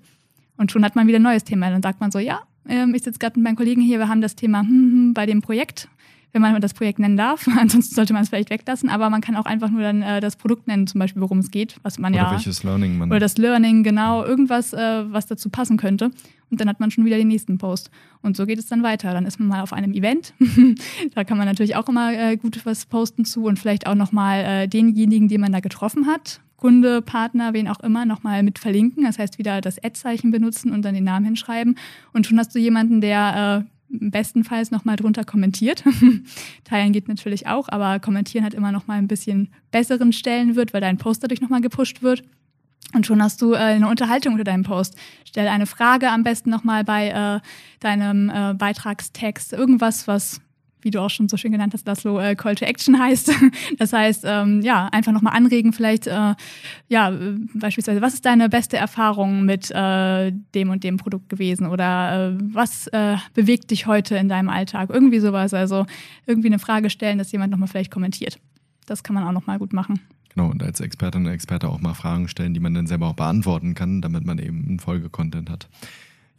Und 0.58 0.72
schon 0.72 0.84
hat 0.84 0.96
man 0.96 1.08
wieder 1.08 1.20
ein 1.20 1.24
neues 1.24 1.44
Thema. 1.44 1.70
Dann 1.70 1.82
sagt 1.82 2.00
man 2.00 2.12
so, 2.12 2.20
ja, 2.20 2.42
ähm, 2.68 2.94
ich 2.96 3.04
sitze 3.04 3.20
gerade 3.20 3.40
mit 3.40 3.44
meinen 3.44 3.56
Kollegen 3.56 3.82
hier, 3.82 4.00
wir 4.00 4.10
haben 4.10 4.22
das 4.22 4.36
Thema 4.36 4.62
hm, 4.62 4.68
hm, 4.70 5.14
bei 5.14 5.26
dem 5.26 5.42
Projekt, 5.42 5.88
wenn 6.34 6.42
man 6.42 6.60
das 6.62 6.74
Projekt 6.74 7.00
nennen 7.00 7.18
darf. 7.18 7.48
Ansonsten 7.60 7.96
sollte 7.96 8.14
man 8.14 8.24
es 8.24 8.30
vielleicht 8.30 8.50
weglassen, 8.50 8.90
aber 8.90 9.10
man 9.10 9.22
kann 9.22 9.36
auch 9.36 9.46
einfach 9.46 9.70
nur 9.70 9.82
dann 9.82 10.02
äh, 10.02 10.20
das 10.20 10.36
Produkt 10.36 10.68
nennen, 10.68 10.88
zum 10.88 11.00
Beispiel, 11.00 11.22
worum 11.22 11.40
es 11.40 11.52
geht, 11.52 11.78
was 11.84 12.00
man 12.00 12.14
oder 12.14 12.24
ja. 12.24 12.32
welches 12.32 12.64
Learning 12.64 12.98
man. 12.98 13.10
Oder 13.10 13.20
das 13.20 13.38
Learning, 13.38 13.84
genau, 13.84 14.24
irgendwas, 14.24 14.74
äh, 14.74 15.12
was 15.12 15.28
dazu 15.28 15.50
passen 15.50 15.78
könnte. 15.78 16.12
Und 16.50 16.62
dann 16.62 16.70
hat 16.70 16.80
man 16.80 16.92
schon 16.92 17.04
wieder 17.06 17.18
den 17.18 17.28
nächsten 17.28 17.58
Post. 17.58 17.92
Und 18.22 18.38
so 18.38 18.46
geht 18.46 18.58
es 18.58 18.68
dann 18.68 18.82
weiter. 18.82 19.14
Dann 19.14 19.26
ist 19.26 19.38
man 19.38 19.50
mal 19.50 19.62
auf 19.62 19.74
einem 19.74 19.94
Event. 19.94 20.34
da 21.14 21.26
kann 21.26 21.38
man 21.38 21.46
natürlich 21.46 21.76
auch 21.76 21.90
immer 21.90 22.14
äh, 22.14 22.38
gut 22.38 22.66
was 22.66 22.86
posten 22.86 23.26
zu 23.26 23.44
und 23.44 23.60
vielleicht 23.60 23.86
auch 23.86 23.96
nochmal 23.96 24.44
äh, 24.46 24.68
denjenigen, 24.68 25.28
den 25.28 25.42
man 25.42 25.52
da 25.52 25.60
getroffen 25.60 26.08
hat, 26.08 26.40
Kunde, 26.58 27.02
Partner, 27.04 27.54
wen 27.54 27.68
auch 27.68 27.80
immer, 27.80 28.06
nochmal 28.06 28.44
mit 28.44 28.60
verlinken. 28.60 29.04
Das 29.04 29.20
heißt, 29.20 29.38
wieder 29.38 29.62
das 29.62 29.78
Ad-Zeichen 29.82 30.32
benutzen 30.32 30.72
und 30.72 30.84
dann 30.84 30.96
den 30.96 31.04
Namen 31.04 31.26
hinschreiben. 31.26 31.78
Und 32.14 32.26
schon 32.26 32.40
hast 32.40 32.54
du 32.54 32.60
jemanden, 32.60 33.00
der 33.00 33.66
äh, 33.66 33.70
bestenfalls 33.90 34.72
nochmal 34.72 34.96
drunter 34.96 35.24
kommentiert. 35.24 35.84
Teilen 36.64 36.94
geht 36.94 37.08
natürlich 37.08 37.48
auch, 37.48 37.70
aber 37.70 38.00
kommentieren 38.00 38.44
hat 38.44 38.56
immer 38.56 38.72
nochmal 38.72 38.98
ein 38.98 39.08
bisschen 39.08 39.50
besseren 39.72 40.12
Stellenwert, 40.12 40.74
weil 40.74 40.82
dein 40.82 40.98
Post 40.98 41.24
dadurch 41.24 41.42
nochmal 41.42 41.62
gepusht 41.62 42.02
wird. 42.02 42.24
Und 42.94 43.06
schon 43.06 43.22
hast 43.22 43.42
du 43.42 43.54
äh, 43.54 43.58
eine 43.58 43.88
Unterhaltung 43.88 44.34
unter 44.34 44.44
deinem 44.44 44.64
Post. 44.64 44.96
Stell 45.26 45.48
eine 45.48 45.66
Frage 45.66 46.10
am 46.10 46.24
besten 46.24 46.50
nochmal 46.50 46.84
bei 46.84 47.10
äh, 47.10 47.40
deinem 47.80 48.30
äh, 48.30 48.54
Beitragstext. 48.54 49.54
Irgendwas, 49.54 50.08
was 50.08 50.42
wie 50.82 50.92
du 50.92 51.02
auch 51.02 51.10
schon 51.10 51.28
so 51.30 51.38
schön 51.38 51.52
genannt 51.52 51.74
hast, 51.74 51.88
Laszlo, 51.88 52.20
äh, 52.20 52.36
Call 52.36 52.56
to 52.56 52.66
Action 52.66 53.00
heißt. 53.00 53.32
Das 53.78 53.94
heißt, 53.94 54.24
ähm, 54.26 54.62
ja, 54.62 54.88
einfach 54.88 55.12
nochmal 55.12 55.34
anregen, 55.36 55.74
vielleicht, 55.74 56.08
äh, 56.08 56.34
ja, 56.88 57.14
beispielsweise, 57.54 58.02
was 58.02 58.14
ist 58.14 58.26
deine 58.26 58.50
beste 58.50 58.78
Erfahrung 58.78 59.46
mit 59.46 59.72
äh, 59.72 60.32
dem 60.56 60.70
und 60.70 60.84
dem 60.84 60.98
Produkt 60.98 61.30
gewesen? 61.30 61.68
Oder 61.68 62.32
äh, 62.32 62.38
was 62.42 62.88
äh, 62.88 63.18
bewegt 63.34 63.72
dich 63.72 63.88
heute 63.88 64.16
in 64.16 64.30
deinem 64.30 64.50
Alltag? 64.50 64.90
Irgendwie 64.90 65.20
sowas. 65.20 65.54
Also 65.54 65.86
irgendwie 66.26 66.48
eine 66.48 66.60
Frage 66.60 66.90
stellen, 66.90 67.18
dass 67.18 67.32
jemand 67.32 67.52
nochmal 67.52 67.68
vielleicht 67.68 67.92
kommentiert. 67.92 68.40
Das 68.86 69.04
kann 69.04 69.14
man 69.14 69.24
auch 69.24 69.32
nochmal 69.32 69.60
gut 69.60 69.74
machen. 69.74 70.00
Genau, 70.34 70.50
und 70.52 70.62
als 70.62 70.80
Expertin 70.80 71.26
und 71.26 71.32
Experte 71.32 71.68
auch 71.68 71.82
mal 71.82 71.94
Fragen 71.94 72.28
stellen, 72.28 72.54
die 72.54 72.60
man 72.60 72.74
dann 72.74 72.88
selber 72.88 73.08
auch 73.08 73.16
beantworten 73.16 73.74
kann, 73.74 74.02
damit 74.02 74.26
man 74.26 74.38
eben 74.38 74.66
einen 74.68 74.80
Folgecontent 74.80 75.50
hat. 75.50 75.68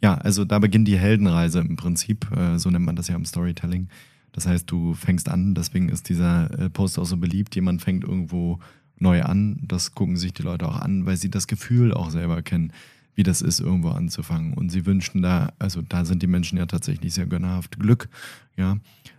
Ja, 0.01 0.15
also 0.15 0.45
da 0.45 0.59
beginnt 0.59 0.87
die 0.87 0.97
Heldenreise 0.97 1.59
im 1.59 1.75
Prinzip, 1.75 2.31
äh, 2.31 2.57
so 2.57 2.69
nennt 2.69 2.85
man 2.85 2.95
das 2.95 3.09
ja 3.09 3.15
im 3.15 3.25
Storytelling. 3.25 3.89
Das 4.31 4.47
heißt, 4.47 4.69
du 4.69 4.93
fängst 4.93 5.29
an, 5.29 5.55
deswegen 5.55 5.89
ist 5.89 6.09
dieser 6.09 6.51
äh, 6.59 6.69
Post 6.69 6.99
auch 6.99 7.05
so 7.05 7.17
beliebt. 7.17 7.55
Jemand 7.55 7.81
fängt 7.81 8.03
irgendwo 8.03 8.59
neu 8.97 9.23
an. 9.23 9.59
Das 9.61 9.95
gucken 9.95 10.17
sich 10.17 10.33
die 10.33 10.43
Leute 10.43 10.67
auch 10.67 10.79
an, 10.79 11.05
weil 11.05 11.17
sie 11.17 11.29
das 11.29 11.47
Gefühl 11.47 11.93
auch 11.93 12.11
selber 12.11 12.41
kennen, 12.41 12.71
wie 13.15 13.23
das 13.23 13.41
ist, 13.41 13.59
irgendwo 13.59 13.89
anzufangen. 13.89 14.53
Und 14.53 14.69
sie 14.69 14.85
wünschen 14.85 15.21
da, 15.21 15.51
also 15.57 15.81
da 15.81 16.05
sind 16.05 16.21
die 16.21 16.27
Menschen 16.27 16.57
ja 16.57 16.65
tatsächlich 16.65 17.13
sehr 17.13 17.25
gönnerhaft 17.25 17.79
Glück, 17.79 18.09
ja. 18.57 18.77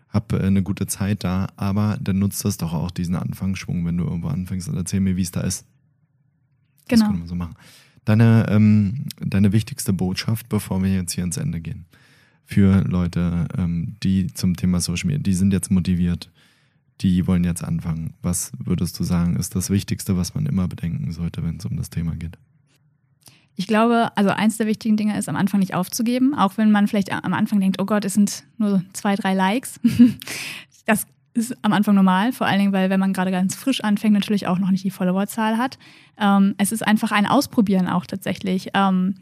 Hab 0.08 0.32
äh, 0.32 0.38
eine 0.38 0.62
gute 0.62 0.86
Zeit 0.86 1.22
da, 1.22 1.48
aber 1.56 1.96
dann 2.00 2.18
nutzt 2.18 2.44
das 2.44 2.56
doch 2.56 2.72
auch 2.72 2.90
diesen 2.90 3.14
Anfangsschwung, 3.14 3.86
wenn 3.86 3.96
du 3.96 4.04
irgendwo 4.04 4.28
anfängst 4.28 4.68
und 4.68 4.76
erzähl 4.76 5.00
mir, 5.00 5.16
wie 5.16 5.22
es 5.22 5.30
da 5.30 5.42
ist. 5.42 5.64
Das 6.88 6.98
genau. 6.98 7.10
können 7.10 7.22
wir 7.22 7.28
so 7.28 7.36
machen. 7.36 7.54
Deine, 8.04 8.46
ähm, 8.48 9.04
deine 9.20 9.52
wichtigste 9.52 9.92
Botschaft, 9.92 10.48
bevor 10.48 10.82
wir 10.82 10.92
jetzt 10.92 11.12
hier 11.12 11.22
ans 11.22 11.36
Ende 11.36 11.60
gehen 11.60 11.84
für 12.50 12.82
Leute, 12.82 13.46
ähm, 13.56 13.96
die 14.02 14.26
zum 14.26 14.56
Thema 14.56 14.80
Social 14.80 15.06
Media, 15.06 15.22
die 15.22 15.34
sind 15.34 15.52
jetzt 15.52 15.70
motiviert, 15.70 16.30
die 17.00 17.26
wollen 17.26 17.44
jetzt 17.44 17.62
anfangen. 17.62 18.14
Was 18.22 18.52
würdest 18.58 18.98
du 18.98 19.04
sagen, 19.04 19.36
ist 19.36 19.54
das 19.54 19.70
Wichtigste, 19.70 20.16
was 20.16 20.34
man 20.34 20.46
immer 20.46 20.66
bedenken 20.66 21.12
sollte, 21.12 21.44
wenn 21.44 21.56
es 21.58 21.64
um 21.64 21.76
das 21.76 21.90
Thema 21.90 22.16
geht? 22.16 22.36
Ich 23.54 23.66
glaube, 23.66 24.10
also 24.16 24.30
eins 24.30 24.56
der 24.56 24.66
wichtigen 24.66 24.96
Dinge 24.96 25.16
ist, 25.16 25.28
am 25.28 25.36
Anfang 25.36 25.60
nicht 25.60 25.74
aufzugeben, 25.74 26.34
auch 26.34 26.56
wenn 26.56 26.70
man 26.70 26.88
vielleicht 26.88 27.12
am 27.12 27.34
Anfang 27.34 27.60
denkt, 27.60 27.80
oh 27.80 27.84
Gott, 27.84 28.04
es 28.04 28.14
sind 28.14 28.44
nur 28.58 28.82
zwei, 28.92 29.14
drei 29.14 29.34
Likes. 29.34 29.80
Das 30.86 31.06
ist 31.34 31.56
am 31.62 31.72
Anfang 31.72 31.94
normal, 31.94 32.32
vor 32.32 32.48
allen 32.48 32.58
Dingen, 32.58 32.72
weil 32.72 32.90
wenn 32.90 32.98
man 32.98 33.12
gerade 33.12 33.30
ganz 33.30 33.54
frisch 33.54 33.80
anfängt, 33.84 34.14
natürlich 34.14 34.48
auch 34.48 34.58
noch 34.58 34.70
nicht 34.72 34.82
die 34.82 34.90
Followerzahl 34.90 35.56
hat. 35.56 35.78
Ähm, 36.18 36.56
es 36.58 36.72
ist 36.72 36.84
einfach 36.84 37.12
ein 37.12 37.26
Ausprobieren 37.26 37.86
auch 37.86 38.06
tatsächlich. 38.06 38.70
Ähm, 38.74 39.14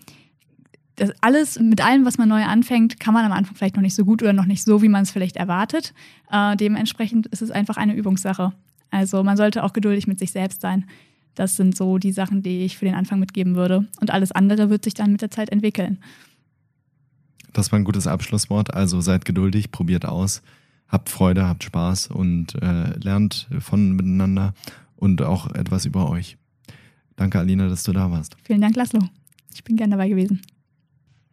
das 0.99 1.13
alles, 1.21 1.59
mit 1.61 1.85
allem, 1.85 2.05
was 2.05 2.19
man 2.19 2.29
neu 2.29 2.45
anfängt, 2.45 2.99
kann 2.99 3.15
man 3.15 3.25
am 3.25 3.33
Anfang 3.33 3.55
vielleicht 3.55 3.77
noch 3.77 3.83
nicht 3.83 3.95
so 3.95 4.05
gut 4.05 4.23
oder 4.23 4.33
noch 4.33 4.47
nicht 4.47 4.65
so, 4.65 4.83
wie 4.83 4.89
man 4.89 5.03
es 5.03 5.11
vielleicht 5.11 5.37
erwartet. 5.37 5.95
Äh, 6.31 6.57
dementsprechend 6.57 7.27
ist 7.29 7.43
es 7.43 7.51
einfach 7.51 7.77
eine 7.77 7.95
Übungssache. 7.95 8.53
Also 8.91 9.23
man 9.23 9.37
sollte 9.37 9.65
auch 9.65 9.73
geduldig 9.73 10.07
mit 10.07 10.19
sich 10.19 10.33
selbst 10.33 10.61
sein. 10.61 10.87
Das 11.35 11.57
sind 11.57 11.77
so 11.77 11.99
die 11.99 12.13
Sachen, 12.13 12.43
die 12.43 12.65
ich 12.65 12.77
für 12.77 12.85
den 12.85 12.95
Anfang 12.95 13.21
mitgeben 13.21 13.55
würde. 13.55 13.87
Und 14.01 14.11
alles 14.11 14.33
andere 14.33 14.71
wird 14.71 14.85
sich 14.85 14.95
dann 14.95 15.13
mit 15.13 15.23
der 15.23 15.31
Zeit 15.31 15.51
entwickeln. 15.51 15.99
Das 17.53 17.71
war 17.71 17.79
ein 17.79 17.85
gutes 17.85 18.07
Abschlusswort. 18.07 18.75
Also 18.75 19.01
seid 19.01 19.25
geduldig, 19.25 19.71
probiert 19.71 20.05
aus, 20.05 20.43
habt 20.89 21.09
Freude, 21.09 21.47
habt 21.47 21.63
Spaß 21.63 22.09
und 22.09 22.61
äh, 22.61 22.99
lernt 22.99 23.49
von 23.61 23.93
miteinander 23.93 24.55
und 24.97 25.23
auch 25.23 25.55
etwas 25.55 25.85
über 25.85 26.11
euch. 26.11 26.37
Danke, 27.15 27.39
Alina, 27.39 27.69
dass 27.69 27.85
du 27.85 27.93
da 27.93 28.11
warst. 28.11 28.37
Vielen 28.43 28.61
Dank, 28.61 28.75
Laszlo. 28.77 29.01
Ich 29.55 29.63
bin 29.65 29.77
gern 29.77 29.91
dabei 29.91 30.09
gewesen. 30.09 30.43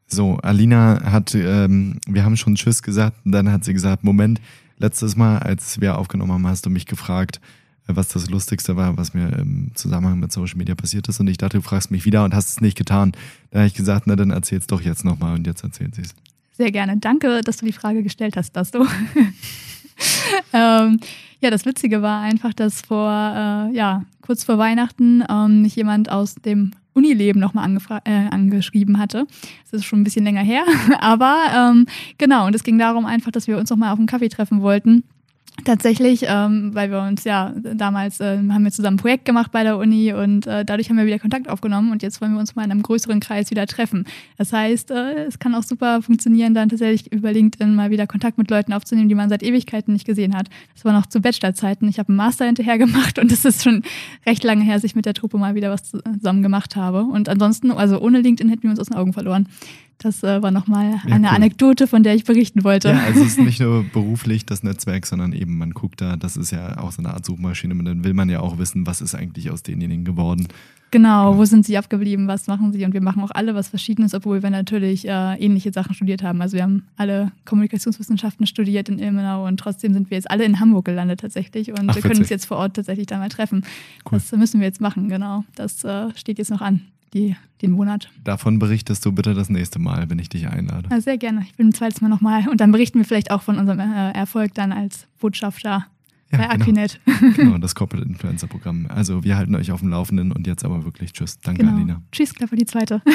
So, 0.08 0.38
Alina 0.38 1.02
hat, 1.04 1.34
ähm, 1.36 2.00
wir 2.08 2.24
haben 2.24 2.38
schon 2.38 2.56
Tschüss 2.56 2.84
gesagt 2.84 3.18
dann 3.26 3.52
hat 3.52 3.64
sie 3.64 3.74
gesagt, 3.74 4.04
Moment, 4.04 4.40
letztes 4.78 5.16
Mal, 5.16 5.40
als 5.40 5.82
wir 5.82 5.98
aufgenommen 5.98 6.32
haben, 6.32 6.48
hast 6.48 6.66
du 6.66 6.70
mich 6.70 6.86
gefragt, 6.86 7.40
äh, 7.88 7.96
was 7.96 8.10
das 8.10 8.30
Lustigste 8.30 8.76
war, 8.76 8.98
was 8.98 9.14
mir 9.14 9.30
im 9.38 9.72
Zusammenhang 9.76 10.20
mit 10.20 10.32
Social 10.32 10.58
Media 10.58 10.76
passiert 10.76 11.08
ist. 11.08 11.20
Und 11.20 11.28
ich 11.28 11.38
dachte, 11.38 11.58
du 11.58 11.64
fragst 11.64 11.92
mich 11.92 12.06
wieder 12.06 12.24
und 12.24 12.34
hast 12.34 12.50
es 12.50 12.62
nicht 12.62 12.78
getan. 12.78 13.14
Da 13.52 13.60
habe 13.60 13.68
ich 13.68 13.74
gesagt, 13.74 14.08
na 14.08 14.16
dann 14.16 14.32
erzähl's 14.32 14.68
doch 14.68 14.82
jetzt 14.82 15.06
nochmal 15.06 15.36
und 15.36 15.48
jetzt 15.48 15.64
erzählt 15.64 15.96
sie 15.96 16.02
es. 16.02 16.16
Sehr 16.54 16.72
gerne. 16.72 16.98
Danke, 16.98 17.42
dass 17.42 17.58
du 17.58 17.66
die 17.66 17.74
Frage 17.74 18.04
gestellt 18.04 18.38
hast, 18.38 18.56
dass 18.56 18.72
du. 18.72 18.86
ähm, 20.54 21.00
ja, 21.42 21.50
das 21.50 21.66
Witzige 21.66 22.02
war 22.02 22.22
einfach, 22.22 22.54
dass 22.54 22.82
vor, 22.82 23.10
äh, 23.10 23.76
ja, 23.76 24.04
kurz 24.22 24.44
vor 24.44 24.58
Weihnachten 24.58 25.24
ähm, 25.30 25.62
mich 25.62 25.76
jemand 25.76 26.10
aus 26.10 26.36
dem 26.36 26.72
Unileben 26.96 27.40
nochmal 27.40 27.70
äh, 28.06 28.28
angeschrieben 28.32 28.98
hatte. 28.98 29.28
Das 29.64 29.82
ist 29.82 29.86
schon 29.86 30.02
ein 30.02 30.04
bisschen 30.04 30.26
länger 30.26 30.42
her, 30.42 30.64
aber 31.00 31.44
ähm, 31.54 31.86
genau, 32.18 32.48
und 32.48 32.56
es 32.56 32.64
ging 32.64 32.80
darum 32.80 33.06
einfach, 33.06 33.32
dass 33.32 33.48
wir 33.48 33.58
uns 33.58 33.70
nochmal 33.70 33.92
auf 33.92 34.00
einen 34.00 34.08
Kaffee 34.08 34.30
treffen 34.30 34.62
wollten 34.62 35.04
Tatsächlich, 35.64 36.26
ähm, 36.28 36.76
weil 36.76 36.92
wir 36.92 37.02
uns 37.02 37.24
ja 37.24 37.54
damals 37.56 38.20
äh, 38.20 38.38
haben 38.38 38.64
wir 38.66 38.72
zusammen 38.72 38.96
ein 38.96 39.02
Projekt 39.02 39.24
gemacht 39.26 39.52
bei 39.52 39.64
der 39.64 39.78
Uni 39.78 40.12
und 40.14 40.46
äh, 40.46 40.66
dadurch 40.66 40.90
haben 40.90 40.98
wir 40.98 41.06
wieder 41.06 41.18
Kontakt 41.18 41.50
aufgenommen 41.50 41.92
und 41.92 42.04
jetzt 42.04 42.22
wollen 42.22 42.34
wir 42.34 42.40
uns 42.40 42.56
mal 42.56 42.66
in 42.66 42.72
einem 42.72 42.82
größeren 42.82 43.22
Kreis 43.22 43.52
wieder 43.52 43.66
treffen. 43.66 44.06
Das 44.38 44.52
heißt, 44.52 44.92
äh, 44.92 45.26
es 45.26 45.40
kann 45.40 45.56
auch 45.56 45.64
super 45.64 46.02
funktionieren, 46.02 46.54
dann 46.54 46.68
tatsächlich 46.68 47.12
über 47.12 47.32
LinkedIn 47.32 47.74
mal 47.74 47.90
wieder 47.90 48.06
Kontakt 48.06 48.38
mit 48.38 48.52
Leuten 48.52 48.74
aufzunehmen, 48.74 49.08
die 49.08 49.16
man 49.16 49.30
seit 49.30 49.44
Ewigkeiten 49.44 49.94
nicht 49.94 50.06
gesehen 50.06 50.36
hat. 50.36 50.50
Das 50.74 50.84
war 50.84 50.92
noch 50.92 51.06
zu 51.06 51.22
Bachelorzeiten. 51.22 51.88
Ich 51.88 52.00
habe 52.00 52.10
einen 52.10 52.18
Master 52.18 52.46
hinterher 52.46 52.78
gemacht 52.78 53.18
und 53.18 53.32
es 53.32 53.46
ist 53.46 53.64
schon 53.64 53.84
recht 54.26 54.44
lange 54.44 54.64
her, 54.64 54.76
dass 54.76 54.84
ich 54.84 54.96
mit 54.96 55.06
der 55.06 55.14
Truppe 55.14 55.38
mal 55.38 55.56
wieder 55.56 55.72
was 55.72 55.84
zusammen 55.84 56.44
gemacht 56.44 56.76
habe. 56.76 57.04
Und 57.04 57.30
ansonsten, 57.30 57.72
also 57.72 58.00
ohne 58.02 58.20
LinkedIn 58.20 58.50
hätten 58.50 58.64
wir 58.64 58.72
uns 58.72 58.80
aus 58.80 58.88
den 58.88 58.98
Augen 58.98 59.14
verloren. 59.14 59.48
Das 59.98 60.24
äh, 60.24 60.42
war 60.42 60.52
nochmal 60.52 60.92
ja, 60.92 61.14
eine 61.14 61.28
cool. 61.28 61.36
Anekdote, 61.36 61.88
von 61.88 62.04
der 62.04 62.16
ich 62.16 62.26
berichten 62.26 62.64
wollte. 62.64 62.90
Ja, 62.90 63.04
also 63.06 63.22
es 63.22 63.28
ist 63.28 63.40
nicht 63.40 63.60
nur 63.62 63.84
beruflich 63.84 64.46
das 64.46 64.64
Netzwerk, 64.64 65.06
sondern 65.06 65.34
eben 65.34 65.58
man 65.58 65.72
guckt 65.72 66.02
da, 66.02 66.18
das 66.18 66.38
ist 66.38 66.52
ja 66.52 66.78
auch 66.78 66.92
so 66.92 67.02
eine 67.02 67.14
Art 67.14 67.26
Suchmaschine. 67.26 67.74
Und 67.74 67.86
dann 67.86 68.04
will 68.04 68.14
man 68.14 68.30
ja 68.30 68.42
auch 68.42 68.58
wissen, 68.58 68.86
was 68.86 69.02
ist 69.02 69.16
eigentlich 69.16 69.50
aus 69.52 69.64
denjenigen 69.64 70.04
geworden. 70.04 70.48
Genau, 70.92 71.32
ja. 71.32 71.38
wo 71.38 71.46
sind 71.46 71.66
sie 71.66 71.78
abgeblieben, 71.78 72.28
was 72.28 72.48
machen 72.48 72.72
sie? 72.72 72.86
Und 72.86 72.94
wir 72.94 73.02
machen 73.02 73.24
auch 73.24 73.32
alle 73.34 73.56
was 73.56 73.68
Verschiedenes, 73.68 74.14
obwohl 74.14 74.44
wir 74.44 74.50
natürlich 74.50 75.08
äh, 75.08 75.36
ähnliche 75.36 75.74
Sachen 75.74 75.94
studiert 75.94 76.24
haben. 76.24 76.42
Also 76.42 76.56
wir 76.56 76.64
haben 76.64 76.88
alle 76.96 77.32
Kommunikationswissenschaften 77.46 78.48
studiert 78.48 78.88
in 78.88 79.00
Ilmenau 79.00 79.46
und 79.46 79.60
trotzdem 79.60 79.94
sind 79.94 80.10
wir 80.10 80.16
jetzt 80.18 80.30
alle 80.30 80.46
in 80.46 80.60
Hamburg 80.60 80.86
gelandet 80.86 81.20
tatsächlich 81.20 81.72
und 81.72 81.90
Ach, 81.90 81.96
wir 81.96 82.02
können 82.02 82.20
uns 82.20 82.30
jetzt 82.30 82.46
vor 82.46 82.58
Ort 82.58 82.76
tatsächlich 82.76 83.08
da 83.08 83.18
mal 83.18 83.30
treffen. 83.30 83.66
Cool. 84.10 84.20
Das 84.20 84.32
müssen 84.34 84.60
wir 84.62 84.68
jetzt 84.68 84.80
machen, 84.80 85.10
genau. 85.10 85.44
Das 85.56 85.84
äh, 85.84 86.16
steht 86.16 86.38
jetzt 86.38 86.52
noch 86.52 86.62
an 86.62 86.82
die, 87.16 87.36
den 87.62 87.72
Monat. 87.72 88.10
Davon 88.24 88.60
berichtest 88.60 89.06
du 89.06 89.12
bitte 89.12 89.34
das 89.34 89.50
nächste 89.50 89.80
Mal, 89.80 90.10
wenn 90.10 90.20
ich 90.20 90.30
dich 90.30 90.48
einlade. 90.48 90.90
Ja, 90.92 91.02
sehr 91.02 91.18
gerne. 91.18 91.42
Ich 91.44 91.56
bin 91.56 91.70
ein 91.70 91.74
zweites 91.74 92.02
Mal 92.02 92.10
nochmal. 92.10 92.48
Und 92.50 92.62
dann 92.62 92.72
berichten 92.72 93.00
wir 93.00 93.06
vielleicht 93.06 93.32
auch 93.32 93.42
von 93.42 93.58
unserem 93.58 93.80
äh, 93.80 94.12
Erfolg 94.12 94.54
dann 94.54 94.72
als 94.72 95.08
Botschafter 95.20 95.88
ja, 96.32 96.38
bei 96.38 96.50
Aquinet. 96.50 97.00
Genau. 97.06 97.34
genau, 97.36 97.58
das 97.60 97.74
Corporate 97.74 98.08
Influencer 98.08 98.48
Programm. 98.48 98.88
Also 98.90 99.24
wir 99.24 99.38
halten 99.38 99.56
euch 99.56 99.72
auf 99.72 99.80
dem 99.80 99.90
Laufenden 99.90 100.32
und 100.32 100.46
jetzt 100.46 100.66
aber 100.66 100.84
wirklich 100.84 101.14
Tschüss. 101.14 101.40
Danke, 101.40 101.64
genau. 101.64 101.76
Alina. 101.76 102.02
Tschüss, 102.12 102.34
Klapper 102.34 102.58
die 102.58 102.66
zweite. 102.66 103.02